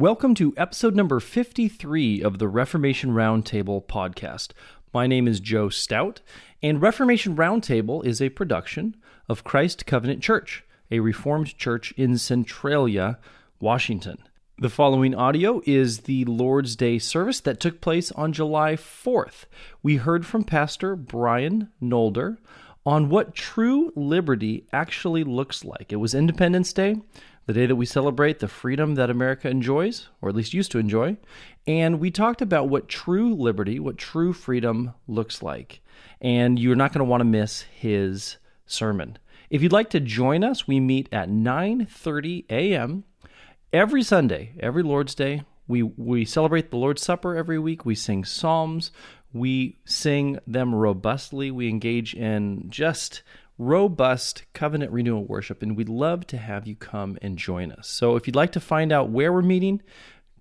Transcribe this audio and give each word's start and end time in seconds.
Welcome 0.00 0.34
to 0.36 0.54
episode 0.56 0.96
number 0.96 1.20
53 1.20 2.22
of 2.22 2.38
the 2.38 2.48
Reformation 2.48 3.10
Roundtable 3.10 3.84
podcast. 3.84 4.52
My 4.94 5.06
name 5.06 5.28
is 5.28 5.40
Joe 5.40 5.68
Stout, 5.68 6.22
and 6.62 6.80
Reformation 6.80 7.36
Roundtable 7.36 8.02
is 8.06 8.22
a 8.22 8.30
production 8.30 8.96
of 9.28 9.44
Christ 9.44 9.84
Covenant 9.84 10.22
Church, 10.22 10.64
a 10.90 11.00
Reformed 11.00 11.54
church 11.58 11.92
in 11.98 12.16
Centralia, 12.16 13.18
Washington. 13.60 14.16
The 14.56 14.70
following 14.70 15.14
audio 15.14 15.60
is 15.66 15.98
the 15.98 16.24
Lord's 16.24 16.76
Day 16.76 16.98
service 16.98 17.40
that 17.40 17.60
took 17.60 17.82
place 17.82 18.10
on 18.12 18.32
July 18.32 18.76
4th. 18.76 19.44
We 19.82 19.96
heard 19.96 20.24
from 20.24 20.44
Pastor 20.44 20.96
Brian 20.96 21.68
Nolder 21.78 22.38
on 22.86 23.10
what 23.10 23.34
true 23.34 23.92
liberty 23.94 24.64
actually 24.72 25.24
looks 25.24 25.62
like. 25.62 25.92
It 25.92 25.96
was 25.96 26.14
Independence 26.14 26.72
Day 26.72 26.96
the 27.46 27.52
day 27.52 27.66
that 27.66 27.76
we 27.76 27.86
celebrate 27.86 28.38
the 28.38 28.48
freedom 28.48 28.94
that 28.94 29.10
America 29.10 29.48
enjoys, 29.48 30.08
or 30.20 30.28
at 30.28 30.34
least 30.34 30.54
used 30.54 30.70
to 30.72 30.78
enjoy. 30.78 31.16
And 31.66 31.98
we 32.00 32.10
talked 32.10 32.42
about 32.42 32.68
what 32.68 32.88
true 32.88 33.34
liberty, 33.34 33.80
what 33.80 33.98
true 33.98 34.32
freedom 34.32 34.94
looks 35.08 35.42
like. 35.42 35.80
And 36.20 36.58
you're 36.58 36.76
not 36.76 36.92
going 36.92 37.00
to 37.00 37.10
want 37.10 37.20
to 37.20 37.24
miss 37.24 37.62
his 37.62 38.36
sermon. 38.66 39.18
If 39.50 39.62
you'd 39.62 39.72
like 39.72 39.90
to 39.90 40.00
join 40.00 40.44
us, 40.44 40.68
we 40.68 40.78
meet 40.78 41.08
at 41.12 41.28
9:30 41.28 42.44
a.m. 42.50 43.04
every 43.72 44.02
Sunday, 44.02 44.52
every 44.60 44.82
Lord's 44.82 45.14
Day. 45.14 45.42
We 45.66 45.82
we 45.82 46.24
celebrate 46.24 46.70
the 46.70 46.76
Lord's 46.76 47.02
Supper 47.02 47.36
every 47.36 47.58
week. 47.58 47.84
We 47.84 47.96
sing 47.96 48.24
psalms. 48.24 48.92
We 49.32 49.78
sing 49.84 50.38
them 50.46 50.74
robustly. 50.74 51.50
We 51.50 51.68
engage 51.68 52.14
in 52.14 52.66
just 52.68 53.22
robust 53.60 54.42
covenant 54.54 54.90
renewal 54.90 55.22
worship, 55.22 55.62
and 55.62 55.76
we'd 55.76 55.88
love 55.88 56.26
to 56.26 56.38
have 56.38 56.66
you 56.66 56.74
come 56.74 57.18
and 57.20 57.36
join 57.36 57.70
us. 57.70 57.86
So 57.86 58.16
if 58.16 58.26
you'd 58.26 58.34
like 58.34 58.52
to 58.52 58.60
find 58.60 58.90
out 58.90 59.10
where 59.10 59.30
we're 59.30 59.42
meeting, 59.42 59.82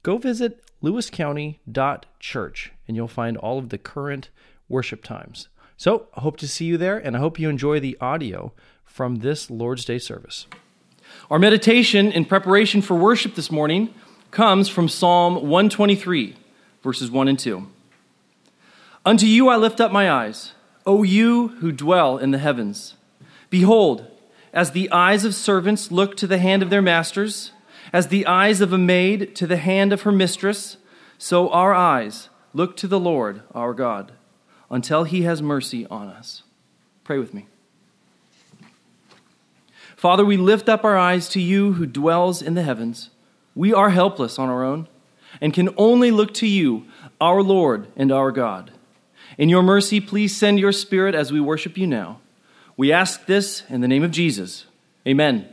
go 0.03 0.17
visit 0.17 0.63
lewiscounty.church 0.81 2.71
and 2.87 2.95
you'll 2.95 3.07
find 3.09 3.35
all 3.35 3.59
of 3.59 3.69
the 3.69 3.77
current 3.77 4.29
worship 4.69 5.03
times. 5.03 5.49
So 5.75 6.07
I 6.15 6.21
hope 6.21 6.37
to 6.37 6.47
see 6.47 6.63
you 6.63 6.77
there, 6.77 6.97
and 6.97 7.15
I 7.15 7.19
hope 7.19 7.37
you 7.37 7.49
enjoy 7.49 7.81
the 7.81 7.97
audio 7.99 8.53
from 8.85 9.17
this 9.17 9.49
Lord's 9.51 9.83
Day 9.83 9.99
service. 9.99 10.47
Our 11.29 11.39
meditation 11.39 12.13
in 12.13 12.23
preparation 12.23 12.81
for 12.81 12.95
worship 12.95 13.35
this 13.35 13.51
morning 13.51 13.93
comes 14.31 14.69
from 14.69 14.87
Psalm 14.87 15.35
123, 15.35 16.37
verses 16.81 17.11
1 17.11 17.27
and 17.27 17.37
2. 17.39 17.67
Unto 19.05 19.25
you 19.25 19.49
I 19.49 19.57
lift 19.57 19.81
up 19.81 19.91
my 19.91 20.09
eyes, 20.09 20.53
O 20.85 21.03
you 21.03 21.49
who 21.59 21.73
dwell 21.73 22.17
in 22.17 22.31
the 22.31 22.37
heavens. 22.37 22.95
Behold, 23.49 24.05
as 24.53 24.71
the 24.71 24.91
eyes 24.91 25.25
of 25.25 25.35
servants 25.35 25.91
look 25.91 26.15
to 26.17 26.27
the 26.27 26.37
hand 26.37 26.63
of 26.63 26.69
their 26.69 26.81
masters, 26.81 27.51
as 27.91 28.07
the 28.07 28.25
eyes 28.25 28.61
of 28.61 28.73
a 28.73 28.77
maid 28.77 29.35
to 29.35 29.47
the 29.47 29.57
hand 29.57 29.91
of 29.93 30.03
her 30.03 30.11
mistress, 30.11 30.77
so 31.17 31.49
our 31.49 31.73
eyes 31.73 32.29
look 32.53 32.77
to 32.77 32.87
the 32.87 32.99
Lord 32.99 33.41
our 33.53 33.73
God 33.73 34.11
until 34.69 35.03
he 35.03 35.23
has 35.23 35.41
mercy 35.41 35.85
on 35.87 36.07
us. 36.07 36.43
Pray 37.03 37.17
with 37.17 37.33
me. 37.33 37.47
Father, 39.95 40.23
we 40.23 40.37
lift 40.37 40.69
up 40.69 40.85
our 40.85 40.97
eyes 40.97 41.27
to 41.29 41.41
you 41.41 41.73
who 41.73 41.85
dwells 41.85 42.41
in 42.41 42.53
the 42.53 42.63
heavens. 42.63 43.09
We 43.55 43.73
are 43.73 43.89
helpless 43.89 44.39
on 44.39 44.47
our 44.47 44.63
own 44.63 44.87
and 45.41 45.53
can 45.53 45.69
only 45.77 46.11
look 46.11 46.33
to 46.35 46.47
you, 46.47 46.85
our 47.19 47.41
Lord 47.41 47.87
and 47.95 48.11
our 48.11 48.31
God. 48.31 48.71
In 49.37 49.49
your 49.49 49.63
mercy, 49.63 49.99
please 49.99 50.35
send 50.35 50.59
your 50.59 50.71
Spirit 50.71 51.15
as 51.15 51.31
we 51.31 51.39
worship 51.39 51.77
you 51.77 51.85
now. 51.85 52.19
We 52.79 52.93
ask 52.93 53.25
this 53.25 53.63
in 53.67 53.81
the 53.81 53.89
name 53.89 54.03
of 54.03 54.11
Jesus. 54.11 54.65
Amen. 55.05 55.49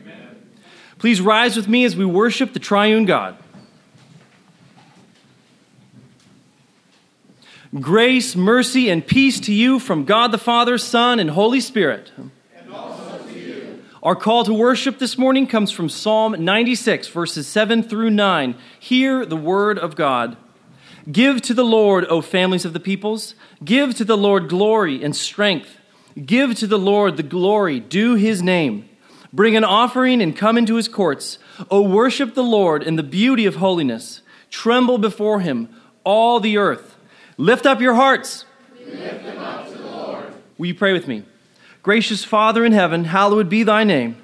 Amen. 0.00 0.50
Please 0.96 1.20
rise 1.20 1.54
with 1.54 1.68
me 1.68 1.84
as 1.84 1.94
we 1.94 2.06
worship 2.06 2.54
the 2.54 2.58
triune 2.58 3.04
God. 3.04 3.36
Grace, 7.78 8.34
mercy, 8.34 8.88
and 8.88 9.06
peace 9.06 9.40
to 9.40 9.52
you 9.52 9.78
from 9.78 10.06
God 10.06 10.32
the 10.32 10.38
Father, 10.38 10.78
Son, 10.78 11.20
and 11.20 11.28
Holy 11.28 11.60
Spirit. 11.60 12.12
And 12.16 12.30
also 12.72 13.26
to 13.26 13.38
you. 13.38 13.84
Our 14.02 14.16
call 14.16 14.44
to 14.44 14.54
worship 14.54 14.98
this 14.98 15.18
morning 15.18 15.46
comes 15.46 15.70
from 15.70 15.90
Psalm 15.90 16.42
96, 16.42 17.08
verses 17.08 17.46
7 17.46 17.82
through 17.82 18.08
9. 18.08 18.54
Hear 18.78 19.26
the 19.26 19.36
word 19.36 19.78
of 19.78 19.96
God. 19.96 20.38
Give 21.12 21.42
to 21.42 21.52
the 21.52 21.62
Lord, 21.62 22.06
O 22.06 22.22
families 22.22 22.64
of 22.64 22.72
the 22.72 22.80
peoples. 22.80 23.34
Give 23.62 23.94
to 23.96 24.04
the 24.06 24.16
Lord 24.16 24.48
glory 24.48 25.04
and 25.04 25.14
strength. 25.14 25.76
Give 26.24 26.54
to 26.56 26.66
the 26.66 26.78
Lord 26.78 27.16
the 27.16 27.22
glory 27.22 27.80
due 27.80 28.14
his 28.14 28.42
name. 28.42 28.88
Bring 29.32 29.56
an 29.56 29.64
offering 29.64 30.20
and 30.20 30.36
come 30.36 30.58
into 30.58 30.74
his 30.74 30.88
courts. 30.88 31.38
O 31.70 31.82
worship 31.82 32.34
the 32.34 32.42
Lord 32.42 32.82
in 32.82 32.96
the 32.96 33.02
beauty 33.02 33.46
of 33.46 33.56
holiness. 33.56 34.22
Tremble 34.50 34.98
before 34.98 35.40
him, 35.40 35.68
all 36.02 36.40
the 36.40 36.56
earth. 36.56 36.96
Lift 37.36 37.64
up 37.64 37.80
your 37.80 37.94
hearts. 37.94 38.44
We 38.74 38.86
lift 38.86 39.24
them 39.24 39.38
up 39.38 39.68
to 39.68 39.78
the 39.78 39.86
Lord. 39.86 40.34
Will 40.58 40.66
you 40.66 40.74
pray 40.74 40.92
with 40.92 41.06
me? 41.06 41.24
Gracious 41.82 42.24
Father 42.24 42.64
in 42.64 42.72
heaven, 42.72 43.04
hallowed 43.04 43.48
be 43.48 43.62
thy 43.62 43.84
name. 43.84 44.16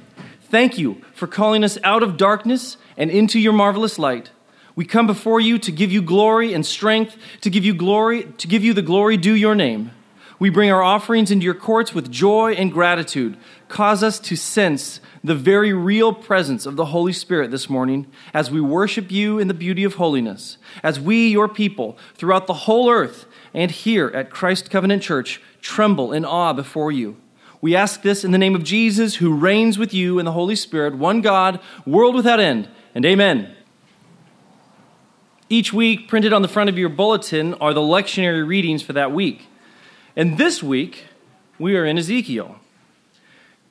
Thank 0.51 0.79
you 0.79 1.03
for 1.15 1.27
calling 1.27 1.65
us 1.65 1.79
out 1.85 2.03
of 2.03 2.17
darkness 2.17 2.77
and 2.97 3.11
into 3.11 3.39
your 3.39 3.53
marvelous 3.53 3.99
light. 3.99 4.31
We 4.75 4.85
come 4.85 5.07
before 5.07 5.41
you 5.41 5.59
to 5.61 5.73
give 5.73 5.91
you 5.91 6.03
glory 6.03 6.53
and 6.53 6.67
strength, 6.67 7.17
to 7.41 7.51
give 7.51 7.65
you 7.65 7.75
glory, 7.75 8.25
to 8.39 8.47
give 8.47 8.63
you 8.63 8.75
the 8.75 8.83
glory 8.83 9.17
due 9.17 9.33
your 9.33 9.55
name. 9.55 9.93
We 10.39 10.51
bring 10.51 10.71
our 10.71 10.83
offerings 10.83 11.31
into 11.31 11.45
your 11.45 11.55
courts 11.55 11.95
with 11.95 12.11
joy 12.11 12.53
and 12.53 12.71
gratitude. 12.71 13.39
Cause 13.69 14.03
us 14.03 14.19
to 14.21 14.37
sense 14.37 15.01
the 15.25 15.35
very 15.35 15.73
real 15.73 16.13
presence 16.13 16.67
of 16.67 16.77
the 16.77 16.87
Holy 16.87 17.15
Spirit 17.15 17.51
this 17.51 17.71
morning 17.71 18.07
as 18.35 18.51
we 18.51 18.61
worship 18.61 19.11
you 19.11 19.39
in 19.39 19.49
the 19.49 19.55
beauty 19.55 19.83
of 19.83 19.95
holiness, 19.95 20.59
as 20.83 21.01
we, 21.01 21.29
your 21.29 21.49
people, 21.49 21.97
throughout 22.15 22.47
the 22.47 22.53
whole 22.53 22.91
earth 22.91 23.25
and 23.55 23.71
here 23.71 24.09
at 24.09 24.31
Christ 24.31 24.71
Covenant 24.71 25.03
Church, 25.03 25.41
tremble 25.63 26.13
in 26.13 26.27
awe 26.27 26.53
before 26.53 26.93
you. 26.93 27.17
We 27.63 27.75
ask 27.75 28.03
this 28.03 28.23
in 28.23 28.31
the 28.31 28.39
name 28.39 28.55
of 28.55 28.63
Jesus, 28.63 29.17
who 29.17 29.35
reigns 29.35 29.79
with 29.79 29.95
you 29.95 30.19
in 30.19 30.27
the 30.27 30.33
Holy 30.33 30.55
Spirit, 30.55 30.95
one 30.95 31.23
God, 31.23 31.61
world 31.87 32.15
without 32.15 32.41
end, 32.41 32.69
and 32.95 33.07
amen. 33.07 33.55
Each 35.49 35.73
week, 35.73 36.09
printed 36.09 36.35
on 36.35 36.43
the 36.43 36.49
front 36.49 36.69
of 36.69 36.77
your 36.77 36.91
bulletin, 36.91 37.55
are 37.55 37.73
the 37.73 37.81
lectionary 37.81 38.47
readings 38.47 38.83
for 38.83 38.93
that 38.93 39.13
week. 39.13 39.47
And 40.17 40.39
this 40.39 40.63
week, 40.63 41.05
we 41.59 41.77
are 41.77 41.85
in 41.85 41.99
Ezekiel. 41.99 42.57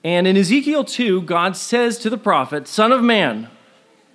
And 0.04 0.28
in 0.28 0.38
Ezekiel 0.38 0.84
2, 0.84 1.24
God 1.24 1.58
says 1.58 1.98
to 1.98 2.10
the 2.12 2.18
prophet, 2.18 2.68
Son 2.68 2.92
of 2.92 3.02
man, 3.02 3.50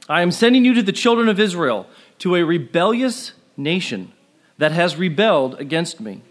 I 0.09 0.23
am 0.23 0.31
sending 0.31 0.65
you 0.65 0.73
to 0.75 0.83
the 0.83 0.93
children 0.93 1.29
of 1.29 1.41
Israel, 1.41 1.89
to 2.19 2.37
a 2.37 2.45
rebellious 2.45 3.33
nation 3.57 4.13
that 4.59 4.71
has 4.71 4.95
rebelled 4.95 5.59
against 5.59 6.01
me. 6.01 6.23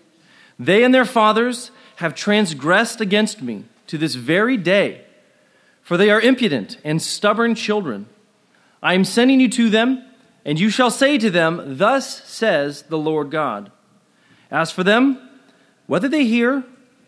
They 0.57 0.85
and 0.85 0.93
their 0.93 1.05
fathers 1.05 1.71
have 1.97 2.15
transgressed 2.15 3.01
against 3.01 3.41
me 3.41 3.65
to 3.87 3.97
this 3.97 4.15
very 4.15 4.55
day, 4.55 5.03
for 5.81 5.97
they 5.97 6.09
are 6.09 6.21
impudent 6.21 6.77
and 6.85 7.01
stubborn 7.01 7.55
children. 7.55 8.07
I 8.81 8.93
am 8.93 9.03
sending 9.03 9.41
you 9.41 9.49
to 9.49 9.69
them, 9.69 10.05
and 10.45 10.57
you 10.57 10.69
shall 10.69 10.91
say 10.91 11.17
to 11.17 11.29
them, 11.29 11.77
Thus 11.77 12.23
says 12.23 12.83
the 12.83 12.97
Lord 12.97 13.31
God. 13.31 13.71
As 14.49 14.71
for 14.71 14.83
them, 14.85 15.28
whether 15.89 16.07
they 16.07 16.23
hear 16.23 16.63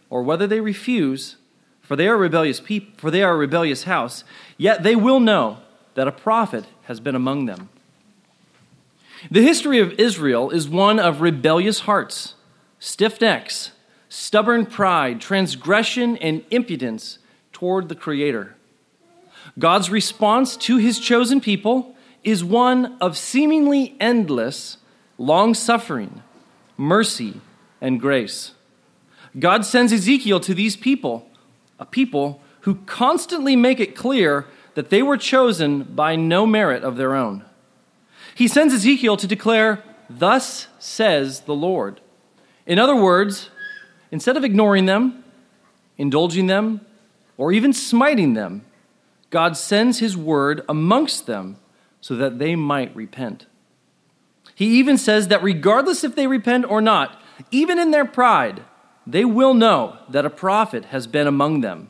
or 0.09 0.24
whether 0.24 0.47
they 0.47 0.59
refuse, 0.59 1.36
for 1.81 1.96
they 1.96 2.08
are 2.08 2.18
rebellious 2.18 2.59
people, 2.59 2.92
for 2.97 3.12
they 3.12 3.22
are 3.22 3.34
a 3.34 3.38
rebellious 3.38 3.84
house, 3.84 4.24
yet 4.58 4.81
they 4.81 4.96
will 4.96 5.19
know 5.19 5.59
that 5.94 6.08
a 6.08 6.12
prophet 6.12 6.66
has 6.86 7.00
been 7.00 7.14
among 7.14 7.46
them. 7.46 7.70
The 9.30 9.44
history 9.44 9.78
of 9.78 9.94
Israel 10.00 10.50
is 10.50 10.68
one 10.68 10.97
of 10.97 11.22
rebellious 11.22 11.81
hearts, 11.81 12.34
stiff 12.80 13.22
necks, 13.22 13.70
stubborn 14.09 14.66
pride, 14.66 15.22
transgression, 15.22 16.18
and 16.18 16.44
impudence 16.50 17.20
toward 17.53 17.88
the 17.88 17.94
Creator. 17.94 18.56
God's 19.59 19.91
response 19.91 20.58
to 20.58 20.78
his 20.78 21.00
chosen 21.00 21.40
people 21.40 21.96
is 22.24 22.44
one 22.44 22.97
of 23.00 23.16
seemingly 23.16 23.96
endless 24.00 24.78
long 25.20 25.53
suffering, 25.53 26.23
mercy, 26.78 27.41
and 27.79 28.00
grace. 28.00 28.53
God 29.39 29.66
sends 29.66 29.93
Ezekiel 29.93 30.39
to 30.41 30.53
these 30.53 30.75
people, 30.75 31.29
a 31.79 31.85
people 31.85 32.41
who 32.61 32.75
constantly 32.85 33.55
make 33.55 33.79
it 33.79 33.95
clear 33.95 34.45
that 34.75 34.89
they 34.89 35.01
were 35.01 35.17
chosen 35.17 35.83
by 35.83 36.16
no 36.16 36.45
merit 36.45 36.83
of 36.83 36.97
their 36.97 37.16
own. 37.16 37.43
He 38.35 38.47
sends 38.47 38.73
Ezekiel 38.73 39.17
to 39.17 39.28
declare, 39.28 39.83
Thus 40.09 40.67
says 40.79 41.41
the 41.41 41.55
Lord. 41.55 42.01
In 42.66 42.79
other 42.79 42.95
words, 42.95 43.49
instead 44.11 44.37
of 44.37 44.43
ignoring 44.43 44.85
them, 44.85 45.23
indulging 45.97 46.47
them, 46.47 46.81
or 47.37 47.51
even 47.51 47.73
smiting 47.73 48.33
them, 48.33 48.66
God 49.29 49.55
sends 49.55 49.99
his 49.99 50.17
word 50.17 50.61
amongst 50.67 51.25
them 51.25 51.57
so 52.01 52.16
that 52.16 52.39
they 52.39 52.55
might 52.55 52.95
repent. 52.95 53.45
He 54.53 54.79
even 54.79 54.97
says 54.97 55.29
that 55.29 55.41
regardless 55.41 56.03
if 56.03 56.16
they 56.16 56.28
repent 56.28 56.69
or 56.69 56.81
not, 56.81 57.19
even 57.49 57.79
in 57.79 57.91
their 57.91 58.05
pride, 58.05 58.63
they 59.06 59.26
will 59.26 59.53
know 59.53 59.98
that 60.09 60.26
a 60.26 60.30
prophet 60.30 60.86
has 60.86 61.08
been 61.08 61.28
among 61.28 61.62
them. 61.62 61.90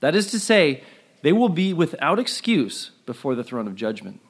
That 0.00 0.14
is 0.14 0.30
to 0.30 0.40
say, 0.40 0.82
they 1.22 1.32
will 1.32 1.48
be 1.48 1.72
without 1.72 2.18
excuse 2.18 2.92
before 3.04 3.34
the 3.34 3.44
throne 3.44 3.66
of 3.66 3.74
judgment. 3.74 4.20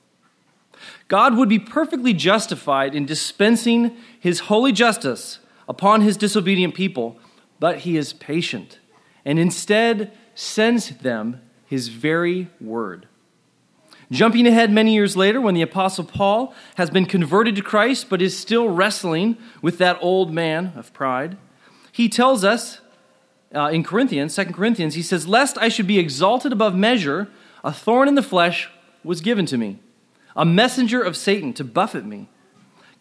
God 1.09 1.37
would 1.37 1.49
be 1.49 1.59
perfectly 1.59 2.13
justified 2.13 2.95
in 2.95 3.05
dispensing 3.07 3.97
his 4.19 4.41
holy 4.41 4.73
justice 4.73 5.39
upon 5.69 6.01
his 6.01 6.17
disobedient 6.17 6.75
people, 6.75 7.19
but 7.59 7.81
he 7.81 7.97
is 7.97 8.13
patient 8.13 8.79
and 9.25 9.39
instead 9.39 10.13
sends 10.35 10.91
them 10.99 11.41
his 11.67 11.89
very 11.89 12.49
word. 12.61 13.07
Jumping 14.11 14.47
ahead 14.47 14.73
many 14.73 14.95
years 14.95 15.17
later, 15.17 15.41
when 15.41 15.55
the 15.55 15.63
Apostle 15.63 16.05
Paul 16.05 16.53
has 16.77 16.91
been 16.91 17.07
converted 17.07 17.55
to 17.57 17.63
Christ 17.63 18.09
but 18.09 18.21
is 18.21 18.37
still 18.37 18.69
wrestling 18.69 19.37
with 19.63 19.79
that 19.79 19.99
old 20.01 20.33
man 20.33 20.73
of 20.75 20.93
pride, 20.93 21.37
he 22.01 22.09
tells 22.09 22.45
us 22.45 22.81
uh, 23.55 23.67
in 23.67 23.85
Corinthians, 23.85 24.35
2 24.35 24.47
Corinthians, 24.47 24.95
he 24.95 25.03
says, 25.03 25.29
Lest 25.29 25.59
I 25.59 25.69
should 25.69 25.87
be 25.87 25.99
exalted 25.99 26.51
above 26.51 26.75
measure, 26.75 27.29
a 27.63 27.75
thorn 27.75 28.09
in 28.09 28.15
the 28.15 28.23
flesh 28.23 28.71
was 29.05 29.21
given 29.21 29.45
to 29.45 29.59
me, 29.59 29.81
a 30.35 30.47
messenger 30.47 31.03
of 31.03 31.15
Satan 31.15 31.53
to 31.53 31.63
buffet 31.63 32.07
me. 32.07 32.31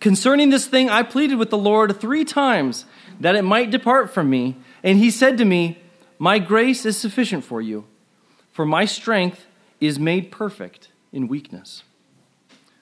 Concerning 0.02 0.50
this 0.50 0.68
thing, 0.68 0.90
I 0.90 1.04
pleaded 1.04 1.38
with 1.38 1.50
the 1.50 1.58
Lord 1.58 1.98
three 2.02 2.26
times 2.26 2.84
that 3.22 3.38
it 3.38 3.44
might 3.44 3.72
depart 3.72 4.14
from 4.14 4.30
me. 4.30 4.58
And 4.84 4.98
he 4.98 5.12
said 5.12 5.38
to 5.38 5.46
me, 5.46 5.82
My 6.18 6.38
grace 6.38 6.86
is 6.86 6.98
sufficient 6.98 7.46
for 7.46 7.62
you, 7.62 7.86
for 8.52 8.66
my 8.66 8.84
strength 8.84 9.46
is 9.80 9.98
made 9.98 10.30
perfect 10.30 10.90
in 11.14 11.30
weakness. 11.30 11.84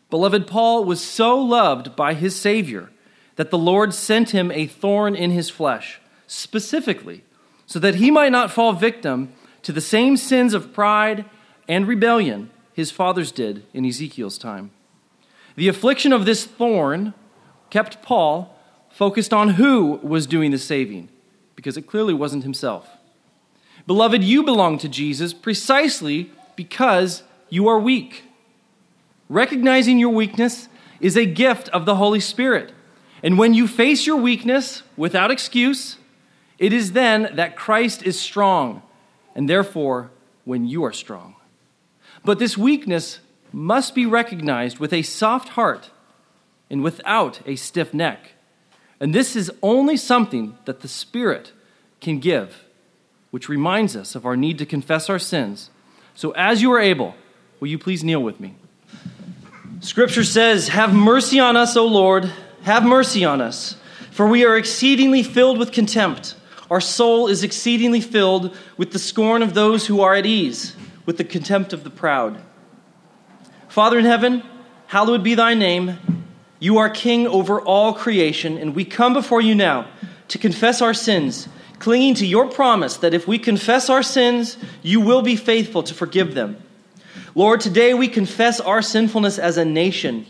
Beloved, 0.10 0.48
Paul 0.48 0.84
was 0.84 1.00
so 1.00 1.40
loved 1.40 1.96
by 1.96 2.16
his 2.16 2.36
Savior 2.36 2.90
that 3.36 3.52
the 3.52 3.58
Lord 3.58 3.94
sent 3.94 4.32
him 4.32 4.50
a 4.50 4.66
thorn 4.66 5.16
in 5.16 5.30
his 5.30 5.52
flesh, 5.52 6.02
specifically, 6.28 7.24
so 7.66 7.80
that 7.80 7.96
he 7.96 8.12
might 8.12 8.32
not 8.32 8.52
fall 8.52 8.74
victim 8.74 9.34
to 9.64 9.72
the 9.72 9.82
same 9.82 10.16
sins 10.16 10.54
of 10.54 10.74
pride 10.74 11.26
and 11.68 11.88
rebellion 11.88 12.50
his 12.74 12.92
fathers 12.92 13.32
did 13.32 13.66
in 13.74 13.86
Ezekiel's 13.86 14.38
time. 14.38 14.72
The 15.56 15.68
affliction 15.68 16.14
of 16.14 16.26
this 16.26 16.46
thorn 16.46 17.14
kept 17.70 18.02
Paul 18.02 18.56
focused 18.92 19.34
on 19.34 19.50
who 19.50 20.00
was 20.04 20.28
doing 20.28 20.52
the 20.52 20.58
saving, 20.58 21.10
because 21.56 21.78
it 21.78 21.88
clearly 21.88 22.14
wasn't 22.14 22.44
himself. 22.44 22.88
Beloved, 23.86 24.24
you 24.24 24.44
belong 24.44 24.78
to 24.80 24.90
Jesus 24.90 25.34
precisely 25.34 26.32
because 26.56 27.24
you 27.50 27.68
are 27.68 27.80
weak. 27.80 28.24
Recognizing 29.30 30.00
your 30.00 30.10
weakness 30.10 30.68
is 31.00 31.18
a 31.18 31.26
gift 31.26 31.70
of 31.70 31.86
the 31.86 31.96
Holy 31.96 32.20
Spirit. 32.20 32.72
And 33.22 33.38
when 33.38 33.54
you 33.54 33.68
face 33.68 34.06
your 34.06 34.18
weakness 34.18 34.84
without 34.96 35.32
excuse, 35.32 35.97
it 36.58 36.74
is 36.74 36.94
then 36.94 37.30
that 37.34 37.56
Christ 37.56 38.04
is 38.04 38.20
strong, 38.20 38.82
and 39.36 39.50
therefore 39.50 40.12
when 40.46 40.66
you 40.66 40.84
are 40.84 40.94
strong. 40.94 41.36
But 42.24 42.40
this 42.40 42.58
weakness 42.58 43.20
must 43.52 43.96
be 43.96 44.06
recognized 44.06 44.80
with 44.80 44.94
a 44.94 45.02
soft 45.02 45.50
heart 45.50 45.92
and 46.70 46.84
without 46.84 47.40
a 47.46 47.56
stiff 47.56 47.94
neck. 47.94 48.32
And 49.00 49.14
this 49.14 49.36
is 49.36 49.52
only 49.62 49.98
something 49.98 50.58
that 50.66 50.82
the 50.82 50.88
Spirit 50.88 51.52
can 52.02 52.20
give, 52.20 52.64
which 53.32 53.50
reminds 53.50 53.96
us 53.96 54.16
of 54.16 54.26
our 54.26 54.36
need 54.36 54.58
to 54.58 54.66
confess 54.66 55.10
our 55.10 55.20
sins. 55.20 55.70
So, 56.16 56.32
as 56.32 56.62
you 56.62 56.72
are 56.72 56.80
able, 56.80 57.16
will 57.60 57.68
you 57.68 57.78
please 57.78 58.04
kneel 58.04 58.24
with 58.24 58.40
me? 58.40 58.56
Scripture 59.82 60.24
says, 60.24 60.70
Have 60.70 60.94
mercy 60.94 61.40
on 61.40 61.56
us, 61.56 61.78
O 61.78 61.86
Lord, 61.86 62.32
have 62.64 62.84
mercy 62.84 63.24
on 63.24 63.42
us, 63.42 63.76
for 64.12 64.28
we 64.28 64.44
are 64.44 64.58
exceedingly 64.58 65.22
filled 65.22 65.60
with 65.60 65.72
contempt. 65.72 66.36
Our 66.70 66.82
soul 66.82 67.28
is 67.28 67.44
exceedingly 67.44 68.02
filled 68.02 68.56
with 68.76 68.92
the 68.92 69.00
scorn 69.00 69.42
of 69.42 69.54
those 69.54 69.88
who 69.88 70.02
are 70.02 70.16
at 70.16 70.26
ease, 70.26 70.76
with 71.06 71.18
the 71.18 71.24
contempt 71.24 71.72
of 71.72 71.84
the 71.84 71.90
proud. 71.90 72.42
Father 73.70 73.98
in 73.98 74.06
heaven, 74.06 74.44
hallowed 74.88 75.24
be 75.24 75.36
thy 75.36 75.54
name. 75.54 75.98
You 76.60 76.78
are 76.80 76.90
king 76.90 77.28
over 77.28 77.62
all 77.62 77.94
creation, 77.94 78.58
and 78.58 78.76
we 78.76 78.84
come 78.84 79.14
before 79.14 79.40
you 79.40 79.56
now 79.56 79.88
to 80.28 80.38
confess 80.38 80.82
our 80.82 80.94
sins, 80.94 81.48
clinging 81.80 82.16
to 82.16 82.26
your 82.26 82.50
promise 82.50 82.98
that 82.98 83.14
if 83.14 83.28
we 83.28 83.40
confess 83.40 83.90
our 83.90 84.04
sins, 84.04 84.58
you 84.82 85.00
will 85.00 85.22
be 85.22 85.36
faithful 85.36 85.84
to 85.84 85.94
forgive 85.94 86.34
them. 86.34 86.58
Lord, 87.34 87.62
today 87.62 87.94
we 87.94 88.08
confess 88.08 88.60
our 88.60 88.82
sinfulness 88.82 89.38
as 89.38 89.58
a 89.58 89.64
nation. 89.64 90.26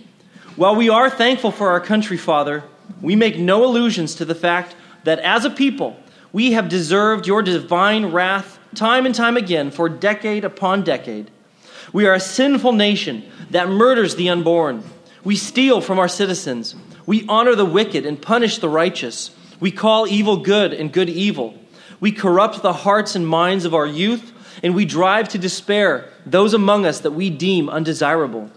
While 0.56 0.76
we 0.76 0.90
are 0.90 1.10
thankful 1.10 1.52
for 1.52 1.70
our 1.70 1.80
country, 1.80 2.18
Father, 2.18 2.64
we 3.02 3.16
make 3.16 3.38
no 3.38 3.64
allusions 3.64 4.14
to 4.16 4.26
the 4.26 4.36
fact 4.36 4.76
that 5.04 5.20
as 5.20 5.46
a 5.46 5.50
people, 5.50 5.96
we 6.38 6.52
have 6.52 6.70
deserved 6.70 7.26
your 7.26 7.42
divine 7.42 8.06
wrath 8.12 8.60
time 8.76 9.08
and 9.08 9.16
time 9.16 9.36
again 9.38 9.72
for 9.72 9.90
decade 9.90 10.46
upon 10.46 10.84
decade. 10.84 11.32
We 11.92 12.06
are 12.06 12.14
a 12.14 12.20
sinful 12.20 12.74
nation 12.74 13.24
that 13.50 13.70
murders 13.70 14.18
the 14.18 14.30
unborn. 14.30 14.84
We 15.24 15.36
steal 15.36 15.82
from 15.82 15.98
our 15.98 16.08
citizens. 16.08 16.76
We 17.08 17.26
honor 17.28 17.56
the 17.56 17.66
wicked 17.66 18.06
and 18.06 18.22
punish 18.22 18.60
the 18.60 18.70
righteous. 18.70 19.36
We 19.60 19.72
call 19.72 20.08
evil 20.08 20.38
good 20.38 20.74
and 20.74 20.94
good 20.94 21.10
evil. 21.10 21.56
We 22.00 22.12
corrupt 22.12 22.62
the 22.62 22.72
hearts 22.72 23.16
and 23.16 23.28
minds 23.28 23.66
of 23.66 23.74
our 23.74 23.88
youth, 23.88 24.32
and 24.62 24.76
we 24.76 24.86
drive 24.86 25.30
to 25.30 25.40
despair 25.40 26.08
those 26.24 26.54
among 26.54 26.86
us 26.86 27.00
that 27.00 27.14
we 27.14 27.32
deem 27.32 27.68
undesirable. 27.68 28.52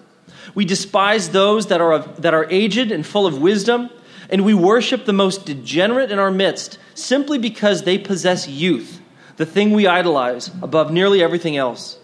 We 0.54 0.66
despise 0.66 1.30
those 1.30 1.68
that 1.68 1.80
are, 1.80 1.92
of, 1.92 2.20
that 2.20 2.34
are 2.34 2.46
aged 2.50 2.92
and 2.92 3.06
full 3.06 3.26
of 3.26 3.40
wisdom, 3.40 3.88
and 4.30 4.44
we 4.44 4.54
worship 4.54 5.04
the 5.04 5.12
most 5.12 5.44
degenerate 5.44 6.10
in 6.10 6.18
our 6.18 6.30
midst 6.30 6.78
simply 6.94 7.38
because 7.38 7.82
they 7.82 7.98
possess 7.98 8.48
youth, 8.48 9.00
the 9.36 9.46
thing 9.46 9.72
we 9.72 9.86
idolize 9.86 10.48
above 10.62 10.92
nearly 10.92 11.22
everything 11.22 11.56
else. 11.56 11.98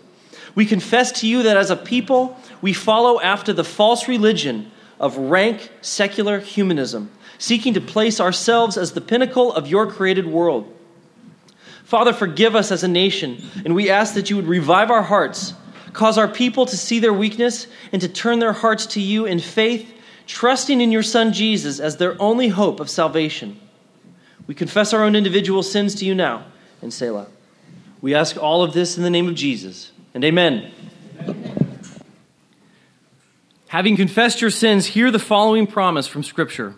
We 0.54 0.66
confess 0.66 1.12
to 1.20 1.28
you 1.28 1.42
that 1.44 1.56
as 1.56 1.70
a 1.70 1.76
people, 1.76 2.36
we 2.60 2.72
follow 2.72 3.20
after 3.20 3.52
the 3.52 3.64
false 3.64 4.08
religion 4.08 4.70
of 4.98 5.16
rank 5.16 5.70
secular 5.82 6.40
humanism, 6.40 7.10
seeking 7.38 7.74
to 7.74 7.80
place 7.80 8.20
ourselves 8.20 8.76
as 8.76 8.92
the 8.92 9.00
pinnacle 9.00 9.52
of 9.52 9.68
your 9.68 9.86
created 9.86 10.26
world. 10.26 10.72
Father, 11.84 12.12
forgive 12.12 12.56
us 12.56 12.72
as 12.72 12.82
a 12.82 12.88
nation, 12.88 13.40
and 13.64 13.74
we 13.74 13.90
ask 13.90 14.14
that 14.14 14.30
you 14.30 14.36
would 14.36 14.48
revive 14.48 14.90
our 14.90 15.02
hearts, 15.02 15.54
cause 15.92 16.18
our 16.18 16.26
people 16.26 16.66
to 16.66 16.76
see 16.76 16.98
their 16.98 17.12
weakness, 17.12 17.66
and 17.92 18.02
to 18.02 18.08
turn 18.08 18.40
their 18.40 18.52
hearts 18.52 18.86
to 18.86 19.00
you 19.00 19.26
in 19.26 19.38
faith, 19.38 19.92
trusting 20.26 20.80
in 20.80 20.92
your 20.92 21.02
Son 21.02 21.32
Jesus 21.32 21.80
as 21.80 21.96
their 21.96 22.20
only 22.20 22.48
hope 22.48 22.80
of 22.80 22.90
salvation. 22.90 23.58
We 24.46 24.54
confess 24.54 24.92
our 24.92 25.02
own 25.02 25.16
individual 25.16 25.62
sins 25.62 25.94
to 25.96 26.04
you 26.04 26.14
now, 26.14 26.44
and 26.82 26.92
Selah. 26.92 27.28
We 28.00 28.14
ask 28.14 28.36
all 28.36 28.62
of 28.62 28.72
this 28.72 28.96
in 28.96 29.02
the 29.02 29.10
name 29.10 29.28
of 29.28 29.34
Jesus 29.34 29.90
and 30.14 30.24
amen. 30.24 30.70
amen. 31.22 31.80
Having 33.68 33.96
confessed 33.96 34.40
your 34.40 34.50
sins, 34.50 34.86
hear 34.86 35.10
the 35.10 35.18
following 35.18 35.66
promise 35.66 36.06
from 36.06 36.22
Scripture 36.22 36.76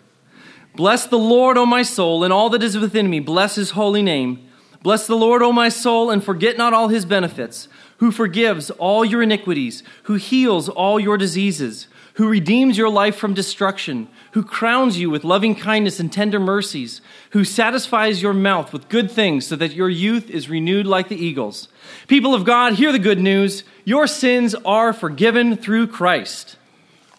Bless 0.75 1.05
the 1.05 1.17
Lord, 1.17 1.57
O 1.57 1.65
my 1.65 1.83
soul, 1.83 2.23
and 2.23 2.31
all 2.31 2.49
that 2.51 2.63
is 2.63 2.77
within 2.77 3.09
me. 3.09 3.19
Bless 3.19 3.55
his 3.55 3.71
holy 3.71 4.01
name. 4.01 4.47
Bless 4.81 5.07
the 5.07 5.15
Lord, 5.15 5.41
O 5.41 5.51
my 5.51 5.69
soul, 5.69 6.09
and 6.09 6.23
forget 6.23 6.57
not 6.57 6.73
all 6.73 6.87
his 6.87 7.05
benefits, 7.05 7.67
who 7.97 8.11
forgives 8.11 8.69
all 8.71 9.03
your 9.03 9.21
iniquities, 9.21 9.83
who 10.03 10.15
heals 10.15 10.69
all 10.69 10.99
your 10.99 11.17
diseases, 11.17 11.87
who 12.19 12.27
redeems 12.27 12.77
your 12.77 12.89
life 12.89 13.15
from 13.15 13.33
destruction, 13.33 14.05
who 14.33 14.43
crowns 14.43 14.99
you 14.99 15.09
with 15.09 15.23
loving 15.23 15.55
kindness 15.55 16.01
and 16.01 16.11
tender 16.11 16.37
mercies, 16.37 16.99
who 17.29 17.45
satisfies 17.45 18.21
your 18.21 18.33
mouth 18.33 18.73
with 18.73 18.89
good 18.89 19.09
things 19.09 19.47
so 19.47 19.55
that 19.55 19.71
your 19.71 19.87
youth 19.87 20.29
is 20.29 20.49
renewed 20.49 20.85
like 20.85 21.07
the 21.07 21.15
eagles. 21.15 21.69
People 22.09 22.35
of 22.35 22.43
God, 22.43 22.73
hear 22.73 22.91
the 22.91 22.99
good 22.99 23.21
news. 23.21 23.63
Your 23.85 24.05
sins 24.05 24.53
are 24.65 24.91
forgiven 24.91 25.55
through 25.55 25.87
Christ. 25.87 26.57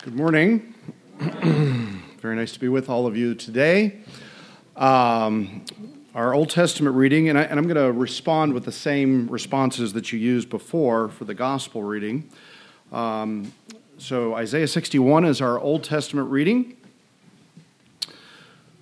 Good 0.03 0.15
morning. 0.15 0.75
Very 1.19 2.37
nice 2.37 2.53
to 2.53 2.61
be 2.61 2.69
with 2.69 2.91
all 2.91 3.07
of 3.07 3.17
you 3.17 3.35
today. 3.35 4.01
Um, 4.77 5.65
our 6.15 6.35
Old 6.35 6.51
Testament 6.51 6.95
reading, 6.95 7.31
and, 7.31 7.39
I, 7.39 7.45
am 7.45 7.63
going 7.63 7.77
to 7.77 7.91
respond 7.91 8.53
with 8.53 8.67
the 8.67 8.73
same 8.73 9.29
responses 9.29 9.95
that 9.95 10.13
you 10.13 10.19
used 10.19 10.51
before 10.51 11.09
for 11.09 11.25
the 11.25 11.35
gospel 11.35 11.83
reading. 11.83 12.29
Um, 12.93 13.53
so, 14.01 14.35
Isaiah 14.35 14.67
61 14.67 15.27
is 15.27 15.43
our 15.43 15.59
Old 15.59 15.85
Testament 15.85 16.31
reading. 16.31 16.75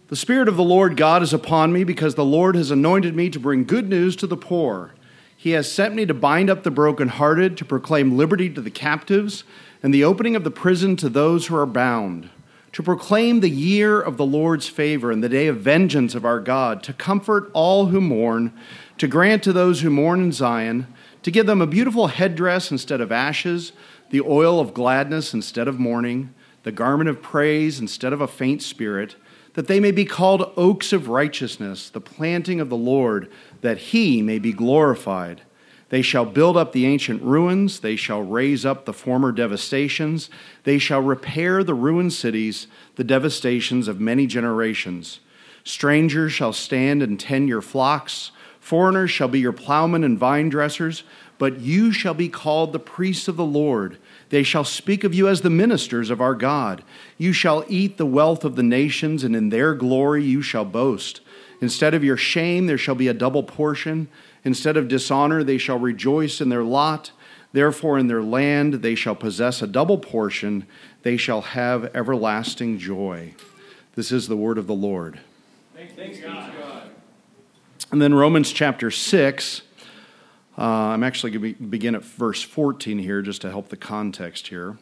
The 0.06 0.16
Spirit 0.16 0.46
of 0.46 0.56
the 0.56 0.62
Lord 0.62 0.96
God 0.96 1.25
is 1.25 1.32
upon 1.32 1.72
me 1.72 1.82
because 1.82 2.14
the 2.14 2.25
Lord 2.25 2.54
has 2.54 2.70
anointed 2.70 3.16
me 3.16 3.28
to 3.30 3.40
bring 3.40 3.64
good 3.64 3.88
news 3.88 4.14
to 4.14 4.28
the 4.28 4.37
poor. 4.37 4.94
He 5.37 5.50
has 5.50 5.70
sent 5.70 5.96
me 5.96 6.06
to 6.06 6.14
bind 6.14 6.48
up 6.48 6.62
the 6.62 6.70
brokenhearted, 6.70 7.56
to 7.56 7.64
proclaim 7.64 8.16
liberty 8.16 8.48
to 8.48 8.60
the 8.60 8.70
captives, 8.70 9.42
and 9.82 9.92
the 9.92 10.04
opening 10.04 10.37
of 10.37 10.44
the 10.44 10.52
prison 10.52 10.94
to 10.96 11.08
those 11.08 11.48
who 11.48 11.56
are 11.56 11.66
bound, 11.66 12.30
to 12.72 12.82
proclaim 12.84 13.40
the 13.40 13.50
year 13.50 14.00
of 14.00 14.18
the 14.18 14.26
Lord's 14.26 14.68
favor 14.68 15.10
and 15.10 15.22
the 15.22 15.28
day 15.28 15.48
of 15.48 15.56
vengeance 15.58 16.14
of 16.14 16.25
our 16.25 16.38
God, 16.38 16.80
to 16.84 16.92
comfort 16.92 17.50
all 17.54 17.87
who 17.87 18.00
mourn, 18.00 18.52
to 18.99 19.09
grant 19.09 19.43
to 19.45 19.52
those 19.52 19.81
who 19.81 19.90
mourn 19.90 20.21
in 20.21 20.33
Zion, 20.33 20.87
to 21.23 21.31
give 21.31 21.47
them 21.47 21.61
a 21.61 21.67
beautiful 21.67 22.09
headdress 22.09 22.71
instead 22.71 23.00
of 23.00 23.11
ashes, 23.12 23.73
the 24.11 24.21
oil 24.21 24.61
of 24.61 24.75
gladness 24.75 25.35
instead 25.35 25.69
of 25.69 25.78
mourning, 25.78 26.35
the 26.62 26.73
garment 26.73 27.09
of 27.09 27.23
praise 27.23 27.81
instead 27.81 28.12
of 28.12 28.21
a 28.21 28.28
faint 28.28 28.62
spirit, 28.62 29.17
that 29.55 29.67
they 29.67 29.81
may 29.81 29.90
be 29.90 30.05
called 30.05 30.52
oaks 30.57 30.93
of 30.93 31.09
righteousness, 31.09 31.90
the 31.90 32.00
planting 32.00 32.61
of 32.61 32.69
the 32.69 32.76
Lord 32.76 33.31
that 33.61 33.78
he 33.78 34.23
may 34.23 34.38
be 34.38 34.52
glorified. 34.52 35.43
They 35.90 36.02
shall 36.02 36.26
build 36.26 36.57
up 36.57 36.73
the 36.73 36.87
ancient 36.87 37.23
ruins. 37.23 37.81
They 37.81 37.97
shall 37.97 38.23
raise 38.23 38.67
up 38.67 38.85
the 38.85 38.93
former 38.93 39.33
devastations. 39.33 40.28
They 40.64 40.78
shall 40.78 41.00
repair 41.00 41.64
the 41.64 41.75
ruined 41.75 42.12
cities, 42.12 42.67
the 42.97 43.05
devastations 43.05 43.88
of 43.88 44.00
many 44.00 44.26
generations. 44.26 45.21
Strangers 45.64 46.33
shall 46.33 46.52
stand 46.52 47.02
and 47.02 47.19
tend 47.19 47.49
your 47.49 47.62
flocks. 47.62 48.33
Foreigners 48.68 49.10
shall 49.10 49.28
be 49.28 49.40
your 49.40 49.54
plowmen 49.54 50.04
and 50.04 50.18
vine 50.18 50.50
dressers. 50.50 51.02
But 51.38 51.60
you 51.60 51.90
shall 51.90 52.12
be 52.12 52.28
called 52.28 52.75
the 52.75 52.78
priests 52.78 53.26
of 53.26 53.38
the 53.38 53.44
Lord. 53.44 53.96
They 54.28 54.42
shall 54.42 54.62
speak 54.62 55.04
of 55.04 55.14
you 55.14 55.26
as 55.26 55.40
the 55.40 55.48
ministers 55.48 56.10
of 56.10 56.20
our 56.20 56.34
God. 56.34 56.84
You 57.16 57.32
shall 57.32 57.64
eat 57.66 57.96
the 57.96 58.04
wealth 58.04 58.44
of 58.44 58.56
the 58.56 58.62
nations, 58.62 59.25
and 59.25 59.34
in 59.34 59.48
their 59.48 59.72
glory 59.72 60.22
you 60.22 60.42
shall 60.42 60.66
boast. 60.66 61.22
Instead 61.62 61.94
of 61.94 62.04
your 62.04 62.18
shame, 62.18 62.66
there 62.66 62.76
shall 62.76 62.94
be 62.94 63.08
a 63.08 63.14
double 63.14 63.42
portion. 63.42 64.06
Instead 64.44 64.76
of 64.76 64.87
dishonor, 64.87 65.42
they 65.42 65.56
shall 65.56 65.78
rejoice 65.78 66.38
in 66.38 66.50
their 66.50 66.62
lot. 66.62 67.10
Therefore, 67.54 67.96
in 67.96 68.08
their 68.08 68.22
land 68.22 68.75
they 68.75 68.94
shall 68.94 69.14
possess 69.14 69.62
a 69.62 69.66
double 69.66 69.96
portion. 69.96 70.66
They 71.04 71.16
shall 71.16 71.40
have 71.40 71.96
everlasting 71.96 72.78
joy. 72.78 73.32
This 73.94 74.12
is 74.12 74.28
the 74.28 74.37
word 74.37 74.58
of 74.58 74.66
the 74.66 74.75
Lord. 74.75 75.20
Thanks, 75.75 76.20
God. 76.20 76.88
And 77.90 78.02
then 78.02 78.12
Romans 78.12 78.52
chapter 78.52 78.90
6. 78.90 79.62
Uh, 80.59 80.62
I'm 80.62 81.02
actually 81.02 81.30
going 81.33 81.54
to 81.54 81.62
begin 81.62 81.95
at 81.95 82.04
verse 82.04 82.42
14 82.42 82.99
here 82.99 83.23
just 83.23 83.40
to 83.42 83.50
help 83.50 83.71
the 83.71 83.76
context 83.76 84.49
here. 84.49 84.76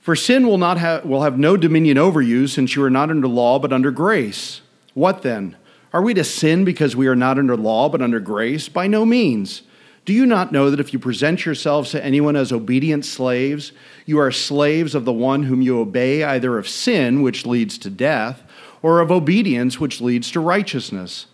For 0.00 0.16
sin 0.16 0.46
will, 0.46 0.58
not 0.58 0.78
have, 0.78 1.04
will 1.04 1.22
have 1.22 1.38
no 1.38 1.56
dominion 1.56 1.96
over 1.96 2.20
you, 2.20 2.48
since 2.48 2.74
you 2.74 2.82
are 2.82 2.90
not 2.90 3.10
under 3.10 3.28
law, 3.28 3.58
but 3.60 3.72
under 3.72 3.92
grace. 3.92 4.62
What 4.94 5.22
then? 5.22 5.56
Are 5.92 6.02
we 6.02 6.12
to 6.14 6.24
sin 6.24 6.64
because 6.64 6.96
we 6.96 7.06
are 7.06 7.16
not 7.16 7.38
under 7.38 7.56
law 7.56 7.88
but 7.88 8.02
under 8.02 8.18
grace? 8.18 8.68
By 8.68 8.88
no 8.88 9.06
means. 9.06 9.62
Do 10.04 10.12
you 10.12 10.26
not 10.26 10.50
know 10.50 10.70
that 10.70 10.80
if 10.80 10.92
you 10.92 10.98
present 10.98 11.44
yourselves 11.44 11.90
to 11.90 12.04
anyone 12.04 12.34
as 12.34 12.50
obedient 12.50 13.04
slaves, 13.04 13.72
you 14.06 14.18
are 14.18 14.32
slaves 14.32 14.94
of 14.94 15.04
the 15.04 15.12
one 15.12 15.44
whom 15.44 15.62
you 15.62 15.78
obey, 15.78 16.24
either 16.24 16.58
of 16.58 16.68
sin, 16.68 17.22
which 17.22 17.46
leads 17.46 17.78
to 17.78 17.90
death, 17.90 18.42
or 18.82 19.00
of 19.00 19.12
obedience, 19.12 19.78
which 19.78 20.00
leads 20.00 20.30
to 20.32 20.40
righteousness? 20.40 21.26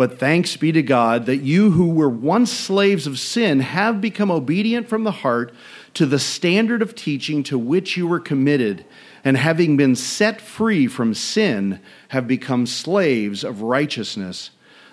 But 0.00 0.18
thanks 0.18 0.56
be 0.56 0.72
to 0.72 0.82
God 0.82 1.26
that 1.26 1.42
you 1.42 1.72
who 1.72 1.90
were 1.90 2.08
once 2.08 2.50
slaves 2.50 3.06
of 3.06 3.18
sin 3.18 3.60
have 3.60 4.00
become 4.00 4.30
obedient 4.30 4.88
from 4.88 5.04
the 5.04 5.10
heart 5.10 5.52
to 5.92 6.06
the 6.06 6.18
standard 6.18 6.80
of 6.80 6.94
teaching 6.94 7.42
to 7.42 7.58
which 7.58 7.98
you 7.98 8.06
were 8.06 8.18
committed 8.18 8.86
and 9.24 9.36
having 9.36 9.76
been 9.76 9.94
set 9.94 10.40
free 10.40 10.86
from 10.86 11.12
sin, 11.12 11.80
have 12.08 12.26
become 12.26 12.64
slaves 12.64 13.44
of 13.44 13.60
righteousness. 13.60 14.52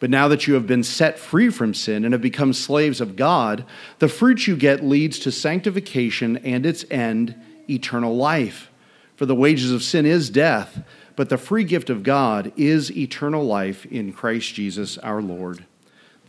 But 0.00 0.10
now 0.10 0.28
that 0.28 0.46
you 0.46 0.54
have 0.54 0.66
been 0.66 0.82
set 0.82 1.18
free 1.18 1.50
from 1.50 1.74
sin 1.74 2.04
and 2.04 2.12
have 2.12 2.22
become 2.22 2.54
slaves 2.54 3.00
of 3.00 3.16
God, 3.16 3.64
the 3.98 4.08
fruit 4.08 4.46
you 4.46 4.56
get 4.56 4.82
leads 4.82 5.18
to 5.20 5.30
sanctification 5.30 6.38
and 6.38 6.64
its 6.66 6.86
end, 6.90 7.36
eternal 7.68 8.16
life. 8.16 8.70
For 9.14 9.26
the 9.26 9.34
wages 9.34 9.70
of 9.70 9.82
sin 9.82 10.06
is 10.06 10.30
death, 10.30 10.82
but 11.16 11.28
the 11.28 11.36
free 11.36 11.64
gift 11.64 11.90
of 11.90 12.02
God 12.02 12.50
is 12.56 12.90
eternal 12.96 13.44
life 13.44 13.84
in 13.86 14.14
Christ 14.14 14.54
Jesus 14.54 14.96
our 14.98 15.20
Lord. 15.20 15.66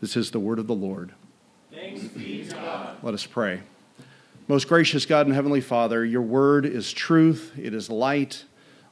This 0.01 0.17
is 0.17 0.31
the 0.31 0.39
word 0.39 0.59
of 0.59 0.67
the 0.67 0.75
Lord. 0.75 1.13
Thanks 1.71 2.03
be 2.03 2.43
to 2.43 2.53
God. 2.53 2.97
Let 3.01 3.13
us 3.13 3.25
pray. 3.25 3.61
Most 4.49 4.67
gracious 4.67 5.05
God 5.05 5.27
and 5.27 5.33
Heavenly 5.33 5.61
Father, 5.61 6.03
your 6.03 6.23
word 6.23 6.65
is 6.65 6.91
truth, 6.91 7.53
it 7.57 7.73
is 7.73 7.89
light, 7.89 8.43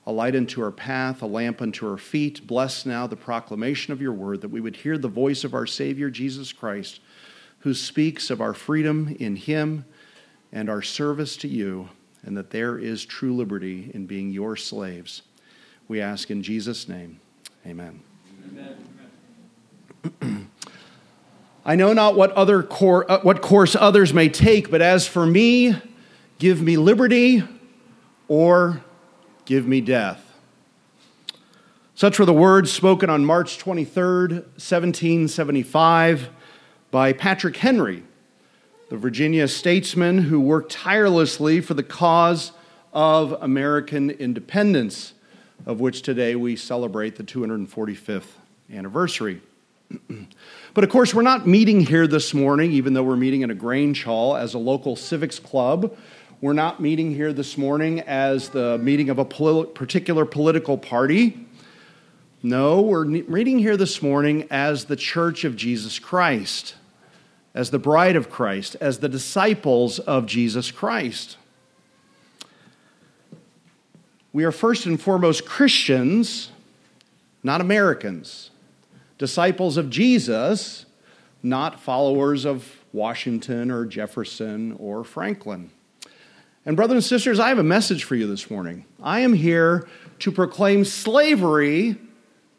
a 0.09 0.11
light 0.11 0.35
unto 0.35 0.63
our 0.63 0.71
path, 0.71 1.21
a 1.21 1.27
lamp 1.27 1.61
unto 1.61 1.87
our 1.87 1.97
feet. 1.97 2.47
Bless 2.47 2.83
now 2.83 3.05
the 3.05 3.15
proclamation 3.15 3.93
of 3.93 4.01
your 4.01 4.11
word, 4.11 4.41
that 4.41 4.49
we 4.49 4.59
would 4.59 4.77
hear 4.77 4.97
the 4.97 5.07
voice 5.07 5.43
of 5.43 5.53
our 5.53 5.67
Savior 5.67 6.09
Jesus 6.09 6.51
Christ, 6.51 6.99
who 7.59 7.75
speaks 7.75 8.31
of 8.31 8.41
our 8.41 8.55
freedom 8.55 9.15
in 9.19 9.35
him 9.35 9.85
and 10.51 10.67
our 10.67 10.81
service 10.81 11.37
to 11.37 11.47
you, 11.47 11.89
and 12.23 12.35
that 12.35 12.49
there 12.49 12.79
is 12.79 13.05
true 13.05 13.35
liberty 13.35 13.91
in 13.93 14.07
being 14.07 14.31
your 14.31 14.55
slaves. 14.55 15.21
We 15.87 16.01
ask 16.01 16.31
in 16.31 16.41
Jesus' 16.41 16.89
name. 16.89 17.19
Amen. 17.67 18.01
Amen. 20.23 20.49
I 21.65 21.75
know 21.75 21.93
not 21.93 22.15
what 22.15 22.31
other 22.31 22.63
cor- 22.63 23.09
uh, 23.11 23.19
what 23.21 23.43
course 23.43 23.75
others 23.75 24.11
may 24.11 24.27
take, 24.29 24.71
but 24.71 24.81
as 24.81 25.05
for 25.05 25.27
me, 25.27 25.79
give 26.39 26.63
me 26.63 26.77
liberty 26.77 27.43
or 28.27 28.83
give 29.49 29.65
me 29.65 29.81
death. 29.81 30.31
Such 31.95 32.19
were 32.19 32.25
the 32.25 32.31
words 32.31 32.71
spoken 32.71 33.09
on 33.09 33.25
March 33.25 33.57
23rd, 33.57 34.29
1775, 34.59 36.29
by 36.91 37.13
Patrick 37.13 37.57
Henry, 37.57 38.03
the 38.89 38.97
Virginia 38.97 39.47
statesman 39.47 40.19
who 40.19 40.39
worked 40.39 40.71
tirelessly 40.71 41.61
for 41.61 41.73
the 41.73 41.81
cause 41.81 42.51
of 42.93 43.31
American 43.41 44.11
independence, 44.11 45.13
of 45.65 45.79
which 45.79 46.03
today 46.03 46.35
we 46.35 46.55
celebrate 46.55 47.15
the 47.15 47.23
245th 47.23 48.29
anniversary. 48.71 49.41
But 50.75 50.83
of 50.83 50.91
course, 50.91 51.15
we're 51.15 51.23
not 51.23 51.47
meeting 51.47 51.81
here 51.81 52.05
this 52.05 52.31
morning, 52.33 52.71
even 52.71 52.93
though 52.93 53.01
we're 53.01 53.15
meeting 53.15 53.41
in 53.41 53.49
a 53.49 53.55
Grange 53.55 54.03
Hall 54.03 54.35
as 54.35 54.53
a 54.53 54.59
local 54.59 54.95
civics 54.95 55.39
club. 55.39 55.97
We're 56.41 56.53
not 56.53 56.79
meeting 56.79 57.13
here 57.13 57.33
this 57.33 57.57
morning 57.57 57.99
as 57.99 58.47
the 58.47 58.77
meeting 58.77 59.09
of 59.09 59.19
a 59.19 59.25
particular 59.25 60.23
political 60.23 60.77
party. 60.77 61.45
No, 62.41 62.79
we're 62.79 63.03
meeting 63.03 63.59
here 63.59 63.75
this 63.75 64.01
morning 64.01 64.47
as 64.49 64.85
the 64.85 64.95
Church 64.95 65.43
of 65.43 65.57
Jesus 65.57 65.99
Christ, 65.99 66.75
as 67.53 67.71
the 67.71 67.79
bride 67.79 68.15
of 68.15 68.29
Christ, 68.29 68.77
as 68.79 68.99
the 68.99 69.09
disciples 69.09 69.99
of 69.99 70.27
Jesus 70.27 70.71
Christ. 70.71 71.35
We 74.31 74.45
are 74.45 74.51
first 74.53 74.85
and 74.85 75.01
foremost 75.01 75.45
Christians, 75.45 76.51
not 77.43 77.59
Americans 77.59 78.51
disciples 79.17 79.75
of 79.75 79.89
Jesus, 79.89 80.85
not 81.43 81.81
followers 81.81 82.45
of 82.45 82.77
Washington 82.93 83.69
or 83.69 83.83
Jefferson 83.83 84.77
or 84.79 85.03
Franklin. 85.03 85.71
And, 86.65 86.75
brothers 86.75 86.95
and 86.95 87.03
sisters, 87.03 87.39
I 87.39 87.49
have 87.49 87.57
a 87.57 87.63
message 87.63 88.03
for 88.03 88.15
you 88.15 88.27
this 88.27 88.51
morning. 88.51 88.85
I 89.01 89.21
am 89.21 89.33
here 89.33 89.87
to 90.19 90.31
proclaim 90.31 90.85
slavery 90.85 91.97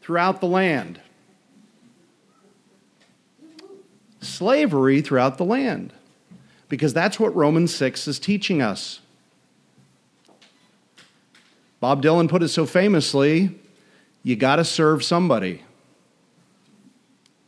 throughout 0.00 0.40
the 0.40 0.47
land. 0.47 1.00
Slavery 4.21 5.00
throughout 5.02 5.38
the 5.38 5.45
land. 5.45 5.92
Because 6.69 6.95
that's 6.95 7.21
what 7.21 7.35
Romans 7.35 7.75
6 7.75 8.09
is 8.09 8.19
teaching 8.19 8.62
us. 8.62 9.00
Bob 11.80 12.02
Dylan 12.02 12.28
put 12.28 12.42
it 12.42 12.49
so 12.49 12.66
famously 12.66 13.59
you 14.23 14.37
got 14.37 14.57
to 14.57 14.64
serve 14.64 15.02
somebody. 15.02 15.62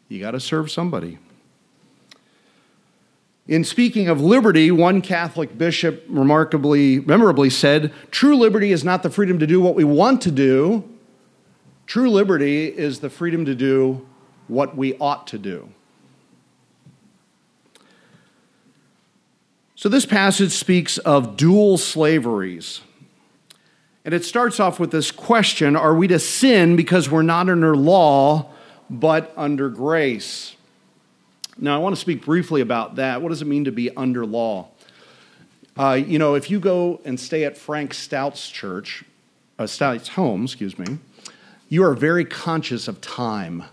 You 0.08 0.20
got 0.20 0.32
to 0.32 0.40
serve 0.40 0.70
somebody. 0.70 1.18
In 3.48 3.64
speaking 3.64 4.08
of 4.08 4.20
liberty, 4.20 4.70
one 4.70 5.00
Catholic 5.00 5.58
bishop 5.58 6.04
remarkably, 6.08 7.00
memorably 7.00 7.50
said, 7.50 7.92
True 8.10 8.36
liberty 8.36 8.70
is 8.70 8.84
not 8.84 9.02
the 9.02 9.10
freedom 9.10 9.38
to 9.40 9.46
do 9.46 9.60
what 9.60 9.74
we 9.74 9.84
want 9.84 10.20
to 10.22 10.30
do. 10.30 10.88
True 11.86 12.08
liberty 12.08 12.66
is 12.66 13.00
the 13.00 13.10
freedom 13.10 13.44
to 13.44 13.54
do 13.54 14.06
what 14.46 14.76
we 14.76 14.96
ought 14.98 15.26
to 15.28 15.38
do. 15.38 15.68
So, 19.74 19.88
this 19.88 20.06
passage 20.06 20.52
speaks 20.52 20.98
of 20.98 21.36
dual 21.36 21.76
slaveries. 21.76 22.82
And 24.04 24.14
it 24.14 24.24
starts 24.24 24.60
off 24.60 24.78
with 24.78 24.92
this 24.92 25.10
question 25.10 25.74
Are 25.74 25.94
we 25.94 26.06
to 26.06 26.20
sin 26.20 26.76
because 26.76 27.10
we're 27.10 27.22
not 27.22 27.48
under 27.48 27.76
law, 27.76 28.52
but 28.88 29.32
under 29.36 29.68
grace. 29.68 30.56
Now, 31.58 31.76
I 31.76 31.78
want 31.78 31.94
to 31.94 32.00
speak 32.00 32.24
briefly 32.24 32.60
about 32.60 32.96
that. 32.96 33.20
What 33.20 33.28
does 33.28 33.42
it 33.42 33.46
mean 33.46 33.64
to 33.64 33.72
be 33.72 33.94
under 33.94 34.24
law? 34.24 34.68
Uh, 35.76 35.92
you 35.92 36.18
know, 36.18 36.34
if 36.34 36.50
you 36.50 36.60
go 36.60 37.00
and 37.04 37.18
stay 37.18 37.44
at 37.44 37.56
Frank 37.56 37.94
Stout's 37.94 38.48
church, 38.48 39.04
uh, 39.58 39.66
Stout's 39.66 40.08
home, 40.08 40.44
excuse 40.44 40.78
me, 40.78 40.98
you 41.68 41.84
are 41.84 41.94
very 41.94 42.24
conscious 42.24 42.88
of 42.88 43.00
time 43.00 43.64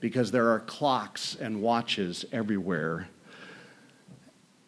because 0.00 0.30
there 0.30 0.50
are 0.50 0.60
clocks 0.60 1.36
and 1.36 1.62
watches 1.62 2.24
everywhere. 2.32 3.08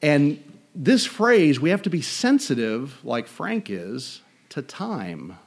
And 0.01 0.43
this 0.75 1.05
phrase, 1.05 1.61
we 1.61 1.71
have 1.71 1.83
to 1.83 1.91
be 1.91 2.03
sensitive, 2.03 2.99
like 3.05 3.27
Frank 3.27 3.71
is, 3.71 4.21
to 4.51 4.63
time. 4.63 5.39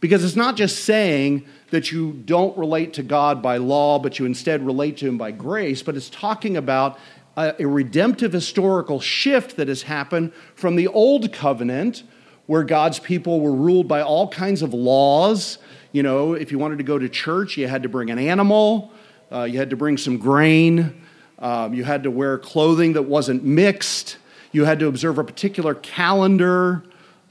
Because 0.00 0.24
it's 0.24 0.36
not 0.36 0.56
just 0.56 0.84
saying 0.84 1.44
that 1.70 1.90
you 1.90 2.12
don't 2.12 2.56
relate 2.56 2.94
to 2.94 3.02
God 3.02 3.42
by 3.42 3.56
law, 3.56 3.98
but 3.98 4.18
you 4.18 4.26
instead 4.26 4.64
relate 4.64 4.96
to 4.98 5.08
Him 5.08 5.18
by 5.18 5.32
grace, 5.32 5.82
but 5.82 5.96
it's 5.96 6.08
talking 6.08 6.56
about 6.56 6.98
a, 7.36 7.54
a 7.60 7.66
redemptive 7.66 8.32
historical 8.32 9.00
shift 9.00 9.56
that 9.56 9.68
has 9.68 9.82
happened 9.82 10.32
from 10.54 10.76
the 10.76 10.88
old 10.88 11.32
covenant, 11.32 12.02
where 12.46 12.64
God's 12.64 12.98
people 12.98 13.40
were 13.40 13.52
ruled 13.52 13.88
by 13.88 14.00
all 14.00 14.28
kinds 14.28 14.62
of 14.62 14.72
laws. 14.72 15.58
You 15.92 16.02
know, 16.02 16.32
if 16.32 16.50
you 16.52 16.58
wanted 16.58 16.78
to 16.78 16.84
go 16.84 16.98
to 16.98 17.08
church, 17.08 17.56
you 17.56 17.68
had 17.68 17.82
to 17.82 17.88
bring 17.88 18.10
an 18.10 18.18
animal, 18.18 18.92
uh, 19.30 19.42
you 19.42 19.58
had 19.58 19.70
to 19.70 19.76
bring 19.76 19.98
some 19.98 20.16
grain, 20.16 21.02
um, 21.38 21.74
you 21.74 21.84
had 21.84 22.04
to 22.04 22.10
wear 22.10 22.38
clothing 22.38 22.94
that 22.94 23.02
wasn't 23.02 23.44
mixed, 23.44 24.16
you 24.52 24.64
had 24.64 24.78
to 24.78 24.86
observe 24.86 25.18
a 25.18 25.24
particular 25.24 25.74
calendar. 25.74 26.84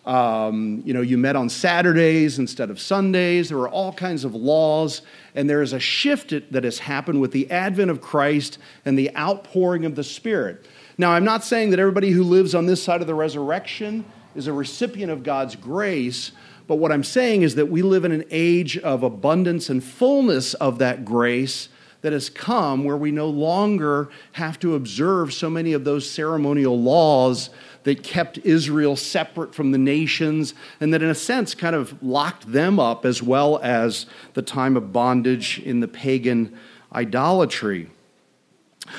Um, 0.08 0.84
you 0.86 0.94
know, 0.94 1.02
you 1.02 1.18
met 1.18 1.36
on 1.36 1.50
Saturdays 1.50 2.40
instead 2.40 2.70
of 2.70 2.80
Sundays. 2.80 3.50
There 3.50 3.58
were 3.58 3.68
all 3.68 3.92
kinds 3.92 4.24
of 4.24 4.34
laws, 4.34 5.02
and 5.36 5.50
there 5.50 5.62
is 5.62 5.74
a 5.74 5.82
shift 5.82 6.34
that 6.52 6.64
has 6.64 6.80
happened 6.80 7.20
with 7.20 7.34
the 7.34 7.52
advent 7.52 7.92
of 7.92 8.00
Christ 8.00 8.58
and 8.86 8.98
the 8.98 9.14
outpouring 9.18 9.84
of 9.84 9.96
the 9.96 10.06
Spirit. 10.06 10.66
Now, 10.98 11.12
I'm 11.12 11.26
not 11.26 11.44
saying 11.44 11.72
that 11.72 11.80
everybody 11.80 12.12
who 12.12 12.24
lives 12.24 12.56
on 12.56 12.68
this 12.68 12.82
side 12.82 13.02
of 13.02 13.08
the 13.08 13.14
resurrection 13.14 14.06
is 14.34 14.48
a 14.48 14.54
recipient 14.54 15.12
of 15.12 15.24
God's 15.24 15.58
grace, 15.58 16.32
but 16.68 16.76
what 16.76 16.94
I'm 16.94 17.04
saying 17.04 17.42
is 17.42 17.56
that 17.56 17.66
we 17.66 17.82
live 17.82 18.06
in 18.06 18.14
an 18.14 18.24
age 18.32 18.78
of 18.78 19.04
abundance 19.04 19.70
and 19.70 19.84
fullness 19.84 20.54
of 20.54 20.80
that 20.80 21.04
grace 21.04 21.68
that 22.02 22.14
has 22.14 22.30
come 22.30 22.86
where 22.86 22.96
we 22.96 23.12
no 23.12 23.28
longer 23.28 24.08
have 24.34 24.58
to 24.60 24.76
observe 24.76 25.34
so 25.34 25.50
many 25.50 25.74
of 25.74 25.84
those 25.84 26.10
ceremonial 26.10 26.80
laws 26.82 27.50
that 27.88 28.04
kept 28.04 28.38
Israel 28.40 28.98
separate 28.98 29.56
from 29.56 29.72
the 29.72 29.78
nations 29.78 30.54
and 30.82 30.94
that, 30.94 31.02
in 31.02 31.10
a 31.10 31.16
sense, 31.16 31.56
kind 31.56 31.74
of 31.74 32.04
locked 32.04 32.52
them 32.52 32.82
up 32.82 33.06
as 33.06 33.24
well 33.24 33.62
as 33.64 34.08
the 34.34 34.42
time 34.42 34.76
of 34.76 34.92
bondage 34.92 35.60
in 35.60 35.80
the 35.80 35.88
pagan 35.88 36.54
idolatry. 36.92 37.90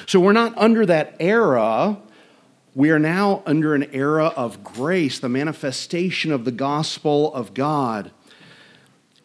So 0.07 0.19
we're 0.19 0.33
not 0.33 0.57
under 0.57 0.87
that 0.87 1.17
era. 1.21 1.99
We 2.75 2.89
are 2.89 2.99
now 2.99 3.43
under 3.45 3.75
an 3.75 3.91
era 3.93 4.29
of 4.29 4.65
grace, 4.65 5.19
the 5.19 5.29
manifestation 5.29 6.33
of 6.33 6.47
the 6.47 6.51
gospel 6.51 7.35
of 7.35 7.53
God. 7.53 8.11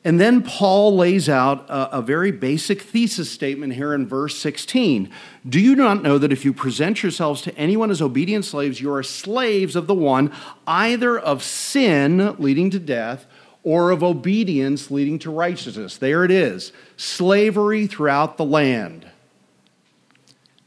And 0.06 0.20
then 0.20 0.42
Paul 0.42 0.98
lays 0.98 1.30
out 1.30 1.70
a, 1.70 2.00
a, 2.00 2.02
very 2.02 2.32
basic 2.32 2.82
thesis 2.82 3.32
statement 3.32 3.74
here 3.74 3.94
in 3.94 4.06
verse 4.06 4.38
16. 4.38 5.10
Do 5.48 5.62
you 5.62 5.76
not 5.76 6.04
know 6.04 6.18
that 6.18 6.34
if 6.34 6.44
you 6.44 6.52
present 6.52 7.02
yourselves 7.02 7.42
to 7.44 7.56
anyone 7.58 7.90
as 7.90 8.02
obedient 8.02 8.44
slaves, 8.44 8.82
you 8.82 8.92
are 8.94 9.04
slaves 9.04 9.78
of 9.78 9.88
the 9.88 9.94
one, 9.94 10.34
either 10.68 11.18
of 11.18 11.42
sin 11.42 12.36
leading 12.38 12.70
to 12.72 12.80
death 12.80 13.26
or 13.64 13.92
of 13.92 14.04
obedience 14.04 14.92
leading 14.92 15.20
to 15.20 15.32
righteousness? 15.32 15.96
There 15.96 16.26
it 16.26 16.32
is 16.32 16.74
slavery 16.98 17.88
throughout 17.88 18.36
the 18.36 18.46
land. 18.46 19.08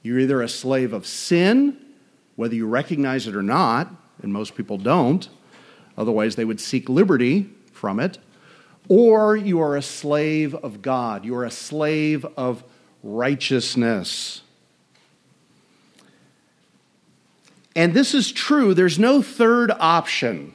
You're 0.03 0.21
either 0.21 0.41
a 0.41 0.49
slave 0.49 0.95
of 0.95 1.07
sin, 1.07 1.77
whether 2.37 2.55
you 2.55 2.67
recognize 2.67 3.27
it 3.27 3.37
or 3.37 3.43
not, 3.43 3.93
and 4.23 4.33
most 4.33 4.55
people 4.55 4.79
don't, 4.79 5.29
otherwise, 5.99 6.37
they 6.37 6.45
would 6.47 6.61
seek 6.61 6.89
liberty 6.89 7.51
from 7.73 8.01
it 8.01 8.17
or 8.89 9.37
you 9.37 9.61
are 9.61 9.77
a 9.77 9.83
slave 9.83 10.55
of 10.55 10.83
God. 10.83 11.25
You 11.25 11.35
are 11.37 11.45
a 11.45 11.51
slave 11.51 12.25
of 12.37 12.63
righteousness. 13.03 14.43
And 17.75 17.93
this 17.93 18.15
is 18.15 18.33
true. 18.33 18.75
There's 18.75 18.99
no 18.99 19.21
third 19.21 19.71
option. 19.71 20.55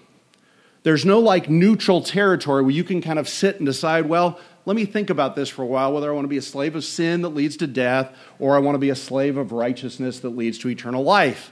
There's 0.84 1.06
no 1.06 1.20
like 1.20 1.50
neutral 1.50 2.02
territory 2.02 2.64
where 2.64 2.72
you 2.72 2.84
can 2.84 3.02
kind 3.02 3.20
of 3.20 3.30
sit 3.30 3.58
and 3.58 3.66
decide, 3.66 4.08
well, 4.08 4.40
let 4.66 4.76
me 4.76 4.86
think 4.86 5.10
about 5.10 5.36
this 5.36 5.50
for 5.50 5.62
a 5.62 5.66
while 5.66 5.94
whether 5.94 6.10
I 6.10 6.14
want 6.14 6.26
to 6.26 6.30
be 6.30 6.38
a 6.38 6.42
slave 6.42 6.76
of 6.76 6.84
sin 6.84 7.22
that 7.22 7.30
leads 7.30 7.58
to 7.58 7.68
death 7.68 8.16
or 8.40 8.56
I 8.56 8.60
want 8.60 8.76
to 8.76 8.80
be 8.80 8.90
a 8.90 8.96
slave 8.96 9.38
of 9.38 9.52
righteousness 9.52 10.20
that 10.22 10.30
leads 10.30 10.58
to 10.60 10.70
eternal 10.70 11.04
life. 11.04 11.52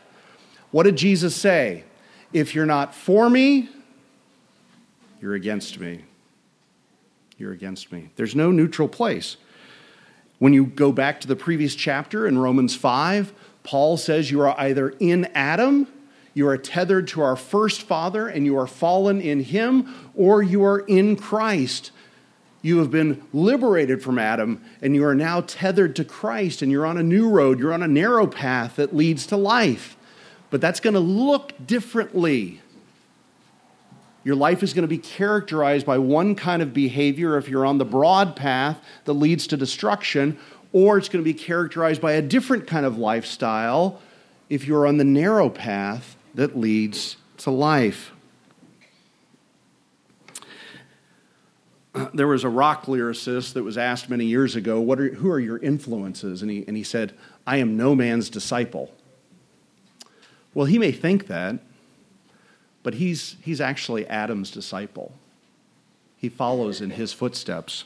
What 0.71 0.83
did 0.83 0.95
Jesus 0.95 1.35
say? 1.35 1.83
If 2.33 2.53
you're 2.53 2.65
not 2.65 2.93
for 2.93 3.29
me, 3.29 3.69
you're 5.21 5.35
against 5.35 5.79
me 5.79 6.03
you're 7.39 7.53
against 7.53 7.91
me. 7.91 8.09
There's 8.17 8.35
no 8.35 8.51
neutral 8.51 8.87
place. 8.87 9.37
When 10.39 10.53
you 10.53 10.65
go 10.65 10.91
back 10.91 11.21
to 11.21 11.27
the 11.27 11.35
previous 11.35 11.73
chapter 11.73 12.27
in 12.27 12.37
Romans 12.37 12.75
5, 12.75 13.33
Paul 13.63 13.97
says 13.97 14.29
you 14.29 14.41
are 14.41 14.59
either 14.59 14.89
in 14.99 15.25
Adam, 15.33 15.87
you 16.33 16.47
are 16.47 16.57
tethered 16.57 17.07
to 17.09 17.21
our 17.21 17.35
first 17.35 17.81
father, 17.81 18.27
and 18.27 18.45
you 18.45 18.57
are 18.57 18.67
fallen 18.67 19.21
in 19.21 19.41
him, 19.41 20.11
or 20.15 20.43
you 20.43 20.63
are 20.63 20.79
in 20.79 21.15
Christ. 21.15 21.91
You 22.61 22.79
have 22.79 22.91
been 22.91 23.23
liberated 23.33 24.03
from 24.03 24.19
Adam, 24.19 24.61
and 24.81 24.95
you 24.95 25.05
are 25.05 25.15
now 25.15 25.41
tethered 25.41 25.95
to 25.95 26.05
Christ, 26.05 26.61
and 26.61 26.71
you're 26.71 26.85
on 26.85 26.97
a 26.97 27.03
new 27.03 27.29
road. 27.29 27.59
You're 27.59 27.73
on 27.73 27.83
a 27.83 27.87
narrow 27.87 28.27
path 28.27 28.75
that 28.75 28.95
leads 28.95 29.25
to 29.27 29.37
life. 29.37 29.97
But 30.49 30.61
that's 30.61 30.79
going 30.79 30.93
to 30.93 30.99
look 30.99 31.53
differently 31.65 32.61
your 34.23 34.35
life 34.35 34.63
is 34.63 34.73
going 34.73 34.83
to 34.83 34.87
be 34.87 34.97
characterized 34.97 35.85
by 35.85 35.97
one 35.97 36.35
kind 36.35 36.61
of 36.61 36.73
behavior 36.73 37.37
if 37.37 37.47
you're 37.47 37.65
on 37.65 37.77
the 37.77 37.85
broad 37.85 38.35
path 38.35 38.83
that 39.05 39.13
leads 39.13 39.47
to 39.47 39.57
destruction, 39.57 40.37
or 40.73 40.97
it's 40.97 41.09
going 41.09 41.23
to 41.23 41.33
be 41.33 41.33
characterized 41.33 42.01
by 42.01 42.13
a 42.13 42.21
different 42.21 42.67
kind 42.67 42.85
of 42.85 42.97
lifestyle 42.97 44.01
if 44.49 44.67
you're 44.67 44.85
on 44.85 44.97
the 44.97 45.03
narrow 45.03 45.49
path 45.49 46.15
that 46.35 46.57
leads 46.57 47.17
to 47.37 47.51
life. 47.51 48.11
There 52.13 52.27
was 52.27 52.43
a 52.43 52.49
rock 52.49 52.85
lyricist 52.85 53.53
that 53.53 53.63
was 53.63 53.77
asked 53.77 54.09
many 54.09 54.25
years 54.25 54.55
ago, 54.55 54.79
what 54.79 54.99
are, 54.99 55.09
Who 55.15 55.31
are 55.31 55.39
your 55.39 55.57
influences? 55.57 56.41
And 56.41 56.51
he, 56.51 56.63
and 56.67 56.77
he 56.77 56.83
said, 56.83 57.13
I 57.47 57.57
am 57.57 57.75
no 57.75 57.95
man's 57.95 58.29
disciple. 58.29 58.93
Well, 60.53 60.65
he 60.65 60.77
may 60.77 60.91
think 60.91 61.27
that, 61.27 61.59
but 62.89 62.95
he's, 62.95 63.35
he's 63.43 63.61
actually 63.61 64.07
Adam's 64.07 64.49
disciple. 64.49 65.11
He 66.17 66.27
follows 66.27 66.81
in 66.81 66.89
his 66.89 67.13
footsteps. 67.13 67.83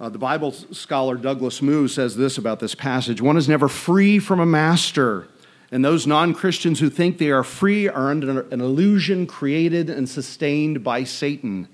Uh, 0.00 0.08
the 0.08 0.16
Bible 0.16 0.50
scholar 0.50 1.16
Douglas 1.16 1.60
Moo 1.60 1.88
says 1.88 2.16
this 2.16 2.38
about 2.38 2.58
this 2.58 2.74
passage 2.74 3.20
one 3.20 3.36
is 3.36 3.50
never 3.50 3.68
free 3.68 4.18
from 4.18 4.40
a 4.40 4.46
master. 4.46 5.28
And 5.70 5.84
those 5.84 6.06
non 6.06 6.32
Christians 6.32 6.80
who 6.80 6.88
think 6.88 7.18
they 7.18 7.30
are 7.30 7.44
free 7.44 7.86
are 7.86 8.10
under 8.10 8.48
an 8.48 8.62
illusion 8.62 9.26
created 9.26 9.90
and 9.90 10.08
sustained 10.08 10.82
by 10.82 11.04
Satan. 11.04 11.68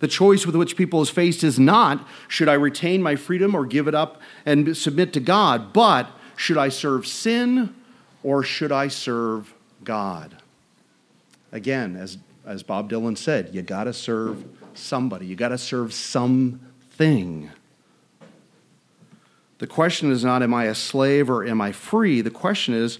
The 0.00 0.08
choice 0.08 0.44
with 0.44 0.56
which 0.56 0.76
people 0.76 1.00
is 1.02 1.08
faced 1.08 1.44
is 1.44 1.56
not 1.56 2.04
should 2.26 2.48
I 2.48 2.54
retain 2.54 3.00
my 3.00 3.14
freedom 3.14 3.54
or 3.54 3.64
give 3.64 3.86
it 3.86 3.94
up 3.94 4.20
and 4.44 4.76
submit 4.76 5.12
to 5.12 5.20
God, 5.20 5.72
but 5.72 6.10
should 6.34 6.58
I 6.58 6.68
serve 6.68 7.06
sin 7.06 7.76
or 8.24 8.42
should 8.42 8.72
I 8.72 8.88
serve 8.88 9.54
God? 9.84 10.39
Again, 11.52 11.96
as, 11.96 12.18
as 12.44 12.62
Bob 12.62 12.90
Dylan 12.90 13.16
said, 13.16 13.54
you 13.54 13.62
got 13.62 13.84
to 13.84 13.92
serve 13.92 14.44
somebody, 14.74 15.26
you 15.26 15.36
got 15.36 15.48
to 15.48 15.58
serve 15.58 15.92
something. 15.92 17.50
The 19.58 19.66
question 19.66 20.10
is 20.10 20.24
not, 20.24 20.42
am 20.42 20.54
I 20.54 20.64
a 20.64 20.74
slave 20.74 21.28
or 21.28 21.44
am 21.44 21.60
I 21.60 21.72
free? 21.72 22.22
The 22.22 22.30
question 22.30 22.74
is, 22.74 22.98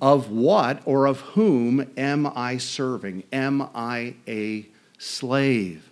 of 0.00 0.30
what 0.30 0.80
or 0.86 1.06
of 1.06 1.20
whom 1.20 1.90
am 1.96 2.26
I 2.34 2.56
serving? 2.56 3.24
Am 3.32 3.68
I 3.74 4.14
a 4.26 4.66
slave? 4.96 5.89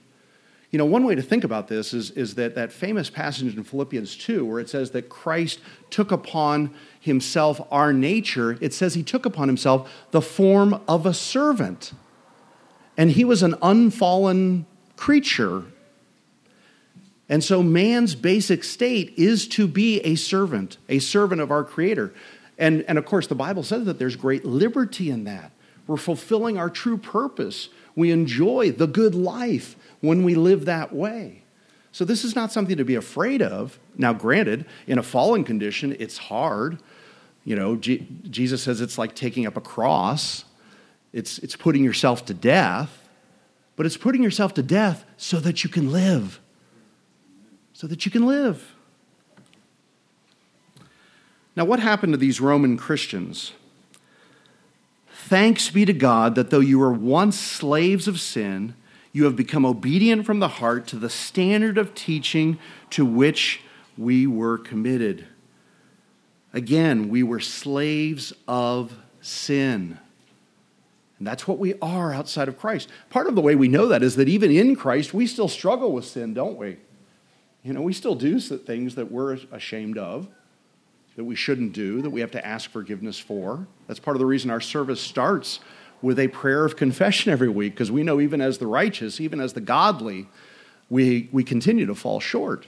You 0.70 0.78
know, 0.78 0.84
one 0.84 1.04
way 1.04 1.14
to 1.14 1.22
think 1.22 1.44
about 1.44 1.68
this 1.68 1.94
is, 1.94 2.10
is 2.10 2.34
that 2.34 2.54
that 2.56 2.72
famous 2.72 3.08
passage 3.08 3.56
in 3.56 3.64
Philippians 3.64 4.16
2, 4.16 4.44
where 4.44 4.60
it 4.60 4.68
says 4.68 4.90
that 4.90 5.08
Christ 5.08 5.60
took 5.88 6.12
upon 6.12 6.74
himself 7.00 7.60
our 7.70 7.92
nature, 7.92 8.58
it 8.60 8.74
says 8.74 8.92
he 8.92 9.02
took 9.02 9.24
upon 9.24 9.48
himself 9.48 9.90
the 10.10 10.20
form 10.20 10.82
of 10.86 11.06
a 11.06 11.14
servant. 11.14 11.92
And 12.98 13.10
he 13.10 13.24
was 13.24 13.42
an 13.42 13.54
unfallen 13.62 14.66
creature. 14.96 15.64
And 17.30 17.42
so 17.42 17.62
man's 17.62 18.14
basic 18.14 18.62
state 18.62 19.14
is 19.16 19.48
to 19.48 19.66
be 19.66 20.00
a 20.00 20.16
servant, 20.16 20.76
a 20.88 20.98
servant 20.98 21.40
of 21.40 21.50
our 21.50 21.64
Creator. 21.64 22.12
And, 22.58 22.84
and 22.88 22.98
of 22.98 23.06
course, 23.06 23.26
the 23.26 23.34
Bible 23.34 23.62
says 23.62 23.86
that 23.86 23.98
there's 23.98 24.16
great 24.16 24.44
liberty 24.44 25.08
in 25.08 25.24
that. 25.24 25.52
We're 25.86 25.96
fulfilling 25.96 26.58
our 26.58 26.68
true 26.68 26.98
purpose. 26.98 27.70
We 27.96 28.10
enjoy 28.10 28.72
the 28.72 28.86
good 28.86 29.14
life 29.14 29.76
when 30.00 30.24
we 30.24 30.34
live 30.34 30.64
that 30.66 30.92
way. 30.92 31.42
So, 31.92 32.04
this 32.04 32.24
is 32.24 32.36
not 32.36 32.52
something 32.52 32.76
to 32.76 32.84
be 32.84 32.94
afraid 32.94 33.42
of. 33.42 33.78
Now, 33.96 34.12
granted, 34.12 34.66
in 34.86 34.98
a 34.98 35.02
fallen 35.02 35.44
condition, 35.44 35.96
it's 35.98 36.18
hard. 36.18 36.78
You 37.44 37.56
know, 37.56 37.76
G- 37.76 38.06
Jesus 38.30 38.62
says 38.62 38.80
it's 38.80 38.98
like 38.98 39.14
taking 39.14 39.46
up 39.46 39.56
a 39.56 39.60
cross, 39.60 40.44
it's, 41.12 41.38
it's 41.38 41.56
putting 41.56 41.82
yourself 41.82 42.26
to 42.26 42.34
death, 42.34 43.08
but 43.74 43.86
it's 43.86 43.96
putting 43.96 44.22
yourself 44.22 44.54
to 44.54 44.62
death 44.62 45.04
so 45.16 45.40
that 45.40 45.64
you 45.64 45.70
can 45.70 45.90
live. 45.90 46.40
So 47.72 47.86
that 47.86 48.04
you 48.04 48.12
can 48.12 48.26
live. 48.26 48.74
Now, 51.56 51.64
what 51.64 51.80
happened 51.80 52.12
to 52.12 52.16
these 52.16 52.40
Roman 52.40 52.76
Christians? 52.76 53.52
Thanks 55.10 55.70
be 55.70 55.84
to 55.84 55.92
God 55.92 56.36
that 56.36 56.50
though 56.50 56.60
you 56.60 56.78
were 56.78 56.92
once 56.92 57.38
slaves 57.38 58.06
of 58.06 58.20
sin, 58.20 58.74
you 59.18 59.24
have 59.24 59.34
become 59.34 59.66
obedient 59.66 60.24
from 60.24 60.38
the 60.38 60.46
heart 60.46 60.86
to 60.86 60.96
the 60.96 61.10
standard 61.10 61.76
of 61.76 61.92
teaching 61.92 62.56
to 62.88 63.04
which 63.04 63.60
we 63.98 64.28
were 64.28 64.56
committed. 64.56 65.26
Again, 66.52 67.08
we 67.08 67.24
were 67.24 67.40
slaves 67.40 68.32
of 68.46 68.92
sin. 69.20 69.98
And 71.18 71.26
that's 71.26 71.48
what 71.48 71.58
we 71.58 71.74
are 71.82 72.14
outside 72.14 72.46
of 72.46 72.56
Christ. 72.60 72.88
Part 73.10 73.26
of 73.26 73.34
the 73.34 73.40
way 73.40 73.56
we 73.56 73.66
know 73.66 73.88
that 73.88 74.04
is 74.04 74.14
that 74.14 74.28
even 74.28 74.52
in 74.52 74.76
Christ, 74.76 75.12
we 75.12 75.26
still 75.26 75.48
struggle 75.48 75.90
with 75.90 76.04
sin, 76.04 76.32
don't 76.32 76.56
we? 76.56 76.76
You 77.64 77.72
know, 77.72 77.82
we 77.82 77.92
still 77.92 78.14
do 78.14 78.38
things 78.38 78.94
that 78.94 79.10
we're 79.10 79.36
ashamed 79.50 79.98
of, 79.98 80.28
that 81.16 81.24
we 81.24 81.34
shouldn't 81.34 81.72
do, 81.72 82.02
that 82.02 82.10
we 82.10 82.20
have 82.20 82.30
to 82.30 82.46
ask 82.46 82.70
forgiveness 82.70 83.18
for. 83.18 83.66
That's 83.88 83.98
part 83.98 84.16
of 84.16 84.20
the 84.20 84.26
reason 84.26 84.48
our 84.52 84.60
service 84.60 85.00
starts 85.00 85.58
with 86.00 86.18
a 86.18 86.28
prayer 86.28 86.64
of 86.64 86.76
confession 86.76 87.32
every 87.32 87.48
week, 87.48 87.74
because 87.74 87.90
we 87.90 88.02
know 88.02 88.20
even 88.20 88.40
as 88.40 88.58
the 88.58 88.66
righteous, 88.66 89.20
even 89.20 89.40
as 89.40 89.52
the 89.52 89.60
godly, 89.60 90.28
we, 90.90 91.28
we 91.32 91.44
continue 91.44 91.86
to 91.86 91.94
fall 91.94 92.20
short. 92.20 92.66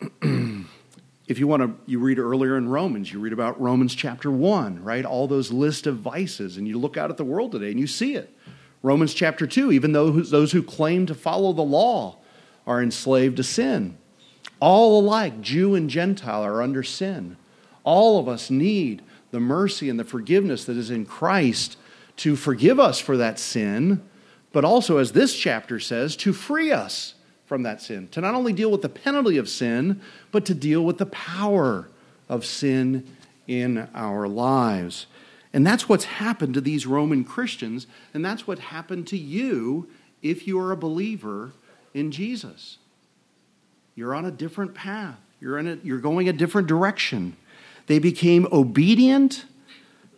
if 0.22 1.38
you 1.38 1.46
want 1.46 1.62
to, 1.62 1.74
you 1.86 1.98
read 1.98 2.18
earlier 2.18 2.56
in 2.56 2.68
Romans, 2.68 3.12
you 3.12 3.20
read 3.20 3.32
about 3.32 3.60
Romans 3.60 3.94
chapter 3.94 4.30
1, 4.30 4.82
right? 4.82 5.04
All 5.04 5.28
those 5.28 5.52
list 5.52 5.86
of 5.86 5.98
vices, 5.98 6.56
and 6.56 6.66
you 6.66 6.78
look 6.78 6.96
out 6.96 7.10
at 7.10 7.16
the 7.16 7.24
world 7.24 7.52
today 7.52 7.70
and 7.70 7.78
you 7.78 7.86
see 7.86 8.14
it. 8.14 8.36
Romans 8.82 9.14
chapter 9.14 9.46
2, 9.46 9.70
even 9.72 9.92
though 9.92 10.10
those 10.10 10.52
who 10.52 10.62
claim 10.62 11.06
to 11.06 11.14
follow 11.14 11.52
the 11.52 11.62
law 11.62 12.18
are 12.66 12.82
enslaved 12.82 13.36
to 13.36 13.44
sin. 13.44 13.96
All 14.60 15.00
alike, 15.00 15.40
Jew 15.40 15.74
and 15.74 15.88
Gentile, 15.88 16.44
are 16.44 16.62
under 16.62 16.82
sin. 16.82 17.36
All 17.84 18.18
of 18.18 18.28
us 18.28 18.50
need 18.50 19.02
the 19.32 19.40
mercy 19.40 19.90
and 19.90 19.98
the 19.98 20.04
forgiveness 20.04 20.64
that 20.66 20.76
is 20.76 20.90
in 20.90 21.04
Christ 21.04 21.76
to 22.18 22.36
forgive 22.36 22.78
us 22.78 23.00
for 23.00 23.16
that 23.16 23.40
sin, 23.40 24.00
but 24.52 24.64
also, 24.64 24.98
as 24.98 25.12
this 25.12 25.36
chapter 25.36 25.80
says, 25.80 26.14
to 26.16 26.32
free 26.32 26.70
us 26.70 27.14
from 27.46 27.64
that 27.64 27.82
sin, 27.82 28.06
to 28.08 28.20
not 28.20 28.34
only 28.34 28.52
deal 28.52 28.70
with 28.70 28.82
the 28.82 28.88
penalty 28.88 29.38
of 29.38 29.48
sin, 29.48 30.00
but 30.30 30.44
to 30.46 30.54
deal 30.54 30.84
with 30.84 30.98
the 30.98 31.06
power 31.06 31.88
of 32.28 32.44
sin 32.44 33.06
in 33.48 33.88
our 33.94 34.28
lives. 34.28 35.06
And 35.52 35.66
that's 35.66 35.88
what's 35.88 36.04
happened 36.04 36.54
to 36.54 36.60
these 36.60 36.86
Roman 36.86 37.24
Christians, 37.24 37.86
and 38.14 38.24
that's 38.24 38.46
what 38.46 38.58
happened 38.58 39.06
to 39.08 39.18
you 39.18 39.88
if 40.22 40.46
you 40.46 40.58
are 40.60 40.72
a 40.72 40.76
believer 40.76 41.52
in 41.94 42.10
Jesus. 42.10 42.78
You're 43.94 44.14
on 44.14 44.24
a 44.24 44.30
different 44.30 44.74
path. 44.74 45.18
You're, 45.40 45.58
in 45.58 45.66
a, 45.66 45.78
you're 45.82 45.98
going 45.98 46.28
a 46.28 46.32
different 46.32 46.68
direction. 46.68 47.36
They 47.86 47.98
became 47.98 48.46
obedient 48.52 49.44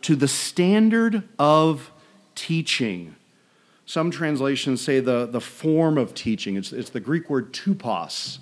to 0.03 0.16
the 0.16 0.29
standard 0.29 1.27
of 1.38 1.90
teaching. 2.35 3.16
Some 3.87 4.11
translations 4.11 4.81
say 4.81 5.00
the, 5.00 5.27
the 5.27 5.40
form 5.40 5.98
of 5.98 6.14
teaching. 6.14 6.57
It's, 6.57 6.72
it's 6.72 6.90
the 6.90 7.00
Greek 7.00 7.29
word 7.29 7.53
tupos, 7.53 8.38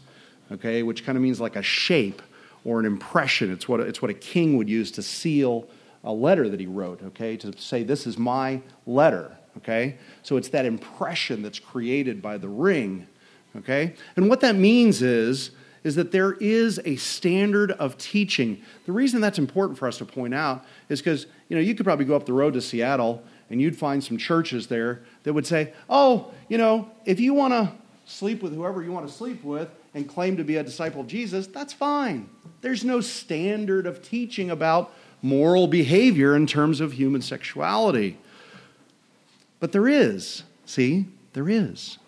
okay, 0.51 0.83
which 0.83 1.05
kind 1.05 1.17
of 1.17 1.23
means 1.23 1.41
like 1.41 1.57
a 1.57 1.63
shape 1.63 2.23
or 2.65 2.79
an 2.81 2.87
impression. 2.87 3.53
It's 3.53 3.69
what, 3.69 3.81
it's 3.81 4.01
what 4.01 4.11
a 4.11 4.15
king 4.15 4.57
would 4.57 4.69
use 4.69 4.91
to 4.93 5.03
seal 5.03 5.69
a 6.05 6.13
letter 6.13 6.49
that 6.49 6.61
he 6.61 6.67
wrote, 6.67 7.03
okay, 7.03 7.37
to 7.39 7.57
say, 7.59 7.83
this 7.83 8.07
is 8.07 8.19
my 8.19 8.61
letter, 8.87 9.37
okay? 9.59 9.97
So 10.23 10.37
it's 10.37 10.49
that 10.49 10.65
impression 10.65 11.43
that's 11.43 11.61
created 11.61 12.21
by 12.21 12.39
the 12.39 12.49
ring, 12.49 13.07
okay? 13.57 13.95
And 14.17 14.29
what 14.29 14.41
that 14.41 14.57
means 14.57 15.03
is, 15.03 15.53
is 15.85 15.97
that 15.97 16.13
there 16.13 16.33
is 16.35 16.81
a 16.85 16.97
standard 16.97 17.73
of 17.73 17.99
teaching. 17.99 18.63
The 18.87 18.93
reason 18.93 19.21
that's 19.21 19.39
important 19.39 19.79
for 19.79 19.89
us 19.89 19.99
to 19.99 20.05
point 20.05 20.35
out 20.35 20.65
is 20.89 21.01
because, 21.01 21.27
you 21.49 21.57
know, 21.57 21.63
you 21.63 21.75
could 21.75 21.85
probably 21.85 22.05
go 22.05 22.15
up 22.15 22.27
the 22.27 22.33
road 22.33 22.55
to 22.55 22.61
Seattle 22.61 23.23
and 23.51 23.61
you'd 23.61 23.77
find 23.77 24.03
some 24.03 24.17
churches 24.17 24.69
there 24.69 25.03
that 25.25 25.33
would 25.33 25.47
say, 25.47 25.73
oh, 25.91 26.33
you 26.49 26.59
know, 26.59 26.91
if 27.05 27.21
you 27.21 27.35
want 27.35 27.53
to 27.53 27.73
sleep 28.05 28.43
with 28.43 28.55
whoever 28.55 28.83
you 28.83 28.93
want 28.93 29.07
to 29.07 29.13
sleep 29.13 29.43
with 29.43 29.69
and 29.95 30.09
claim 30.09 30.37
to 30.37 30.45
be 30.45 30.57
a 30.57 30.63
disciple 30.63 31.01
of 31.01 31.07
Jesus, 31.07 31.47
that's 31.49 31.73
fine. 31.73 32.29
There's 32.61 32.85
no 32.85 33.01
standard 33.01 33.87
of 33.87 34.03
teaching 34.03 34.51
about 34.51 34.93
moral 35.21 35.67
behavior 35.67 36.35
in 36.35 36.47
terms 36.47 36.81
of 36.81 36.93
human 36.93 37.23
sexuality. 37.23 38.19
But 39.61 39.73
there 39.73 39.87
is, 39.87 40.45
see, 40.65 41.07
there 41.33 41.49
is. 41.49 41.99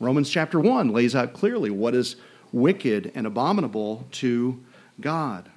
Romans 0.00 0.30
chapter 0.30 0.58
1 0.58 0.92
lays 0.92 1.14
out 1.14 1.32
clearly 1.32 1.70
what 1.70 1.94
is 1.94 2.16
wicked 2.54 3.10
and 3.16 3.26
abominable 3.26 4.06
to 4.12 4.62
God. 5.00 5.50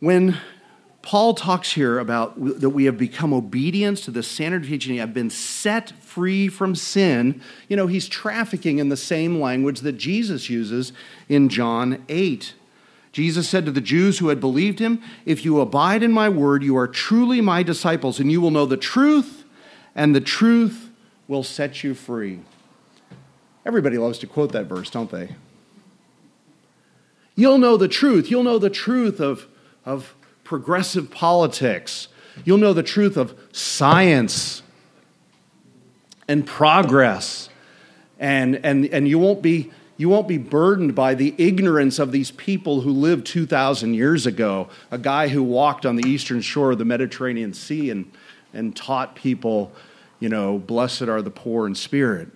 When 0.00 0.36
Paul 1.00 1.32
talks 1.32 1.72
here 1.72 1.98
about 1.98 2.38
that 2.60 2.70
we 2.70 2.84
have 2.84 2.98
become 2.98 3.32
obedient 3.32 3.98
to 3.98 4.10
the 4.10 4.22
standard 4.22 4.64
of 4.64 4.68
teaching, 4.68 4.98
have 4.98 5.14
been 5.14 5.30
set 5.30 5.90
free 6.02 6.48
from 6.48 6.74
sin. 6.74 7.40
You 7.68 7.76
know, 7.76 7.86
he's 7.86 8.06
trafficking 8.06 8.78
in 8.78 8.90
the 8.90 8.96
same 8.96 9.40
language 9.40 9.80
that 9.80 9.92
Jesus 9.92 10.50
uses 10.50 10.92
in 11.28 11.48
John 11.48 12.04
8. 12.10 12.52
Jesus 13.12 13.48
said 13.48 13.64
to 13.64 13.72
the 13.72 13.80
Jews 13.80 14.18
who 14.18 14.28
had 14.28 14.38
believed 14.38 14.78
him, 14.78 15.00
If 15.24 15.44
you 15.44 15.60
abide 15.60 16.02
in 16.02 16.12
my 16.12 16.28
word, 16.28 16.62
you 16.62 16.76
are 16.76 16.86
truly 16.86 17.40
my 17.40 17.62
disciples, 17.62 18.20
and 18.20 18.30
you 18.30 18.42
will 18.42 18.50
know 18.50 18.66
the 18.66 18.76
truth, 18.76 19.44
and 19.94 20.14
the 20.14 20.20
truth 20.20 20.90
will 21.26 21.42
set 21.42 21.82
you 21.82 21.94
free. 21.94 22.40
Everybody 23.68 23.98
loves 23.98 24.18
to 24.20 24.26
quote 24.26 24.52
that 24.52 24.64
verse, 24.64 24.88
don't 24.88 25.10
they? 25.10 25.36
You'll 27.34 27.58
know 27.58 27.76
the 27.76 27.86
truth. 27.86 28.30
You'll 28.30 28.42
know 28.42 28.58
the 28.58 28.70
truth 28.70 29.20
of, 29.20 29.46
of 29.84 30.14
progressive 30.42 31.10
politics. 31.10 32.08
You'll 32.46 32.56
know 32.56 32.72
the 32.72 32.82
truth 32.82 33.18
of 33.18 33.38
science 33.52 34.62
and 36.26 36.46
progress. 36.46 37.50
And, 38.18 38.56
and, 38.64 38.86
and 38.86 39.06
you, 39.06 39.18
won't 39.18 39.42
be, 39.42 39.70
you 39.98 40.08
won't 40.08 40.28
be 40.28 40.38
burdened 40.38 40.94
by 40.94 41.12
the 41.14 41.34
ignorance 41.36 41.98
of 41.98 42.10
these 42.10 42.30
people 42.30 42.80
who 42.80 42.90
lived 42.90 43.26
2,000 43.26 43.92
years 43.92 44.24
ago. 44.24 44.70
A 44.90 44.96
guy 44.96 45.28
who 45.28 45.42
walked 45.42 45.84
on 45.84 45.96
the 45.96 46.08
eastern 46.08 46.40
shore 46.40 46.70
of 46.70 46.78
the 46.78 46.86
Mediterranean 46.86 47.52
Sea 47.52 47.90
and, 47.90 48.10
and 48.54 48.74
taught 48.74 49.14
people, 49.14 49.72
you 50.20 50.30
know, 50.30 50.56
blessed 50.58 51.02
are 51.02 51.20
the 51.20 51.30
poor 51.30 51.66
in 51.66 51.74
spirit. 51.74 52.28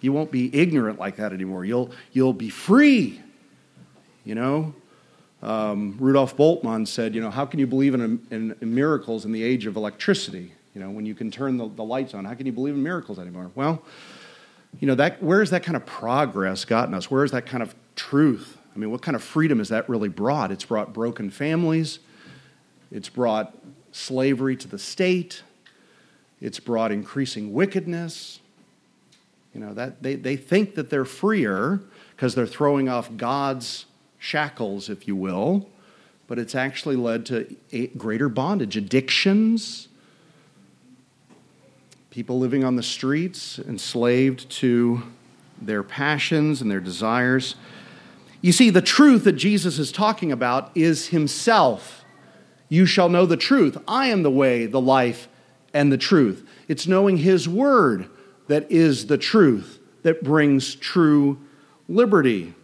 You 0.00 0.12
won't 0.12 0.30
be 0.30 0.54
ignorant 0.54 0.98
like 0.98 1.16
that 1.16 1.32
anymore. 1.32 1.64
You'll, 1.64 1.90
you'll 2.12 2.32
be 2.32 2.50
free, 2.50 3.20
you 4.24 4.34
know? 4.34 4.74
Um, 5.42 5.96
Rudolf 5.98 6.36
Bultmann 6.36 6.86
said, 6.86 7.14
you 7.14 7.20
know, 7.20 7.30
how 7.30 7.46
can 7.46 7.60
you 7.60 7.66
believe 7.66 7.94
in, 7.94 8.20
in, 8.30 8.56
in, 8.60 8.74
miracles 8.74 9.24
in 9.24 9.30
the 9.30 9.42
age 9.42 9.66
of 9.66 9.76
electricity? 9.76 10.52
You 10.74 10.80
know, 10.80 10.90
when 10.90 11.06
you 11.06 11.14
can 11.14 11.30
turn 11.30 11.56
the, 11.56 11.68
the 11.68 11.84
lights 11.84 12.14
on, 12.14 12.24
how 12.24 12.34
can 12.34 12.46
you 12.46 12.52
believe 12.52 12.74
in 12.74 12.82
miracles 12.82 13.18
anymore? 13.18 13.50
Well, 13.54 13.82
you 14.80 14.86
know, 14.86 14.96
that, 14.96 15.22
where 15.22 15.40
has 15.40 15.50
that 15.50 15.62
kind 15.62 15.76
of 15.76 15.86
progress 15.86 16.64
gotten 16.64 16.92
us? 16.92 17.10
Where 17.10 17.24
is 17.24 17.30
that 17.30 17.46
kind 17.46 17.62
of 17.62 17.74
truth? 17.94 18.58
I 18.74 18.78
mean, 18.78 18.90
what 18.90 19.02
kind 19.02 19.14
of 19.14 19.22
freedom 19.22 19.58
has 19.58 19.68
that 19.70 19.88
really 19.88 20.08
brought? 20.08 20.50
It's 20.50 20.64
brought 20.64 20.92
broken 20.92 21.30
families, 21.30 21.98
it's 22.90 23.08
brought 23.08 23.56
slavery 23.92 24.56
to 24.56 24.68
the 24.68 24.78
state, 24.78 25.42
it's 26.40 26.60
brought 26.60 26.92
increasing 26.92 27.52
wickedness. 27.52 28.40
You 29.54 29.60
know, 29.60 29.74
that 29.74 30.02
they, 30.02 30.14
they 30.14 30.36
think 30.36 30.74
that 30.74 30.90
they're 30.90 31.04
freer 31.04 31.80
because 32.14 32.34
they're 32.34 32.46
throwing 32.46 32.88
off 32.88 33.16
God's 33.16 33.86
shackles, 34.18 34.88
if 34.88 35.08
you 35.08 35.16
will, 35.16 35.68
but 36.26 36.38
it's 36.38 36.54
actually 36.54 36.96
led 36.96 37.24
to 37.26 37.56
greater 37.96 38.28
bondage, 38.28 38.76
addictions, 38.76 39.88
people 42.10 42.38
living 42.38 42.64
on 42.64 42.76
the 42.76 42.82
streets, 42.82 43.58
enslaved 43.60 44.50
to 44.50 45.02
their 45.60 45.82
passions 45.82 46.60
and 46.60 46.70
their 46.70 46.80
desires. 46.80 47.54
You 48.40 48.52
see, 48.52 48.70
the 48.70 48.82
truth 48.82 49.24
that 49.24 49.32
Jesus 49.32 49.78
is 49.78 49.90
talking 49.90 50.30
about 50.30 50.70
is 50.74 51.08
Himself. 51.08 52.04
You 52.68 52.86
shall 52.86 53.08
know 53.08 53.26
the 53.26 53.36
truth. 53.36 53.78
I 53.88 54.08
am 54.08 54.22
the 54.22 54.30
way, 54.30 54.66
the 54.66 54.80
life, 54.80 55.28
and 55.72 55.90
the 55.90 55.98
truth. 55.98 56.46
It's 56.68 56.86
knowing 56.86 57.18
His 57.18 57.48
Word 57.48 58.08
that 58.48 58.70
is 58.70 59.06
the 59.06 59.18
truth 59.18 59.78
that 60.02 60.22
brings 60.22 60.74
true 60.74 61.38
liberty. 61.88 62.54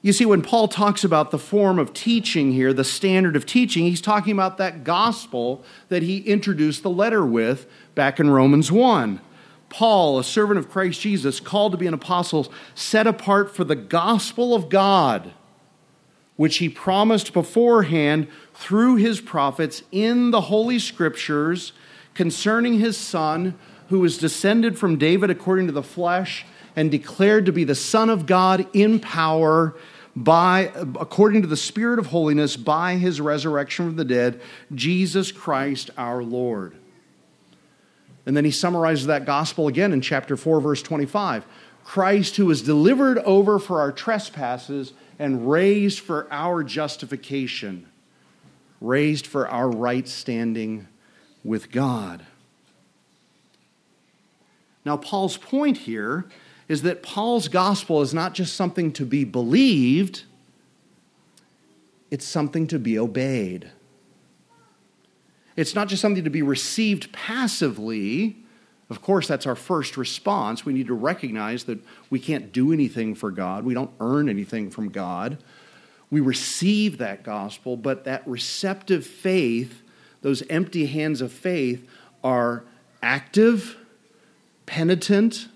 You 0.00 0.12
see, 0.12 0.24
when 0.24 0.42
Paul 0.42 0.68
talks 0.68 1.02
about 1.02 1.30
the 1.30 1.38
form 1.38 1.78
of 1.78 1.92
teaching 1.92 2.52
here, 2.52 2.72
the 2.72 2.84
standard 2.84 3.34
of 3.34 3.44
teaching, 3.46 3.84
he's 3.84 4.00
talking 4.00 4.32
about 4.32 4.56
that 4.58 4.84
gospel 4.84 5.64
that 5.88 6.02
he 6.02 6.18
introduced 6.18 6.82
the 6.82 6.90
letter 6.90 7.26
with 7.26 7.66
back 7.94 8.20
in 8.20 8.30
Romans 8.30 8.70
1. 8.70 9.20
Paul, 9.70 10.18
a 10.18 10.24
servant 10.24 10.58
of 10.58 10.70
Christ 10.70 11.00
Jesus, 11.00 11.40
called 11.40 11.72
to 11.72 11.78
be 11.78 11.86
an 11.86 11.94
apostle, 11.94 12.50
set 12.74 13.06
apart 13.06 13.54
for 13.54 13.64
the 13.64 13.76
gospel 13.76 14.54
of 14.54 14.68
God, 14.68 15.32
which 16.36 16.58
he 16.58 16.68
promised 16.68 17.32
beforehand 17.32 18.28
through 18.54 18.96
his 18.96 19.20
prophets 19.20 19.82
in 19.90 20.30
the 20.30 20.42
Holy 20.42 20.78
Scriptures 20.78 21.72
concerning 22.14 22.78
his 22.78 22.96
Son, 22.96 23.58
who 23.88 24.00
was 24.00 24.18
descended 24.18 24.78
from 24.78 24.98
David 24.98 25.30
according 25.30 25.66
to 25.66 25.72
the 25.72 25.82
flesh 25.82 26.44
and 26.76 26.90
declared 26.90 27.46
to 27.46 27.52
be 27.52 27.64
the 27.64 27.74
Son 27.74 28.10
of 28.10 28.26
God 28.26 28.66
in 28.72 29.00
power 29.00 29.74
by 30.14 30.72
according 30.98 31.42
to 31.42 31.48
the 31.48 31.56
spirit 31.56 31.98
of 31.98 32.06
holiness 32.06 32.56
by 32.56 32.96
his 32.96 33.20
resurrection 33.20 33.86
from 33.86 33.96
the 33.96 34.04
dead 34.04 34.40
Jesus 34.74 35.32
Christ 35.32 35.90
our 35.96 36.22
Lord. 36.22 36.74
And 38.26 38.36
then 38.36 38.44
he 38.44 38.50
summarizes 38.50 39.06
that 39.06 39.24
gospel 39.24 39.68
again 39.68 39.92
in 39.92 40.00
chapter 40.00 40.36
4 40.36 40.60
verse 40.60 40.82
25. 40.82 41.46
Christ 41.84 42.36
who 42.36 42.46
was 42.46 42.62
delivered 42.62 43.18
over 43.18 43.58
for 43.58 43.80
our 43.80 43.92
trespasses 43.92 44.92
and 45.18 45.50
raised 45.50 46.00
for 46.00 46.30
our 46.30 46.62
justification, 46.62 47.86
raised 48.80 49.26
for 49.26 49.48
our 49.48 49.70
right 49.70 50.06
standing 50.06 50.86
with 51.42 51.70
God. 51.70 52.26
Now, 54.88 54.96
Paul's 54.96 55.36
point 55.36 55.76
here 55.76 56.24
is 56.66 56.80
that 56.80 57.02
Paul's 57.02 57.48
gospel 57.48 58.00
is 58.00 58.14
not 58.14 58.32
just 58.32 58.56
something 58.56 58.90
to 58.92 59.04
be 59.04 59.22
believed, 59.22 60.22
it's 62.10 62.24
something 62.24 62.66
to 62.68 62.78
be 62.78 62.98
obeyed. 62.98 63.70
It's 65.56 65.74
not 65.74 65.88
just 65.88 66.00
something 66.00 66.24
to 66.24 66.30
be 66.30 66.40
received 66.40 67.12
passively. 67.12 68.38
Of 68.88 69.02
course, 69.02 69.28
that's 69.28 69.46
our 69.46 69.54
first 69.54 69.98
response. 69.98 70.64
We 70.64 70.72
need 70.72 70.86
to 70.86 70.94
recognize 70.94 71.64
that 71.64 71.80
we 72.08 72.18
can't 72.18 72.50
do 72.50 72.72
anything 72.72 73.14
for 73.14 73.30
God, 73.30 73.66
we 73.66 73.74
don't 73.74 73.92
earn 74.00 74.30
anything 74.30 74.70
from 74.70 74.88
God. 74.88 75.36
We 76.10 76.20
receive 76.20 76.96
that 76.96 77.24
gospel, 77.24 77.76
but 77.76 78.04
that 78.04 78.26
receptive 78.26 79.06
faith, 79.06 79.82
those 80.22 80.42
empty 80.48 80.86
hands 80.86 81.20
of 81.20 81.30
faith, 81.30 81.86
are 82.24 82.64
active, 83.02 83.76
penitent, 84.68 85.48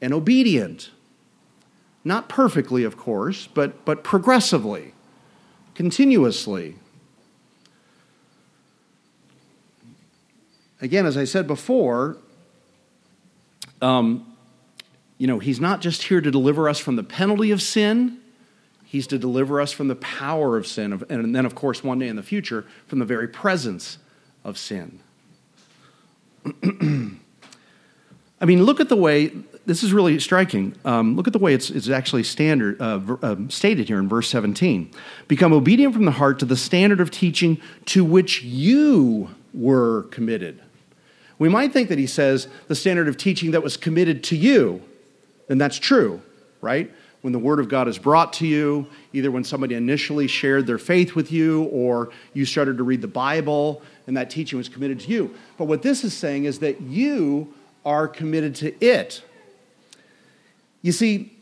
and 0.00 0.12
obedient. 0.12 0.90
Not 2.04 2.28
perfectly, 2.28 2.82
of 2.82 2.96
course, 2.96 3.46
but, 3.46 3.84
but 3.84 4.02
progressively, 4.02 4.94
continuously. 5.76 6.74
Again, 10.80 11.06
as 11.06 11.16
I 11.16 11.22
said 11.22 11.46
before, 11.46 12.16
um, 13.80 14.26
you 15.18 15.28
know, 15.28 15.38
he's 15.38 15.60
not 15.60 15.80
just 15.80 16.02
here 16.02 16.20
to 16.20 16.30
deliver 16.32 16.68
us 16.68 16.80
from 16.80 16.96
the 16.96 17.04
penalty 17.04 17.52
of 17.52 17.62
sin, 17.62 18.18
he's 18.84 19.06
to 19.06 19.18
deliver 19.18 19.60
us 19.60 19.70
from 19.70 19.86
the 19.86 19.94
power 19.94 20.56
of 20.56 20.66
sin, 20.66 21.04
and 21.08 21.32
then, 21.32 21.46
of 21.46 21.54
course, 21.54 21.84
one 21.84 22.00
day 22.00 22.08
in 22.08 22.16
the 22.16 22.24
future, 22.24 22.66
from 22.88 22.98
the 22.98 23.04
very 23.04 23.28
presence 23.28 23.98
of 24.42 24.58
sin. 24.58 24.98
I 28.42 28.44
mean, 28.44 28.64
look 28.64 28.80
at 28.80 28.88
the 28.88 28.96
way 28.96 29.30
this 29.66 29.84
is 29.84 29.92
really 29.92 30.18
striking. 30.18 30.74
Um, 30.84 31.14
look 31.14 31.28
at 31.28 31.32
the 31.32 31.38
way 31.38 31.54
it's, 31.54 31.70
it's 31.70 31.88
actually 31.88 32.24
standard 32.24 32.82
uh, 32.82 33.00
uh, 33.22 33.36
stated 33.48 33.86
here 33.86 34.00
in 34.00 34.08
verse 34.08 34.28
17. 34.28 34.90
Become 35.28 35.52
obedient 35.52 35.94
from 35.94 36.06
the 36.06 36.10
heart 36.10 36.40
to 36.40 36.44
the 36.44 36.56
standard 36.56 37.00
of 37.00 37.12
teaching 37.12 37.60
to 37.86 38.04
which 38.04 38.42
you 38.42 39.30
were 39.54 40.02
committed. 40.10 40.60
We 41.38 41.48
might 41.48 41.72
think 41.72 41.88
that 41.88 41.98
he 41.98 42.08
says 42.08 42.48
the 42.66 42.74
standard 42.74 43.06
of 43.06 43.16
teaching 43.16 43.52
that 43.52 43.62
was 43.62 43.76
committed 43.76 44.24
to 44.24 44.36
you, 44.36 44.82
and 45.48 45.60
that's 45.60 45.78
true, 45.78 46.20
right? 46.60 46.90
When 47.20 47.32
the 47.32 47.38
Word 47.38 47.60
of 47.60 47.68
God 47.68 47.86
is 47.86 47.98
brought 47.98 48.32
to 48.34 48.46
you, 48.46 48.88
either 49.12 49.30
when 49.30 49.44
somebody 49.44 49.76
initially 49.76 50.26
shared 50.26 50.66
their 50.66 50.78
faith 50.78 51.14
with 51.14 51.30
you 51.30 51.64
or 51.64 52.10
you 52.34 52.44
started 52.44 52.76
to 52.78 52.82
read 52.82 53.02
the 53.02 53.08
Bible 53.08 53.82
and 54.08 54.16
that 54.16 54.30
teaching 54.30 54.56
was 54.56 54.68
committed 54.68 54.98
to 55.00 55.08
you. 55.08 55.34
But 55.56 55.66
what 55.66 55.82
this 55.82 56.02
is 56.02 56.12
saying 56.12 56.44
is 56.44 56.58
that 56.58 56.80
you 56.80 57.54
are 57.84 58.08
committed 58.08 58.54
to 58.56 58.84
it. 58.84 59.22
You 60.82 60.92
see, 60.92 61.32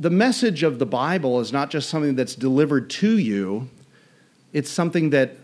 the 0.00 0.10
message 0.10 0.62
of 0.62 0.78
the 0.78 0.86
Bible 0.86 1.40
is 1.40 1.52
not 1.52 1.70
just 1.70 1.88
something 1.88 2.14
that's 2.14 2.34
delivered 2.34 2.88
to 2.90 3.18
you, 3.18 3.68
it's 4.52 4.70
something 4.70 5.10
that 5.10 5.36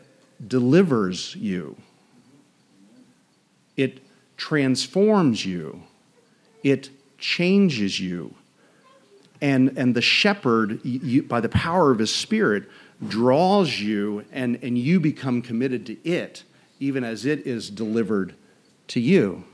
delivers 0.46 1.34
you. 1.36 1.76
It 3.76 4.00
transforms 4.36 5.44
you, 5.44 5.82
it 6.62 6.90
changes 7.18 7.98
you. 7.98 8.34
And, 9.40 9.76
and 9.76 9.94
the 9.94 10.00
shepherd, 10.00 10.80
you, 10.84 11.22
by 11.22 11.40
the 11.40 11.50
power 11.50 11.90
of 11.90 11.98
his 11.98 12.14
spirit, 12.14 12.64
draws 13.06 13.78
you, 13.78 14.24
and, 14.32 14.58
and 14.62 14.78
you 14.78 15.00
become 15.00 15.42
committed 15.42 15.84
to 15.86 16.08
it, 16.08 16.44
even 16.80 17.04
as 17.04 17.26
it 17.26 17.46
is 17.46 17.68
delivered 17.68 18.34
to 18.88 19.00
you. 19.00 19.44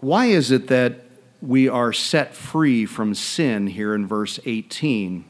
Why 0.00 0.26
is 0.26 0.50
it 0.50 0.68
that 0.68 1.00
we 1.40 1.68
are 1.68 1.92
set 1.92 2.34
free 2.34 2.86
from 2.86 3.14
sin 3.14 3.66
here 3.66 3.94
in 3.94 4.06
verse 4.06 4.38
18? 4.44 5.24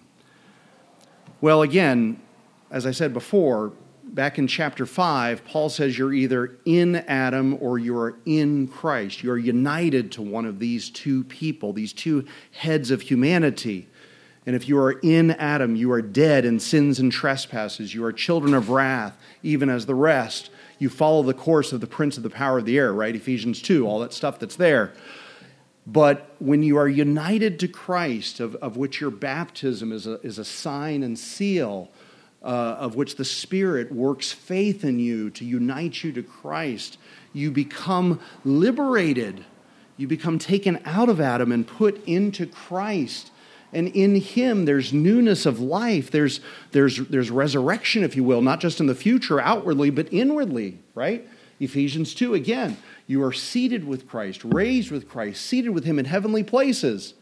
Well, 1.41 1.63
again, 1.63 2.21
as 2.71 2.87
I 2.87 2.91
said 2.91 3.13
before, 3.13 3.73
back 4.03 4.39
in 4.39 4.47
chapter 4.47 4.87
5, 4.87 5.45
Paul 5.45 5.69
says 5.69 5.97
you're 5.97 6.13
either 6.13 6.59
in 6.65 6.97
Adam 6.97 7.59
or 7.61 7.79
you're 7.79 8.17
in 8.25 8.67
Christ. 8.67 9.23
You're 9.23 9.39
united 9.39 10.11
to 10.13 10.23
one 10.23 10.47
of 10.47 10.59
these 10.59 10.91
two 10.91 11.23
people, 11.25 11.73
these 11.73 11.93
two 11.93 12.25
heads 12.53 12.91
of 12.91 13.03
humanity. 13.03 13.89
And 14.47 14.55
if 14.55 14.69
you 14.69 14.79
are 14.79 14.93
in 14.93 15.33
Adam, 15.33 15.75
you 15.75 15.91
are 15.93 16.01
dead 16.01 16.45
in 16.45 16.61
sins 16.61 17.01
and 17.01 17.11
trespasses. 17.11 17.95
You 17.95 18.05
are 18.05 18.13
children 18.13 18.55
of 18.55 18.71
wrath, 18.71 19.19
even 19.43 19.69
as 19.69 19.87
the 19.87 19.95
rest 19.95 20.51
you 20.79 20.89
follow 20.89 21.23
the 21.23 21.35
course 21.35 21.73
of 21.73 21.81
the 21.81 21.87
prince 21.87 22.17
of 22.17 22.23
the 22.23 22.31
power 22.31 22.59
of 22.59 22.65
the 22.65 22.79
air, 22.79 22.93
right? 22.93 23.15
Ephesians 23.15 23.63
2, 23.63 23.87
all 23.87 24.01
that 24.01 24.13
stuff 24.13 24.39
that's 24.39 24.57
there. 24.57 24.93
But 25.87 26.35
when 26.39 26.63
you 26.63 26.77
are 26.77 26.89
united 26.89 27.61
to 27.61 27.69
Christ, 27.69 28.41
of, 28.41 28.57
of 28.57 28.77
which 28.77 29.01
your 29.01 29.11
baptism 29.11 29.93
is 29.93 30.07
a, 30.07 30.21
is 30.21 30.39
a 30.39 30.45
sign 30.45 31.03
and 31.03 31.19
seal, 31.19 31.91
uh, 32.43 32.47
of 32.47 32.95
which 32.97 33.17
the 33.17 33.25
Spirit 33.25 33.91
works 33.91 34.33
faith 34.33 34.85
in 34.85 34.99
you 34.99 35.31
to 35.31 35.45
unite 35.45 36.03
you 36.05 36.13
to 36.13 36.23
Christ, 36.23 36.99
you 37.33 37.51
become 37.51 38.21
liberated. 38.45 39.45
You 39.97 40.09
become 40.09 40.39
taken 40.39 40.81
out 40.85 41.09
of 41.09 41.21
Adam 41.21 41.53
and 41.53 41.67
put 41.67 42.05
into 42.07 42.47
Christ. 42.47 43.31
And 43.73 43.89
in 43.89 44.17
him, 44.17 44.65
there's 44.65 44.93
newness 44.93 45.45
of 45.45 45.61
life. 45.61 46.11
There's, 46.11 46.41
there's, 46.73 46.99
there's 47.09 47.31
resurrection, 47.31 48.05
if 48.05 48.17
you 48.17 48.25
will, 48.25 48.41
not 48.41 48.61
just 48.61 48.81
in 48.81 48.87
the 48.87 48.95
future 48.95 49.41
outwardly, 49.41 49.91
but 49.91 50.13
inwardly, 50.13 50.79
right? 50.95 51.27
Ephesians 51.59 52.15
2 52.15 52.35
again, 52.35 52.77
you 53.07 53.23
are 53.23 53.33
seated 53.33 53.85
with 53.85 54.09
Christ, 54.09 54.43
raised 54.45 54.91
with 54.91 55.09
Christ, 55.09 55.45
seated 55.45 55.71
with 55.71 55.85
him 55.85 55.99
in 55.99 56.05
heavenly 56.05 56.43
places. 56.43 57.15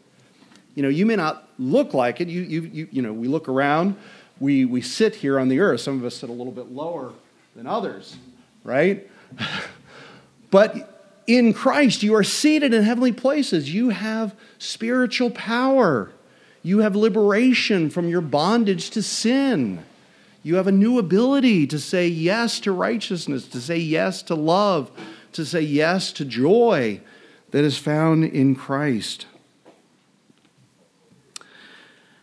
You 0.75 0.83
know, 0.83 0.89
you 0.89 1.05
may 1.05 1.15
not 1.15 1.49
look 1.57 1.93
like 1.93 2.19
it. 2.19 2.27
You, 2.27 2.41
you, 2.41 2.61
you, 2.61 2.87
you 2.91 3.01
know, 3.01 3.13
we 3.13 3.27
look 3.27 3.47
around, 3.47 3.95
we, 4.39 4.65
we 4.65 4.81
sit 4.81 5.15
here 5.15 5.39
on 5.39 5.47
the 5.47 5.59
earth. 5.59 5.81
Some 5.81 5.97
of 5.97 6.05
us 6.05 6.17
sit 6.17 6.29
a 6.29 6.33
little 6.33 6.51
bit 6.51 6.71
lower 6.71 7.13
than 7.55 7.65
others, 7.65 8.17
right? 8.63 9.09
but 10.51 11.23
in 11.27 11.53
Christ, 11.53 12.03
you 12.03 12.13
are 12.15 12.23
seated 12.23 12.73
in 12.73 12.83
heavenly 12.83 13.13
places. 13.13 13.73
You 13.73 13.89
have 13.89 14.35
spiritual 14.57 15.31
power. 15.31 16.11
You 16.65 16.79
have 16.79 16.95
liberation 16.95 17.91
from 17.91 18.09
your 18.09 18.21
bondage 18.21 18.89
to 18.89 19.03
sin. 19.03 19.85
You 20.41 20.55
have 20.55 20.65
a 20.65 20.71
new 20.71 20.97
ability 20.97 21.67
to 21.67 21.77
say 21.77 22.07
yes 22.07 22.59
to 22.61 22.71
righteousness, 22.71 23.47
to 23.49 23.61
say 23.61 23.77
yes 23.77 24.23
to 24.23 24.33
love, 24.33 24.89
to 25.33 25.45
say 25.45 25.61
yes 25.61 26.11
to 26.13 26.25
joy 26.25 27.01
that 27.51 27.63
is 27.63 27.77
found 27.77 28.23
in 28.23 28.55
Christ. 28.55 29.27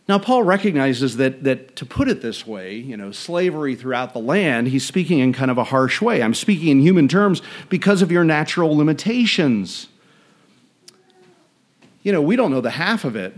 Now, 0.09 0.19
Paul 0.19 0.43
recognizes 0.43 1.15
that, 1.15 1.45
that 1.45 1.77
to 1.77 1.85
put 1.85 2.09
it 2.09 2.21
this 2.21 2.45
way, 2.45 2.75
you 2.75 2.97
know, 2.97 3.13
slavery 3.13 3.75
throughout 3.75 4.11
the 4.11 4.19
land, 4.19 4.67
he's 4.67 4.85
speaking 4.85 5.19
in 5.19 5.31
kind 5.31 5.51
of 5.51 5.57
a 5.57 5.63
harsh 5.63 6.01
way. 6.01 6.21
I'm 6.21 6.33
speaking 6.33 6.67
in 6.67 6.81
human 6.81 7.07
terms 7.07 7.41
because 7.69 8.01
of 8.01 8.11
your 8.11 8.25
natural 8.25 8.75
limitations. 8.75 9.87
You 12.01 12.11
know, 12.11 12.21
we 12.21 12.35
don't 12.35 12.51
know 12.51 12.59
the 12.59 12.71
half 12.71 13.05
of 13.05 13.15
it. 13.15 13.33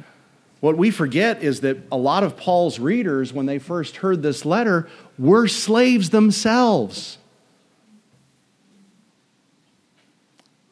What 0.62 0.78
we 0.78 0.90
forget 0.90 1.44
is 1.44 1.62
that 1.62 1.78
a 1.92 1.98
lot 1.98 2.24
of 2.24 2.38
Paul's 2.38 2.80
readers, 2.80 3.32
when 3.34 3.46
they 3.46 3.60
first 3.60 3.98
heard 3.98 4.24
this 4.24 4.46
letter, 4.46 4.88
were 5.20 5.48
slaves 5.48 6.10
themselves. 6.10 7.18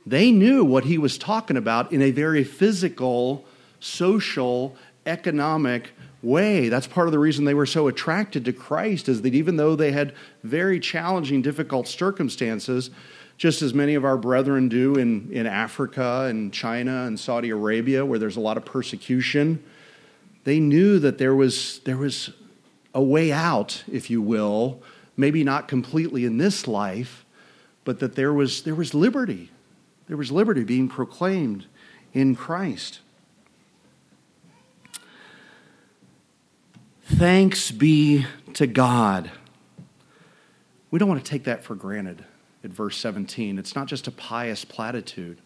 They 0.05 0.31
knew 0.31 0.65
what 0.65 0.85
he 0.85 0.97
was 0.97 1.17
talking 1.17 1.57
about 1.57 1.91
in 1.91 2.01
a 2.01 2.11
very 2.11 2.43
physical, 2.43 3.45
social, 3.79 4.75
economic 5.05 5.91
way. 6.21 6.69
That's 6.69 6.87
part 6.87 7.07
of 7.07 7.11
the 7.11 7.19
reason 7.19 7.45
they 7.45 7.53
were 7.53 7.65
so 7.65 7.87
attracted 7.87 8.45
to 8.45 8.53
Christ, 8.53 9.07
is 9.09 9.21
that 9.21 9.35
even 9.35 9.57
though 9.57 9.75
they 9.75 9.91
had 9.91 10.13
very 10.43 10.79
challenging, 10.79 11.41
difficult 11.41 11.87
circumstances, 11.87 12.89
just 13.37 13.61
as 13.61 13.73
many 13.73 13.95
of 13.95 14.05
our 14.05 14.17
brethren 14.17 14.69
do 14.69 14.95
in, 14.95 15.31
in 15.31 15.45
Africa 15.45 16.27
and 16.29 16.53
China 16.53 17.03
and 17.05 17.19
Saudi 17.19 17.49
Arabia, 17.49 18.05
where 18.05 18.19
there's 18.19 18.37
a 18.37 18.41
lot 18.41 18.57
of 18.57 18.65
persecution, 18.65 19.63
they 20.43 20.59
knew 20.59 20.99
that 20.99 21.17
there 21.17 21.35
was, 21.35 21.79
there 21.85 21.97
was 21.97 22.31
a 22.93 23.01
way 23.01 23.31
out, 23.31 23.83
if 23.91 24.09
you 24.09 24.21
will, 24.21 24.81
maybe 25.15 25.43
not 25.43 25.67
completely 25.67 26.25
in 26.25 26.37
this 26.37 26.67
life, 26.67 27.25
but 27.83 27.99
that 27.99 28.15
there 28.15 28.33
was, 28.33 28.63
there 28.63 28.75
was 28.75 28.93
liberty. 28.93 29.51
There 30.07 30.17
was 30.17 30.31
liberty 30.31 30.63
being 30.63 30.89
proclaimed 30.89 31.65
in 32.13 32.35
Christ. 32.35 32.99
Thanks 37.05 37.71
be 37.71 38.25
to 38.53 38.67
God. 38.67 39.31
We 40.91 40.99
don't 40.99 41.09
want 41.09 41.23
to 41.23 41.29
take 41.29 41.45
that 41.45 41.63
for 41.63 41.75
granted 41.75 42.23
at 42.63 42.71
verse 42.71 42.97
17. 42.97 43.57
It's 43.57 43.75
not 43.75 43.87
just 43.87 44.07
a 44.07 44.11
pious 44.11 44.63
platitude, 44.63 45.39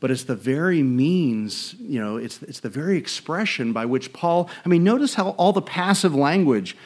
but 0.00 0.10
it's 0.10 0.24
the 0.24 0.36
very 0.36 0.82
means, 0.82 1.74
you 1.80 2.00
know, 2.00 2.16
it's, 2.16 2.42
it's 2.42 2.60
the 2.60 2.68
very 2.68 2.98
expression 2.98 3.72
by 3.72 3.86
which 3.86 4.12
Paul, 4.12 4.50
I 4.64 4.68
mean, 4.68 4.84
notice 4.84 5.14
how 5.14 5.30
all 5.30 5.52
the 5.52 5.62
passive 5.62 6.14
language, 6.14 6.76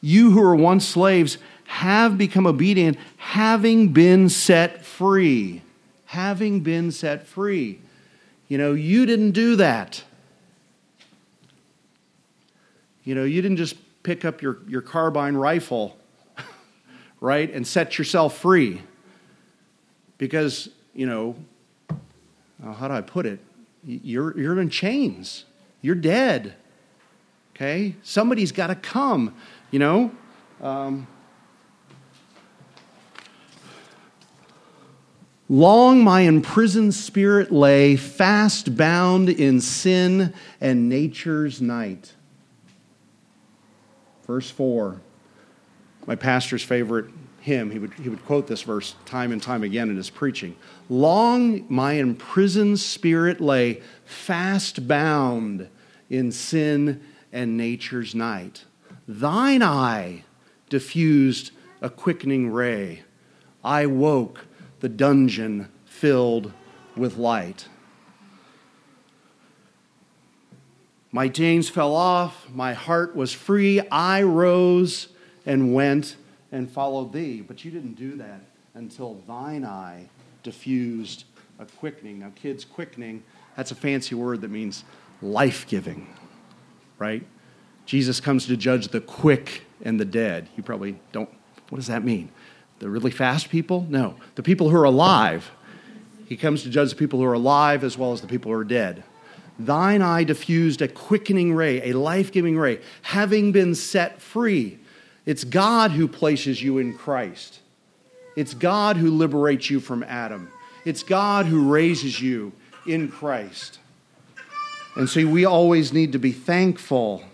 you 0.00 0.30
who 0.30 0.40
were 0.40 0.56
once 0.56 0.86
slaves 0.86 1.38
have 1.64 2.18
become 2.18 2.46
obedient, 2.46 2.98
having 3.16 3.88
been 3.92 4.28
set 4.28 4.84
free. 4.84 5.62
Having 6.06 6.60
been 6.60 6.92
set 6.92 7.26
free. 7.26 7.78
You 8.48 8.58
know, 8.58 8.72
you 8.74 9.06
didn't 9.06 9.30
do 9.32 9.56
that. 9.56 10.02
You 13.04 13.14
know, 13.14 13.24
you 13.24 13.42
didn't 13.42 13.56
just 13.56 13.76
pick 14.02 14.24
up 14.24 14.42
your, 14.42 14.58
your 14.68 14.82
carbine 14.82 15.34
rifle, 15.34 15.96
right, 17.20 17.52
and 17.52 17.66
set 17.66 17.98
yourself 17.98 18.36
free. 18.38 18.82
Because, 20.18 20.68
you 20.94 21.06
know, 21.06 21.36
uh, 22.64 22.72
how 22.72 22.88
do 22.88 22.94
I 22.94 23.00
put 23.00 23.26
it? 23.26 23.40
You're, 23.84 24.38
you're 24.38 24.60
in 24.60 24.70
chains. 24.70 25.44
You're 25.80 25.94
dead. 25.94 26.54
Okay? 27.54 27.96
Somebody's 28.02 28.52
got 28.52 28.68
to 28.68 28.74
come, 28.74 29.34
you 29.70 29.78
know? 29.78 30.12
Um, 30.60 31.06
Long 35.52 36.02
my 36.02 36.22
imprisoned 36.22 36.94
spirit 36.94 37.52
lay, 37.52 37.94
fast 37.96 38.74
bound 38.74 39.28
in 39.28 39.60
sin 39.60 40.32
and 40.62 40.88
nature's 40.88 41.60
night. 41.60 42.14
Verse 44.26 44.48
4, 44.48 44.98
my 46.06 46.14
pastor's 46.14 46.62
favorite 46.62 47.04
hymn, 47.40 47.70
he 47.70 47.78
would, 47.78 47.92
he 47.92 48.08
would 48.08 48.24
quote 48.24 48.46
this 48.46 48.62
verse 48.62 48.94
time 49.04 49.30
and 49.30 49.42
time 49.42 49.62
again 49.62 49.90
in 49.90 49.96
his 49.96 50.08
preaching. 50.08 50.56
Long 50.92 51.64
my 51.70 51.94
imprisoned 51.94 52.78
spirit 52.78 53.40
lay, 53.40 53.80
fast 54.04 54.86
bound 54.86 55.70
in 56.10 56.30
sin 56.30 57.00
and 57.32 57.56
nature's 57.56 58.14
night. 58.14 58.66
Thine 59.08 59.62
eye 59.62 60.24
diffused 60.68 61.52
a 61.80 61.88
quickening 61.88 62.50
ray. 62.50 63.04
I 63.64 63.86
woke 63.86 64.44
the 64.80 64.90
dungeon 64.90 65.70
filled 65.86 66.52
with 66.94 67.16
light. 67.16 67.68
My 71.10 71.26
chains 71.28 71.70
fell 71.70 71.94
off, 71.94 72.50
my 72.50 72.74
heart 72.74 73.16
was 73.16 73.32
free, 73.32 73.80
I 73.88 74.24
rose 74.24 75.08
and 75.46 75.72
went 75.72 76.16
and 76.52 76.70
followed 76.70 77.14
thee. 77.14 77.40
But 77.40 77.64
you 77.64 77.70
didn't 77.70 77.94
do 77.94 78.16
that 78.16 78.42
until 78.74 79.14
thine 79.26 79.64
eye 79.64 80.10
diffused 80.42 81.24
a 81.58 81.66
quickening. 81.66 82.18
Now, 82.18 82.32
kids, 82.34 82.64
quickening, 82.64 83.22
that's 83.56 83.70
a 83.70 83.74
fancy 83.74 84.14
word 84.14 84.40
that 84.40 84.50
means 84.50 84.84
life 85.20 85.66
giving, 85.68 86.06
right? 86.98 87.24
Jesus 87.86 88.20
comes 88.20 88.46
to 88.46 88.56
judge 88.56 88.88
the 88.88 89.00
quick 89.00 89.62
and 89.82 89.98
the 89.98 90.04
dead. 90.04 90.48
You 90.56 90.62
probably 90.62 90.98
don't, 91.12 91.28
what 91.68 91.76
does 91.76 91.88
that 91.88 92.04
mean? 92.04 92.30
The 92.78 92.88
really 92.88 93.10
fast 93.10 93.48
people? 93.48 93.86
No. 93.88 94.16
The 94.34 94.42
people 94.42 94.70
who 94.70 94.76
are 94.76 94.84
alive. 94.84 95.50
He 96.26 96.36
comes 96.36 96.62
to 96.62 96.70
judge 96.70 96.90
the 96.90 96.96
people 96.96 97.20
who 97.20 97.24
are 97.26 97.34
alive 97.34 97.84
as 97.84 97.98
well 97.98 98.12
as 98.12 98.20
the 98.20 98.26
people 98.26 98.50
who 98.50 98.58
are 98.58 98.64
dead. 98.64 99.04
Thine 99.58 100.02
eye 100.02 100.24
diffused 100.24 100.82
a 100.82 100.88
quickening 100.88 101.54
ray, 101.54 101.90
a 101.90 101.96
life 101.96 102.32
giving 102.32 102.58
ray, 102.58 102.80
having 103.02 103.52
been 103.52 103.74
set 103.74 104.20
free. 104.20 104.78
It's 105.26 105.44
God 105.44 105.92
who 105.92 106.08
places 106.08 106.62
you 106.62 106.78
in 106.78 106.96
Christ. 106.96 107.60
It's 108.36 108.54
God 108.54 108.96
who 108.96 109.10
liberates 109.10 109.68
you 109.70 109.80
from 109.80 110.02
Adam. 110.04 110.50
It's 110.84 111.02
God 111.02 111.46
who 111.46 111.70
raises 111.70 112.20
you 112.20 112.52
in 112.86 113.08
Christ. 113.08 113.78
And 114.94 115.08
so 115.08 115.26
we 115.26 115.44
always 115.44 115.92
need 115.92 116.12
to 116.12 116.18
be 116.18 116.32
thankful. 116.32 117.24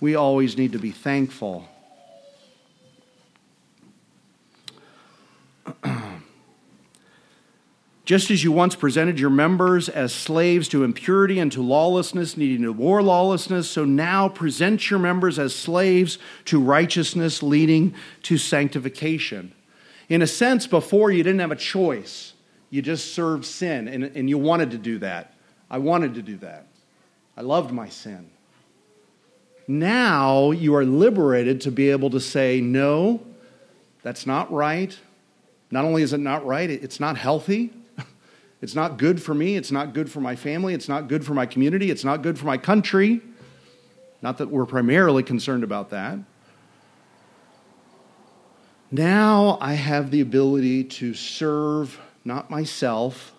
We 0.00 0.14
always 0.14 0.56
need 0.56 0.72
to 0.72 0.78
be 0.78 0.90
thankful. 0.90 1.68
Just 8.04 8.30
as 8.30 8.44
you 8.44 8.52
once 8.52 8.76
presented 8.76 9.18
your 9.18 9.30
members 9.30 9.88
as 9.88 10.14
slaves 10.14 10.68
to 10.68 10.84
impurity 10.84 11.40
and 11.40 11.50
to 11.50 11.60
lawlessness, 11.60 12.36
needing 12.36 12.62
to 12.62 12.72
war 12.72 13.02
lawlessness, 13.02 13.68
so 13.68 13.84
now 13.84 14.28
present 14.28 14.88
your 14.90 15.00
members 15.00 15.40
as 15.40 15.54
slaves 15.54 16.18
to 16.44 16.60
righteousness, 16.60 17.42
leading 17.42 17.94
to 18.22 18.38
sanctification. 18.38 19.52
In 20.08 20.22
a 20.22 20.26
sense, 20.26 20.66
before 20.66 21.10
you 21.10 21.22
didn't 21.22 21.40
have 21.40 21.50
a 21.50 21.56
choice, 21.56 22.32
you 22.70 22.82
just 22.82 23.14
served 23.14 23.44
sin, 23.44 23.88
and, 23.88 24.04
and 24.04 24.28
you 24.28 24.38
wanted 24.38 24.70
to 24.72 24.78
do 24.78 24.98
that. 24.98 25.34
I 25.70 25.78
wanted 25.78 26.14
to 26.14 26.22
do 26.22 26.36
that. 26.38 26.66
I 27.36 27.42
loved 27.42 27.72
my 27.72 27.88
sin. 27.88 28.30
Now 29.68 30.52
you 30.52 30.74
are 30.76 30.84
liberated 30.84 31.60
to 31.62 31.72
be 31.72 31.90
able 31.90 32.10
to 32.10 32.20
say, 32.20 32.60
no, 32.60 33.20
that's 34.02 34.26
not 34.26 34.52
right. 34.52 34.96
Not 35.70 35.84
only 35.84 36.02
is 36.02 36.12
it 36.12 36.18
not 36.18 36.46
right, 36.46 36.70
it's 36.70 37.00
not 37.00 37.16
healthy. 37.16 37.72
It's 38.62 38.74
not 38.74 38.96
good 38.96 39.22
for 39.22 39.34
me. 39.34 39.54
It's 39.56 39.70
not 39.70 39.92
good 39.92 40.10
for 40.10 40.20
my 40.20 40.34
family. 40.34 40.72
It's 40.72 40.88
not 40.88 41.08
good 41.08 41.26
for 41.26 41.34
my 41.34 41.44
community. 41.44 41.90
It's 41.90 42.04
not 42.04 42.22
good 42.22 42.38
for 42.38 42.46
my 42.46 42.56
country. 42.56 43.20
Not 44.22 44.38
that 44.38 44.50
we're 44.50 44.64
primarily 44.64 45.22
concerned 45.22 45.62
about 45.62 45.90
that. 45.90 46.18
Now 48.90 49.58
I 49.60 49.74
have 49.74 50.10
the 50.10 50.20
ability 50.20 50.84
to 50.84 51.12
serve 51.14 52.00
not 52.24 52.50
myself, 52.50 53.34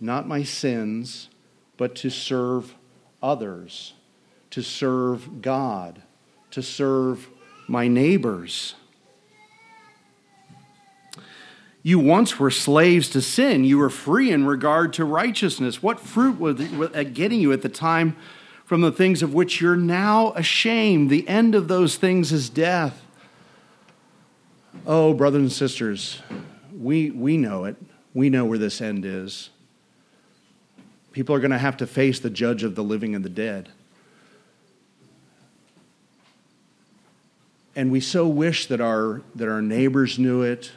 not 0.00 0.26
my 0.26 0.42
sins, 0.42 1.28
but 1.76 1.94
to 1.96 2.10
serve 2.10 2.74
others, 3.22 3.94
to 4.50 4.62
serve 4.62 5.40
God, 5.40 6.02
to 6.50 6.62
serve 6.62 7.28
my 7.68 7.88
neighbors. 7.88 8.74
You 11.82 11.98
once 11.98 12.38
were 12.38 12.50
slaves 12.50 13.10
to 13.10 13.20
sin. 13.20 13.64
You 13.64 13.78
were 13.78 13.90
free 13.90 14.30
in 14.30 14.46
regard 14.46 14.94
to 14.94 15.04
righteousness. 15.04 15.82
What 15.82 16.00
fruit 16.00 16.40
was 16.40 16.56
getting 17.12 17.40
you 17.40 17.52
at 17.52 17.62
the 17.62 17.68
time 17.68 18.16
from 18.64 18.80
the 18.80 18.92
things 18.92 19.22
of 19.22 19.34
which 19.34 19.60
you're 19.60 19.76
now 19.76 20.32
ashamed? 20.32 21.10
The 21.10 21.28
end 21.28 21.54
of 21.54 21.68
those 21.68 21.96
things 21.96 22.32
is 22.32 22.48
death. 22.48 23.03
Oh, 24.86 25.14
brothers 25.14 25.40
and 25.40 25.52
sisters, 25.52 26.20
we, 26.76 27.10
we 27.10 27.36
know 27.36 27.64
it. 27.64 27.76
We 28.12 28.28
know 28.28 28.44
where 28.44 28.58
this 28.58 28.80
end 28.80 29.04
is. 29.04 29.50
People 31.12 31.34
are 31.34 31.40
going 31.40 31.50
to 31.52 31.58
have 31.58 31.76
to 31.78 31.86
face 31.86 32.20
the 32.20 32.30
judge 32.30 32.64
of 32.64 32.74
the 32.74 32.84
living 32.84 33.14
and 33.14 33.24
the 33.24 33.30
dead. 33.30 33.70
And 37.76 37.90
we 37.90 38.00
so 38.00 38.28
wish 38.28 38.66
that 38.66 38.80
our, 38.80 39.22
that 39.34 39.48
our 39.48 39.62
neighbors 39.62 40.18
knew 40.18 40.42
it, 40.42 40.70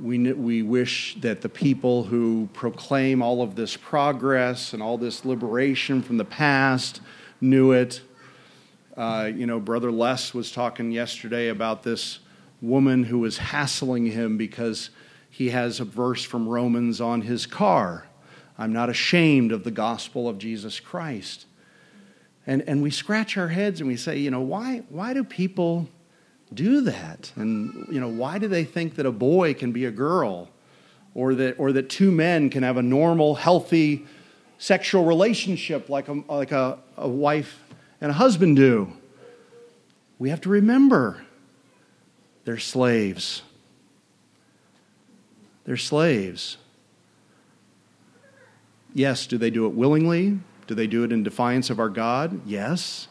we, 0.00 0.32
we 0.32 0.62
wish 0.62 1.16
that 1.20 1.42
the 1.42 1.48
people 1.48 2.04
who 2.04 2.48
proclaim 2.52 3.22
all 3.22 3.42
of 3.42 3.54
this 3.54 3.76
progress 3.76 4.72
and 4.72 4.82
all 4.82 4.98
this 4.98 5.24
liberation 5.24 6.02
from 6.02 6.16
the 6.16 6.24
past 6.24 7.00
knew 7.40 7.72
it. 7.72 8.00
Uh, 8.96 9.30
you 9.34 9.46
know, 9.46 9.60
Brother 9.60 9.92
Les 9.92 10.34
was 10.34 10.50
talking 10.50 10.90
yesterday 10.90 11.48
about 11.48 11.82
this 11.82 12.18
woman 12.60 13.04
who 13.04 13.18
was 13.18 13.38
hassling 13.38 14.06
him 14.06 14.36
because 14.36 14.90
he 15.30 15.50
has 15.50 15.80
a 15.80 15.84
verse 15.84 16.24
from 16.24 16.48
Romans 16.48 17.00
on 17.00 17.22
his 17.22 17.46
car. 17.46 18.06
I'm 18.58 18.72
not 18.72 18.88
ashamed 18.88 19.52
of 19.52 19.64
the 19.64 19.70
gospel 19.70 20.28
of 20.28 20.38
Jesus 20.38 20.80
Christ. 20.80 21.46
And, 22.46 22.62
and 22.62 22.82
we 22.82 22.90
scratch 22.90 23.36
our 23.36 23.48
heads 23.48 23.80
and 23.80 23.88
we 23.88 23.96
say, 23.96 24.18
you 24.18 24.30
know, 24.30 24.40
why, 24.40 24.82
why 24.88 25.12
do 25.12 25.24
people 25.24 25.88
do 26.54 26.80
that? 26.82 27.32
And 27.36 27.86
you 27.90 28.00
know, 28.00 28.08
why 28.08 28.38
do 28.38 28.48
they 28.48 28.64
think 28.64 28.94
that 28.96 29.06
a 29.06 29.12
boy 29.12 29.54
can 29.54 29.72
be 29.72 29.84
a 29.84 29.90
girl, 29.90 30.48
or 31.14 31.34
that 31.34 31.58
or 31.58 31.72
that 31.72 31.90
two 31.90 32.10
men 32.10 32.50
can 32.50 32.62
have 32.62 32.76
a 32.76 32.82
normal, 32.82 33.34
healthy 33.34 34.06
sexual 34.58 35.04
relationship 35.04 35.88
like 35.88 36.08
a 36.08 36.22
like 36.28 36.52
a, 36.52 36.78
a 36.96 37.08
wife 37.08 37.62
and 38.00 38.10
a 38.10 38.14
husband 38.14 38.56
do? 38.56 38.92
We 40.18 40.30
have 40.30 40.40
to 40.42 40.48
remember 40.48 41.25
they're 42.46 42.58
slaves. 42.58 43.42
They're 45.64 45.76
slaves. 45.76 46.58
Yes, 48.94 49.26
do 49.26 49.36
they 49.36 49.50
do 49.50 49.66
it 49.66 49.74
willingly? 49.74 50.38
Do 50.68 50.76
they 50.76 50.86
do 50.86 51.02
it 51.02 51.10
in 51.10 51.24
defiance 51.24 51.70
of 51.70 51.80
our 51.80 51.88
God? 51.88 52.40
Yes. 52.46 53.08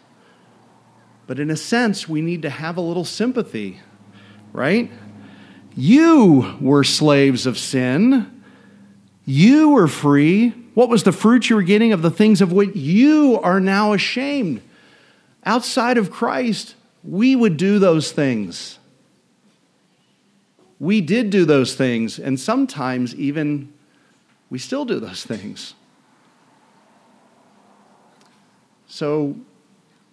But 1.27 1.37
in 1.37 1.51
a 1.51 1.57
sense, 1.57 2.07
we 2.07 2.21
need 2.21 2.43
to 2.43 2.49
have 2.49 2.77
a 2.77 2.81
little 2.81 3.03
sympathy, 3.03 3.81
right? 4.53 4.89
You 5.75 6.55
were 6.61 6.85
slaves 6.85 7.45
of 7.45 7.57
sin. 7.57 8.41
You 9.25 9.71
were 9.71 9.89
free. 9.89 10.51
What 10.75 10.87
was 10.87 11.03
the 11.03 11.11
fruit 11.11 11.49
you 11.49 11.57
were 11.57 11.61
getting 11.61 11.91
of 11.91 12.01
the 12.01 12.09
things 12.09 12.39
of 12.39 12.53
which 12.53 12.73
you 12.73 13.37
are 13.43 13.59
now 13.59 13.91
ashamed? 13.91 14.61
Outside 15.43 15.97
of 15.97 16.09
Christ, 16.09 16.75
we 17.03 17.35
would 17.35 17.57
do 17.57 17.79
those 17.79 18.13
things. 18.13 18.79
We 20.85 21.01
did 21.01 21.31
do 21.31 21.45
those 21.45 21.73
things, 21.73 22.19
and 22.19 22.39
sometimes 22.39 23.15
even 23.15 23.73
we 24.51 24.59
still 24.59 24.85
do 24.85 24.99
those 24.99 25.25
things. 25.33 25.73
So 28.85 29.35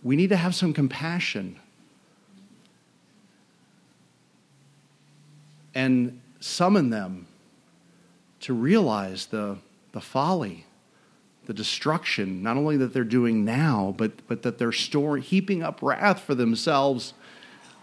we 0.03 0.17
need 0.17 0.31
to 0.31 0.37
have 0.37 0.55
some 0.55 0.73
compassion 0.73 1.61
and 5.75 6.19
summon 6.41 6.89
them 6.89 7.27
to 8.41 8.55
realize 8.55 9.27
the, 9.27 9.59
the 9.93 10.01
folly, 10.01 10.65
the 11.45 11.53
destruction, 11.53 12.43
not 12.43 12.57
only 12.57 12.79
that 12.79 12.95
they're 12.95 13.05
doing 13.05 13.45
now, 13.45 13.95
but, 13.99 14.27
but 14.27 14.41
that 14.41 14.57
they're 14.57 14.73
storing, 14.73 15.23
heaping 15.23 15.63
up 15.63 15.83
wrath 15.83 16.21
for 16.21 16.35
themselves 16.35 17.13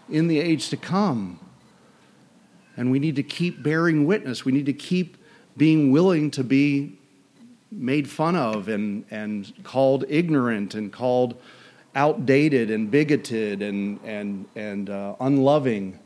in 0.08 0.26
the 0.26 0.40
age 0.40 0.70
to 0.70 0.76
come. 0.76 1.38
And 2.80 2.90
we 2.90 2.98
need 2.98 3.16
to 3.16 3.22
keep 3.22 3.62
bearing 3.62 4.06
witness. 4.06 4.46
We 4.46 4.52
need 4.52 4.64
to 4.64 4.72
keep 4.72 5.18
being 5.54 5.92
willing 5.92 6.30
to 6.30 6.42
be 6.42 6.98
made 7.70 8.08
fun 8.08 8.34
of 8.34 8.68
and, 8.68 9.04
and 9.10 9.52
called 9.64 10.06
ignorant 10.08 10.74
and 10.74 10.90
called 10.90 11.38
outdated 11.94 12.70
and 12.70 12.90
bigoted 12.90 13.60
and, 13.60 14.00
and, 14.02 14.46
and 14.56 14.88
uh, 14.88 15.14
unloving 15.20 15.98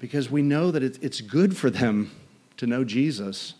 because 0.00 0.28
we 0.28 0.42
know 0.42 0.72
that 0.72 0.82
it's 0.82 1.20
good 1.20 1.56
for 1.56 1.70
them 1.70 2.10
to 2.56 2.66
know 2.66 2.82
Jesus 2.82 3.54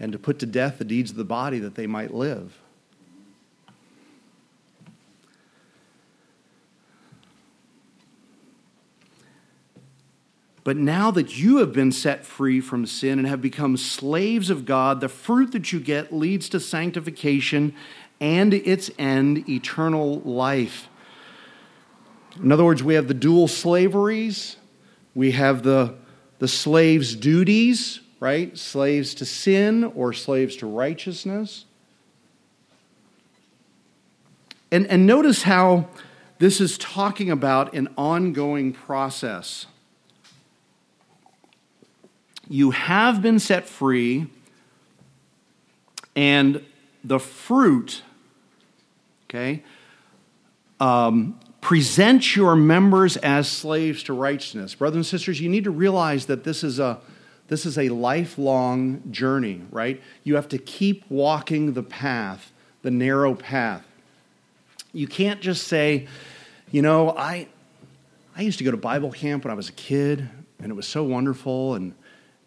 and 0.00 0.12
to 0.12 0.18
put 0.18 0.38
to 0.38 0.46
death 0.46 0.78
the 0.78 0.84
deeds 0.86 1.10
of 1.10 1.18
the 1.18 1.24
body 1.24 1.58
that 1.58 1.74
they 1.74 1.86
might 1.86 2.14
live. 2.14 2.58
But 10.64 10.78
now 10.78 11.10
that 11.10 11.38
you 11.38 11.58
have 11.58 11.74
been 11.74 11.92
set 11.92 12.24
free 12.24 12.58
from 12.60 12.86
sin 12.86 13.18
and 13.18 13.28
have 13.28 13.42
become 13.42 13.76
slaves 13.76 14.48
of 14.48 14.64
God, 14.64 15.02
the 15.02 15.10
fruit 15.10 15.52
that 15.52 15.72
you 15.72 15.78
get 15.78 16.10
leads 16.10 16.48
to 16.48 16.60
sanctification 16.60 17.74
and 18.18 18.54
its 18.54 18.90
end, 18.98 19.46
eternal 19.46 20.20
life. 20.20 20.88
In 22.42 22.50
other 22.50 22.64
words, 22.64 22.82
we 22.82 22.94
have 22.94 23.08
the 23.08 23.14
dual 23.14 23.46
slaveries, 23.46 24.56
we 25.14 25.32
have 25.32 25.62
the, 25.62 25.94
the 26.38 26.48
slaves' 26.48 27.14
duties, 27.14 28.00
right? 28.18 28.56
Slaves 28.56 29.14
to 29.16 29.26
sin 29.26 29.84
or 29.84 30.14
slaves 30.14 30.56
to 30.56 30.66
righteousness. 30.66 31.66
And, 34.72 34.86
and 34.86 35.06
notice 35.06 35.42
how 35.42 35.88
this 36.38 36.60
is 36.60 36.78
talking 36.78 37.30
about 37.30 37.74
an 37.74 37.88
ongoing 37.96 38.72
process. 38.72 39.66
You 42.48 42.72
have 42.72 43.22
been 43.22 43.38
set 43.38 43.66
free, 43.66 44.26
and 46.14 46.64
the 47.02 47.18
fruit, 47.18 48.02
okay, 49.28 49.62
um, 50.80 51.38
present 51.60 52.36
your 52.36 52.54
members 52.54 53.16
as 53.18 53.48
slaves 53.48 54.02
to 54.04 54.12
righteousness. 54.12 54.74
Brothers 54.74 54.96
and 54.96 55.06
sisters, 55.06 55.40
you 55.40 55.48
need 55.48 55.64
to 55.64 55.70
realize 55.70 56.26
that 56.26 56.44
this 56.44 56.62
is 56.62 56.78
a 56.78 57.00
this 57.46 57.66
is 57.66 57.76
a 57.76 57.90
lifelong 57.90 59.02
journey, 59.10 59.60
right? 59.70 60.00
You 60.24 60.36
have 60.36 60.48
to 60.48 60.58
keep 60.58 61.04
walking 61.10 61.74
the 61.74 61.82
path, 61.82 62.52
the 62.82 62.90
narrow 62.90 63.34
path. 63.34 63.84
You 64.94 65.06
can't 65.06 65.42
just 65.42 65.68
say, 65.68 66.08
you 66.70 66.80
know, 66.80 67.10
I 67.16 67.48
I 68.36 68.42
used 68.42 68.58
to 68.58 68.64
go 68.64 68.70
to 68.70 68.76
Bible 68.76 69.10
camp 69.10 69.44
when 69.44 69.52
I 69.52 69.54
was 69.54 69.68
a 69.68 69.72
kid, 69.72 70.28
and 70.58 70.70
it 70.70 70.74
was 70.74 70.86
so 70.86 71.02
wonderful, 71.04 71.74
and 71.74 71.94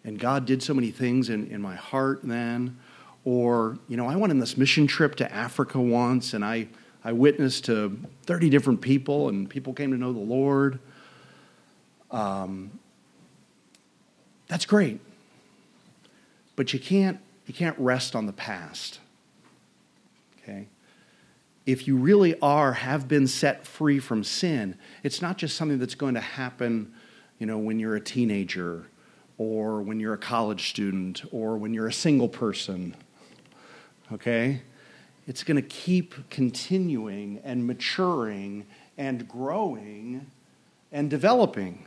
and 0.07 0.17
God 0.17 0.45
did 0.45 0.63
so 0.63 0.73
many 0.73 0.89
things 0.89 1.27
in, 1.27 1.47
in 1.47 1.61
my 1.61 1.75
heart 1.75 2.21
then. 2.23 2.77
Or, 3.25 3.77
you 3.89 3.97
know, 3.97 4.07
I 4.07 4.15
went 4.15 4.31
on 4.31 4.39
this 4.39 4.55
mission 4.55 4.87
trip 4.87 5.15
to 5.15 5.29
Africa 5.29 5.81
once, 5.81 6.33
and 6.33 6.45
I, 6.45 6.69
I 7.03 7.11
witnessed 7.11 7.65
to 7.65 7.99
30 8.25 8.49
different 8.49 8.79
people, 8.79 9.27
and 9.27 9.49
people 9.49 9.73
came 9.73 9.91
to 9.91 9.97
know 9.97 10.13
the 10.13 10.19
Lord. 10.19 10.79
Um, 12.09 12.79
that's 14.47 14.65
great. 14.65 15.01
But 16.55 16.71
you 16.71 16.79
can't, 16.79 17.19
you 17.45 17.53
can't 17.53 17.77
rest 17.77 18.15
on 18.15 18.27
the 18.27 18.33
past. 18.33 19.01
Okay? 20.41 20.69
If 21.65 21.85
you 21.85 21.97
really 21.97 22.39
are, 22.39 22.71
have 22.71 23.09
been 23.09 23.27
set 23.27 23.67
free 23.67 23.99
from 23.99 24.23
sin, 24.23 24.77
it's 25.03 25.21
not 25.21 25.37
just 25.37 25.57
something 25.57 25.79
that's 25.79 25.95
going 25.95 26.13
to 26.13 26.21
happen, 26.21 26.93
you 27.39 27.45
know, 27.45 27.57
when 27.57 27.77
you're 27.77 27.97
a 27.97 28.01
teenager 28.01 28.85
or 29.37 29.81
when 29.81 29.99
you're 29.99 30.13
a 30.13 30.17
college 30.17 30.69
student 30.69 31.23
or 31.31 31.57
when 31.57 31.73
you're 31.73 31.87
a 31.87 31.93
single 31.93 32.29
person. 32.29 32.95
Okay? 34.11 34.61
It's 35.27 35.43
going 35.43 35.57
to 35.57 35.67
keep 35.67 36.29
continuing 36.29 37.41
and 37.43 37.67
maturing 37.67 38.65
and 38.97 39.27
growing 39.27 40.27
and 40.91 41.09
developing. 41.09 41.85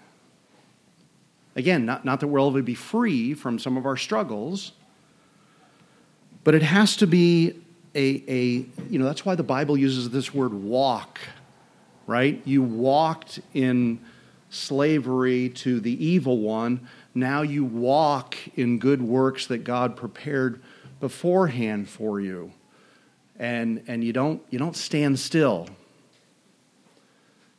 Again, 1.57 1.84
not, 1.84 2.05
not 2.05 2.20
that 2.20 2.28
we'll 2.28 2.48
ever 2.48 2.62
be 2.62 2.74
free 2.74 3.34
from 3.34 3.59
some 3.59 3.76
of 3.76 3.86
our 3.86 3.96
struggles, 3.96 4.72
but 6.44 6.55
it 6.55 6.62
has 6.62 6.96
to 6.96 7.07
be 7.07 7.61
a, 7.94 8.22
a, 8.28 8.42
you 8.88 8.98
know, 8.98 9.05
that's 9.05 9.24
why 9.24 9.34
the 9.34 9.42
Bible 9.42 9.76
uses 9.76 10.11
this 10.11 10.32
word 10.32 10.55
walk, 10.55 11.18
right? 12.07 12.40
You 12.44 12.62
walked 12.62 13.40
in 13.53 14.01
slavery 14.51 15.48
to 15.48 15.80
the 15.80 16.05
evil 16.05 16.38
one. 16.38 16.88
Now 17.15 17.43
you 17.43 17.65
walk 17.65 18.37
in 18.57 18.79
good 18.79 19.03
works 19.03 19.47
that 19.47 19.65
God 19.65 19.97
prepared 19.97 20.63
beforehand 21.01 21.89
for 21.89 22.21
you. 22.21 22.53
And, 23.39 23.83
and 23.87 24.05
you, 24.05 24.13
don't, 24.13 24.43
you 24.51 24.59
don't 24.59 24.77
stand 24.77 25.19
still. 25.19 25.67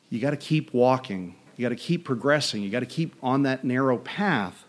You 0.09 0.19
got 0.19 0.31
to 0.31 0.37
keep 0.37 0.73
walking. 0.73 1.35
You 1.57 1.65
got 1.65 1.69
to 1.69 1.75
keep 1.75 2.05
progressing. 2.05 2.61
You 2.61 2.69
got 2.69 2.81
to 2.81 2.85
keep 2.85 3.15
on 3.23 3.43
that 3.43 3.63
narrow 3.63 3.97
path. 3.97 4.65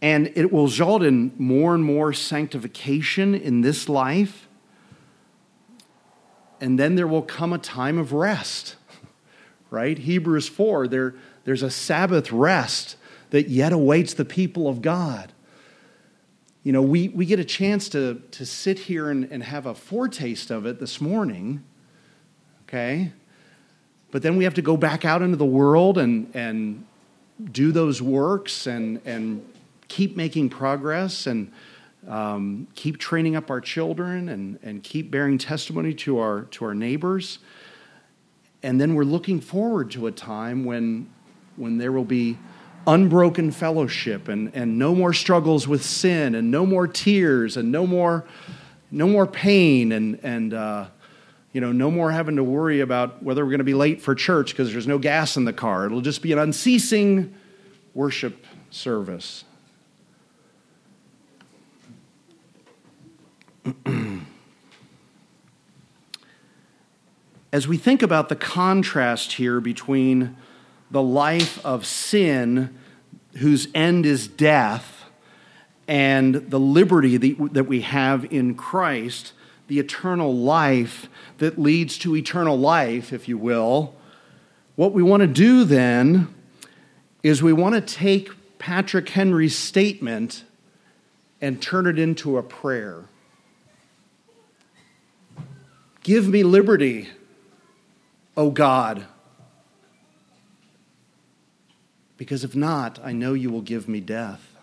And 0.00 0.30
it 0.34 0.52
will 0.52 0.64
result 0.64 1.02
in 1.02 1.32
more 1.38 1.74
and 1.74 1.82
more 1.82 2.12
sanctification 2.12 3.34
in 3.34 3.62
this 3.62 3.88
life. 3.88 4.48
And 6.60 6.78
then 6.78 6.94
there 6.94 7.06
will 7.06 7.22
come 7.22 7.52
a 7.52 7.58
time 7.58 7.98
of 7.98 8.12
rest, 8.12 8.76
right? 9.70 9.98
Hebrews 9.98 10.48
4, 10.48 10.88
there, 10.88 11.14
there's 11.44 11.62
a 11.62 11.70
Sabbath 11.70 12.32
rest 12.32 12.96
that 13.30 13.48
yet 13.48 13.72
awaits 13.72 14.14
the 14.14 14.24
people 14.24 14.68
of 14.68 14.82
God. 14.82 15.32
You 16.62 16.72
know, 16.72 16.82
we, 16.82 17.08
we 17.08 17.26
get 17.26 17.38
a 17.38 17.44
chance 17.44 17.88
to, 17.90 18.22
to 18.30 18.46
sit 18.46 18.78
here 18.78 19.10
and, 19.10 19.30
and 19.30 19.42
have 19.42 19.66
a 19.66 19.74
foretaste 19.74 20.50
of 20.50 20.64
it 20.64 20.80
this 20.80 21.00
morning, 21.00 21.62
okay? 22.62 23.12
But 24.10 24.22
then 24.22 24.36
we 24.36 24.44
have 24.44 24.54
to 24.54 24.62
go 24.62 24.76
back 24.76 25.04
out 25.04 25.20
into 25.20 25.36
the 25.36 25.44
world 25.44 25.98
and, 25.98 26.30
and 26.34 26.86
do 27.52 27.72
those 27.72 28.00
works 28.00 28.66
and, 28.66 29.00
and 29.04 29.44
keep 29.88 30.16
making 30.16 30.48
progress 30.48 31.26
and 31.26 31.52
um, 32.08 32.66
keep 32.74 32.98
training 32.98 33.36
up 33.36 33.50
our 33.50 33.60
children 33.60 34.28
and, 34.28 34.58
and 34.62 34.82
keep 34.82 35.10
bearing 35.10 35.36
testimony 35.36 35.92
to 35.94 36.18
our, 36.18 36.42
to 36.42 36.64
our 36.64 36.74
neighbors. 36.74 37.40
And 38.62 38.80
then 38.80 38.94
we're 38.94 39.04
looking 39.04 39.40
forward 39.40 39.90
to 39.90 40.06
a 40.06 40.12
time 40.12 40.64
when, 40.64 41.10
when 41.56 41.78
there 41.78 41.92
will 41.92 42.04
be 42.04 42.38
unbroken 42.86 43.50
fellowship 43.50 44.28
and, 44.28 44.54
and 44.54 44.78
no 44.78 44.94
more 44.94 45.12
struggles 45.12 45.66
with 45.66 45.84
sin 45.84 46.34
and 46.34 46.50
no 46.50 46.66
more 46.66 46.86
tears 46.86 47.56
and 47.56 47.72
no 47.72 47.86
more, 47.86 48.24
no 48.90 49.08
more 49.08 49.26
pain 49.26 49.92
and, 49.92 50.20
and 50.22 50.52
uh, 50.52 50.86
you 51.52 51.60
know, 51.60 51.72
no 51.72 51.90
more 51.90 52.10
having 52.10 52.36
to 52.36 52.44
worry 52.44 52.80
about 52.80 53.22
whether 53.22 53.44
we're 53.44 53.50
going 53.50 53.58
to 53.58 53.64
be 53.64 53.74
late 53.74 54.02
for 54.02 54.14
church 54.14 54.50
because 54.50 54.72
there's 54.72 54.86
no 54.86 54.98
gas 54.98 55.36
in 55.36 55.44
the 55.44 55.52
car. 55.52 55.86
It'll 55.86 56.00
just 56.00 56.20
be 56.20 56.32
an 56.32 56.38
unceasing 56.38 57.34
worship 57.94 58.44
service. 58.70 59.44
As 67.52 67.68
we 67.68 67.76
think 67.76 68.02
about 68.02 68.28
the 68.28 68.36
contrast 68.36 69.34
here 69.34 69.60
between 69.60 70.36
the 70.90 71.02
life 71.02 71.64
of 71.64 71.86
sin, 71.86 72.78
whose 73.36 73.68
end 73.74 74.06
is 74.06 74.28
death, 74.28 75.04
and 75.86 76.34
the 76.34 76.60
liberty 76.60 77.16
that 77.16 77.66
we 77.66 77.82
have 77.82 78.32
in 78.32 78.54
Christ, 78.54 79.32
the 79.68 79.78
eternal 79.78 80.34
life 80.34 81.08
that 81.38 81.58
leads 81.58 81.98
to 81.98 82.16
eternal 82.16 82.58
life, 82.58 83.12
if 83.12 83.28
you 83.28 83.36
will. 83.36 83.94
What 84.76 84.92
we 84.92 85.02
want 85.02 85.20
to 85.22 85.26
do 85.26 85.64
then 85.64 86.32
is 87.22 87.42
we 87.42 87.52
want 87.52 87.74
to 87.74 87.80
take 87.80 88.30
Patrick 88.58 89.08
Henry's 89.08 89.56
statement 89.56 90.44
and 91.40 91.60
turn 91.60 91.86
it 91.86 91.98
into 91.98 92.38
a 92.38 92.42
prayer. 92.42 93.04
Give 96.02 96.28
me 96.28 96.42
liberty, 96.42 97.08
O 98.36 98.50
God. 98.50 99.06
Because 102.16 102.44
if 102.44 102.54
not, 102.54 102.98
I 103.02 103.12
know 103.12 103.34
you 103.34 103.50
will 103.50 103.62
give 103.62 103.88
me 103.88 104.00
death. 104.00 104.54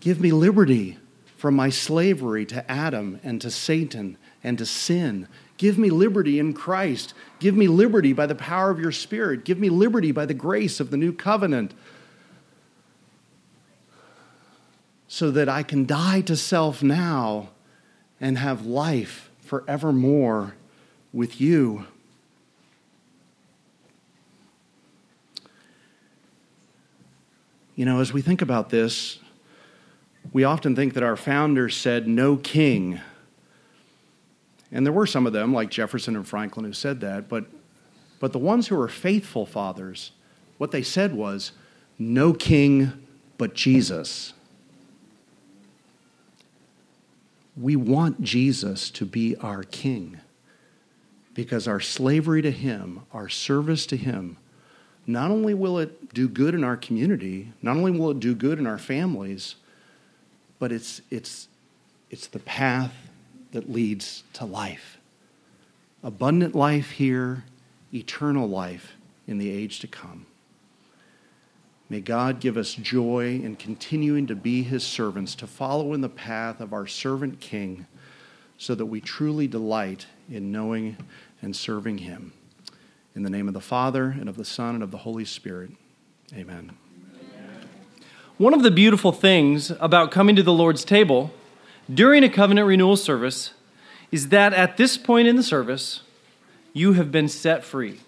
Give 0.00 0.20
me 0.20 0.32
liberty 0.32 0.98
from 1.36 1.54
my 1.54 1.68
slavery 1.68 2.46
to 2.46 2.70
Adam 2.70 3.20
and 3.22 3.40
to 3.42 3.50
Satan 3.50 4.16
and 4.42 4.56
to 4.58 4.66
sin. 4.66 5.28
Give 5.58 5.78
me 5.78 5.90
liberty 5.90 6.38
in 6.38 6.52
Christ. 6.52 7.14
Give 7.40 7.56
me 7.56 7.68
liberty 7.68 8.12
by 8.12 8.26
the 8.26 8.34
power 8.34 8.70
of 8.70 8.78
your 8.78 8.92
Spirit. 8.92 9.44
Give 9.44 9.58
me 9.58 9.68
liberty 9.68 10.12
by 10.12 10.26
the 10.26 10.34
grace 10.34 10.80
of 10.80 10.90
the 10.90 10.96
new 10.96 11.12
covenant. 11.12 11.74
So 15.08 15.30
that 15.30 15.48
I 15.48 15.62
can 15.62 15.86
die 15.86 16.20
to 16.22 16.36
self 16.36 16.82
now 16.82 17.50
and 18.20 18.38
have 18.38 18.66
life 18.66 19.30
forevermore 19.40 20.54
with 21.12 21.40
you. 21.40 21.86
You 27.76 27.84
know, 27.84 28.00
as 28.00 28.10
we 28.10 28.22
think 28.22 28.40
about 28.40 28.70
this, 28.70 29.18
we 30.32 30.44
often 30.44 30.74
think 30.74 30.94
that 30.94 31.02
our 31.02 31.16
founders 31.16 31.76
said, 31.76 32.08
no 32.08 32.38
king. 32.38 33.00
And 34.72 34.84
there 34.84 34.94
were 34.94 35.06
some 35.06 35.26
of 35.26 35.34
them, 35.34 35.52
like 35.52 35.70
Jefferson 35.70 36.16
and 36.16 36.26
Franklin, 36.26 36.64
who 36.64 36.72
said 36.72 37.00
that. 37.02 37.28
But, 37.28 37.44
but 38.18 38.32
the 38.32 38.38
ones 38.38 38.66
who 38.68 38.76
were 38.76 38.88
faithful 38.88 39.44
fathers, 39.44 40.12
what 40.56 40.70
they 40.70 40.82
said 40.82 41.14
was, 41.14 41.52
no 41.98 42.32
king 42.32 43.06
but 43.36 43.54
Jesus. 43.54 44.32
We 47.58 47.76
want 47.76 48.22
Jesus 48.22 48.88
to 48.92 49.04
be 49.04 49.36
our 49.36 49.62
king 49.62 50.18
because 51.34 51.68
our 51.68 51.80
slavery 51.80 52.40
to 52.40 52.50
him, 52.50 53.02
our 53.12 53.28
service 53.28 53.84
to 53.86 53.98
him, 53.98 54.38
not 55.06 55.30
only 55.30 55.54
will 55.54 55.78
it 55.78 56.12
do 56.12 56.28
good 56.28 56.54
in 56.54 56.64
our 56.64 56.76
community, 56.76 57.52
not 57.62 57.76
only 57.76 57.92
will 57.92 58.10
it 58.10 58.20
do 58.20 58.34
good 58.34 58.58
in 58.58 58.66
our 58.66 58.78
families, 58.78 59.54
but 60.58 60.72
it's, 60.72 61.00
it's, 61.10 61.48
it's 62.10 62.26
the 62.26 62.38
path 62.40 62.92
that 63.52 63.70
leads 63.70 64.24
to 64.32 64.44
life. 64.44 64.98
Abundant 66.02 66.54
life 66.54 66.92
here, 66.92 67.44
eternal 67.92 68.48
life 68.48 68.94
in 69.26 69.38
the 69.38 69.50
age 69.50 69.80
to 69.80 69.86
come. 69.86 70.26
May 71.88 72.00
God 72.00 72.40
give 72.40 72.56
us 72.56 72.74
joy 72.74 73.40
in 73.42 73.54
continuing 73.56 74.26
to 74.26 74.34
be 74.34 74.64
his 74.64 74.82
servants, 74.82 75.36
to 75.36 75.46
follow 75.46 75.92
in 75.94 76.00
the 76.00 76.08
path 76.08 76.60
of 76.60 76.72
our 76.72 76.86
servant 76.86 77.38
King, 77.38 77.86
so 78.58 78.74
that 78.74 78.86
we 78.86 79.00
truly 79.00 79.46
delight 79.46 80.06
in 80.28 80.50
knowing 80.50 80.96
and 81.42 81.54
serving 81.54 81.98
him. 81.98 82.32
In 83.16 83.22
the 83.22 83.30
name 83.30 83.48
of 83.48 83.54
the 83.54 83.62
Father, 83.62 84.14
and 84.20 84.28
of 84.28 84.36
the 84.36 84.44
Son, 84.44 84.74
and 84.74 84.84
of 84.84 84.90
the 84.90 84.98
Holy 84.98 85.24
Spirit. 85.24 85.70
Amen. 86.34 86.76
One 88.36 88.52
of 88.52 88.62
the 88.62 88.70
beautiful 88.70 89.10
things 89.10 89.72
about 89.80 90.10
coming 90.10 90.36
to 90.36 90.42
the 90.42 90.52
Lord's 90.52 90.84
table 90.84 91.30
during 91.92 92.22
a 92.22 92.28
covenant 92.28 92.66
renewal 92.66 92.94
service 92.94 93.54
is 94.12 94.28
that 94.28 94.52
at 94.52 94.76
this 94.76 94.98
point 94.98 95.28
in 95.28 95.36
the 95.36 95.42
service, 95.42 96.02
you 96.74 96.92
have 96.92 97.10
been 97.10 97.26
set 97.26 97.64
free. 97.64 98.00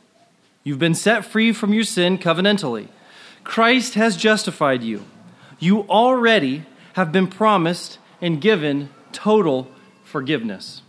You've 0.62 0.78
been 0.78 0.94
set 0.94 1.24
free 1.24 1.54
from 1.54 1.72
your 1.72 1.84
sin 1.84 2.18
covenantally. 2.18 2.88
Christ 3.44 3.94
has 3.94 4.14
justified 4.14 4.82
you. 4.82 5.06
You 5.58 5.84
already 5.88 6.66
have 6.92 7.12
been 7.12 7.28
promised 7.28 7.98
and 8.20 8.42
given 8.42 8.90
total 9.12 9.68
forgiveness. 10.04 10.82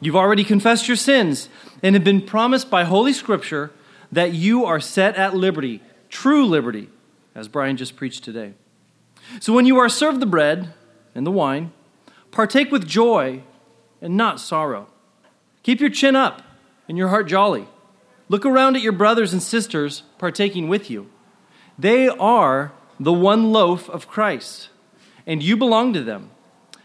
You've 0.00 0.16
already 0.16 0.44
confessed 0.44 0.86
your 0.86 0.96
sins 0.96 1.48
and 1.82 1.94
have 1.94 2.04
been 2.04 2.22
promised 2.22 2.70
by 2.70 2.84
Holy 2.84 3.12
Scripture 3.12 3.72
that 4.12 4.32
you 4.32 4.64
are 4.64 4.80
set 4.80 5.16
at 5.16 5.34
liberty, 5.34 5.82
true 6.08 6.46
liberty, 6.46 6.88
as 7.34 7.48
Brian 7.48 7.76
just 7.76 7.96
preached 7.96 8.22
today. 8.22 8.54
So 9.40 9.52
when 9.52 9.66
you 9.66 9.76
are 9.78 9.88
served 9.88 10.20
the 10.20 10.26
bread 10.26 10.72
and 11.14 11.26
the 11.26 11.32
wine, 11.32 11.72
partake 12.30 12.70
with 12.70 12.86
joy 12.86 13.42
and 14.00 14.16
not 14.16 14.40
sorrow. 14.40 14.88
Keep 15.62 15.80
your 15.80 15.90
chin 15.90 16.14
up 16.14 16.42
and 16.88 16.96
your 16.96 17.08
heart 17.08 17.26
jolly. 17.26 17.66
Look 18.28 18.46
around 18.46 18.76
at 18.76 18.82
your 18.82 18.92
brothers 18.92 19.32
and 19.32 19.42
sisters 19.42 20.04
partaking 20.18 20.68
with 20.68 20.90
you. 20.90 21.10
They 21.78 22.08
are 22.08 22.72
the 23.00 23.12
one 23.12 23.52
loaf 23.52 23.88
of 23.90 24.08
Christ, 24.08 24.70
and 25.26 25.42
you 25.42 25.56
belong 25.56 25.92
to 25.92 26.02
them, 26.02 26.30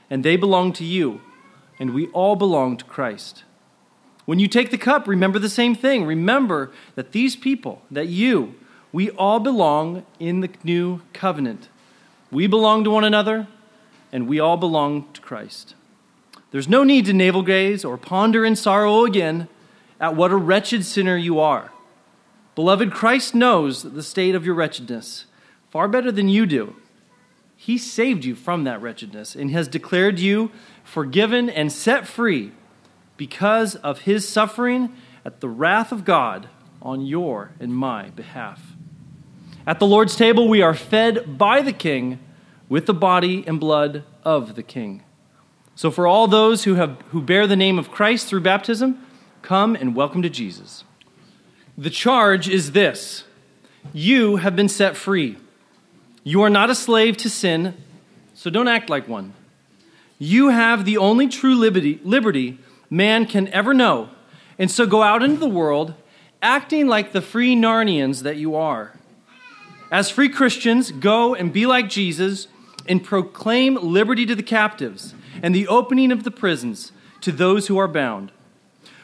and 0.09 0.24
they 0.24 0.36
belong 0.36 0.74
to 0.74 0.84
you 0.84 1.22
and 1.80 1.94
we 1.94 2.08
all 2.08 2.36
belong 2.36 2.78
to 2.78 2.86
Christ. 2.86 3.44
When 4.26 4.40
you 4.40 4.48
take 4.48 4.72
the 4.72 4.78
cup, 4.78 5.08
remember 5.08 5.40
the 5.40 5.50
same 5.50 5.76
thing. 5.76 6.06
Remember 6.06 6.72
that 6.96 7.12
these 7.12 7.36
people, 7.36 7.82
that 7.92 8.08
you, 8.08 8.56
we 8.92 9.10
all 9.12 9.40
belong 9.40 10.06
in 10.20 10.40
the 10.40 10.50
new 10.64 11.02
covenant. 11.12 11.68
We 12.32 12.48
belong 12.48 12.84
to 12.86 12.92
one 12.92 13.04
another, 13.04 13.48
and 14.12 14.28
we 14.28 14.40
all 14.40 14.58
belong 14.58 15.12
to 15.14 15.22
Christ. 15.22 15.76
There's 16.52 16.70
no 16.70 16.84
need 16.84 17.06
to 17.08 17.14
navel 17.14 17.42
gaze 17.42 17.84
or 17.84 17.98
ponder 17.98 18.46
in 18.46 18.56
sorrow 18.56 19.04
again 19.06 19.48
at 20.00 20.16
what 20.16 20.32
a 20.32 20.36
wretched 20.38 20.86
sinner 20.86 21.18
you 21.18 21.40
are. 21.40 21.72
Beloved, 22.56 22.92
Christ 22.92 23.34
knows 23.34 23.82
the 23.82 24.04
state 24.04 24.36
of 24.36 24.46
your 24.46 24.54
wretchedness 24.54 25.26
far 25.72 25.88
better 25.88 26.12
than 26.12 26.30
you 26.30 26.46
do. 26.46 26.76
He 27.66 27.78
saved 27.78 28.26
you 28.26 28.36
from 28.36 28.66
that 28.66 28.82
wretchedness 28.82 29.38
and 29.38 29.49
has 29.51 29.70
declared 29.70 30.20
you 30.20 30.51
forgiven 30.84 31.49
and 31.49 31.72
set 31.72 32.05
free 32.05 32.51
because 33.16 33.76
of 33.76 33.99
his 33.99 34.28
suffering 34.28 34.93
at 35.24 35.39
the 35.39 35.47
wrath 35.47 35.93
of 35.93 36.03
God 36.03 36.49
on 36.82 37.05
your 37.05 37.51
and 37.61 37.74
my 37.74 38.09
behalf. 38.09 38.74
At 39.66 39.80
the 39.80 39.88
Lord's 39.88 40.18
table, 40.18 40.49
we 40.49 40.61
are 40.61 40.74
fed 40.74 41.38
by 41.38 41.61
the 41.61 41.72
King 41.72 42.20
with 42.68 42.86
the 42.86 42.93
body 42.93 43.45
and 43.47 43.61
blood 43.61 44.03
of 44.26 44.55
the 44.55 44.64
King. 44.64 45.01
So, 45.74 45.89
for 45.89 46.05
all 46.05 46.28
those 46.28 46.66
who, 46.66 46.76
have, 46.76 46.99
who 47.11 47.22
bear 47.22 47.47
the 47.47 47.55
name 47.55 47.80
of 47.80 47.89
Christ 47.89 48.28
through 48.28 48.41
baptism, 48.41 49.01
come 49.41 49.74
and 49.78 49.95
welcome 49.95 50.22
to 50.22 50.30
Jesus. 50.30 50.84
The 51.78 51.89
charge 51.89 52.49
is 52.49 52.74
this 52.74 53.24
you 53.93 54.36
have 54.36 54.53
been 54.53 54.68
set 54.68 54.97
free. 54.97 55.38
You 56.24 56.42
are 56.42 56.50
not 56.50 56.70
a 56.70 56.76
slave 56.76 57.18
to 57.18 57.30
sin, 57.30 57.76
so 58.34 58.50
don't 58.50 58.68
act 58.68 58.90
like 58.90 59.08
one. 59.08 59.34
You 60.20 60.50
have 60.50 60.86
the 60.86 60.98
only 60.98 61.28
true 61.28 61.56
liberty, 61.56 62.00
liberty 62.04 62.60
man 62.90 63.26
can 63.26 63.48
ever 63.50 63.74
know. 63.74 64.10
And 64.58 64.72
so 64.72 64.86
go 64.86 65.02
out 65.02 65.24
into 65.24 65.38
the 65.38 65.50
world 65.50 65.96
acting 66.42 66.88
like 66.88 67.12
the 67.12 67.22
free 67.22 67.56
Narnians 67.56 68.24
that 68.24 68.38
you 68.38 68.56
are. 68.56 68.94
As 69.92 70.10
free 70.10 70.30
Christians, 70.30 70.92
go 70.92 71.34
and 71.34 71.54
be 71.54 71.66
like 71.66 71.90
Jesus 71.90 72.48
and 72.88 73.04
proclaim 73.04 73.76
liberty 73.76 74.26
to 74.26 74.36
the 74.36 74.44
captives 74.44 75.16
and 75.42 75.56
the 75.56 75.68
opening 75.68 76.12
of 76.12 76.24
the 76.24 76.32
prisons 76.32 76.92
to 77.22 77.32
those 77.32 77.68
who 77.68 77.78
are 77.78 77.88
bound. 77.88 78.32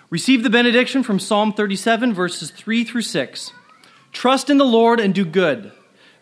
Receive 0.10 0.44
the 0.44 0.50
benediction 0.50 1.04
from 1.04 1.20
Psalm 1.20 1.54
37, 1.54 2.14
verses 2.14 2.52
3 2.52 2.84
through 2.84 3.04
6. 3.04 3.52
Trust 4.12 4.50
in 4.50 4.58
the 4.58 4.66
Lord 4.66 5.00
and 5.00 5.14
do 5.14 5.24
good. 5.24 5.72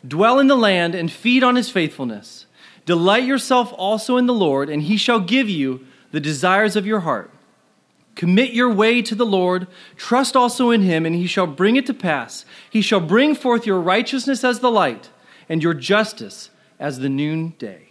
Dwell 0.08 0.40
in 0.40 0.48
the 0.48 0.56
land 0.56 0.96
and 0.96 1.12
feed 1.12 1.44
on 1.44 1.56
his 1.56 1.70
faithfulness. 1.70 2.46
Delight 2.86 3.26
yourself 3.26 3.74
also 3.76 4.18
in 4.18 4.28
the 4.28 4.34
Lord, 4.34 4.70
and 4.70 4.84
he 4.84 4.96
shall 4.96 5.20
give 5.20 5.50
you 5.50 5.86
the 6.12 6.20
desires 6.20 6.76
of 6.76 6.86
your 6.86 7.02
heart. 7.02 7.32
Commit 8.16 8.52
your 8.52 8.72
way 8.72 9.02
to 9.02 9.14
the 9.14 9.26
Lord, 9.26 9.68
trust 9.96 10.36
also 10.36 10.72
in 10.72 10.82
him, 10.82 11.06
and 11.06 11.14
he 11.14 11.28
shall 11.28 11.46
bring 11.46 11.76
it 11.76 11.86
to 11.86 11.94
pass. 11.94 12.46
He 12.70 12.82
shall 12.82 13.00
bring 13.00 13.36
forth 13.36 13.66
your 13.66 13.80
righteousness 13.80 14.44
as 14.44 14.60
the 14.60 14.72
light, 14.72 15.10
and 15.50 15.62
your 15.62 15.74
justice 15.74 16.50
as 16.80 17.00
the 17.00 17.10
noonday. 17.10 17.87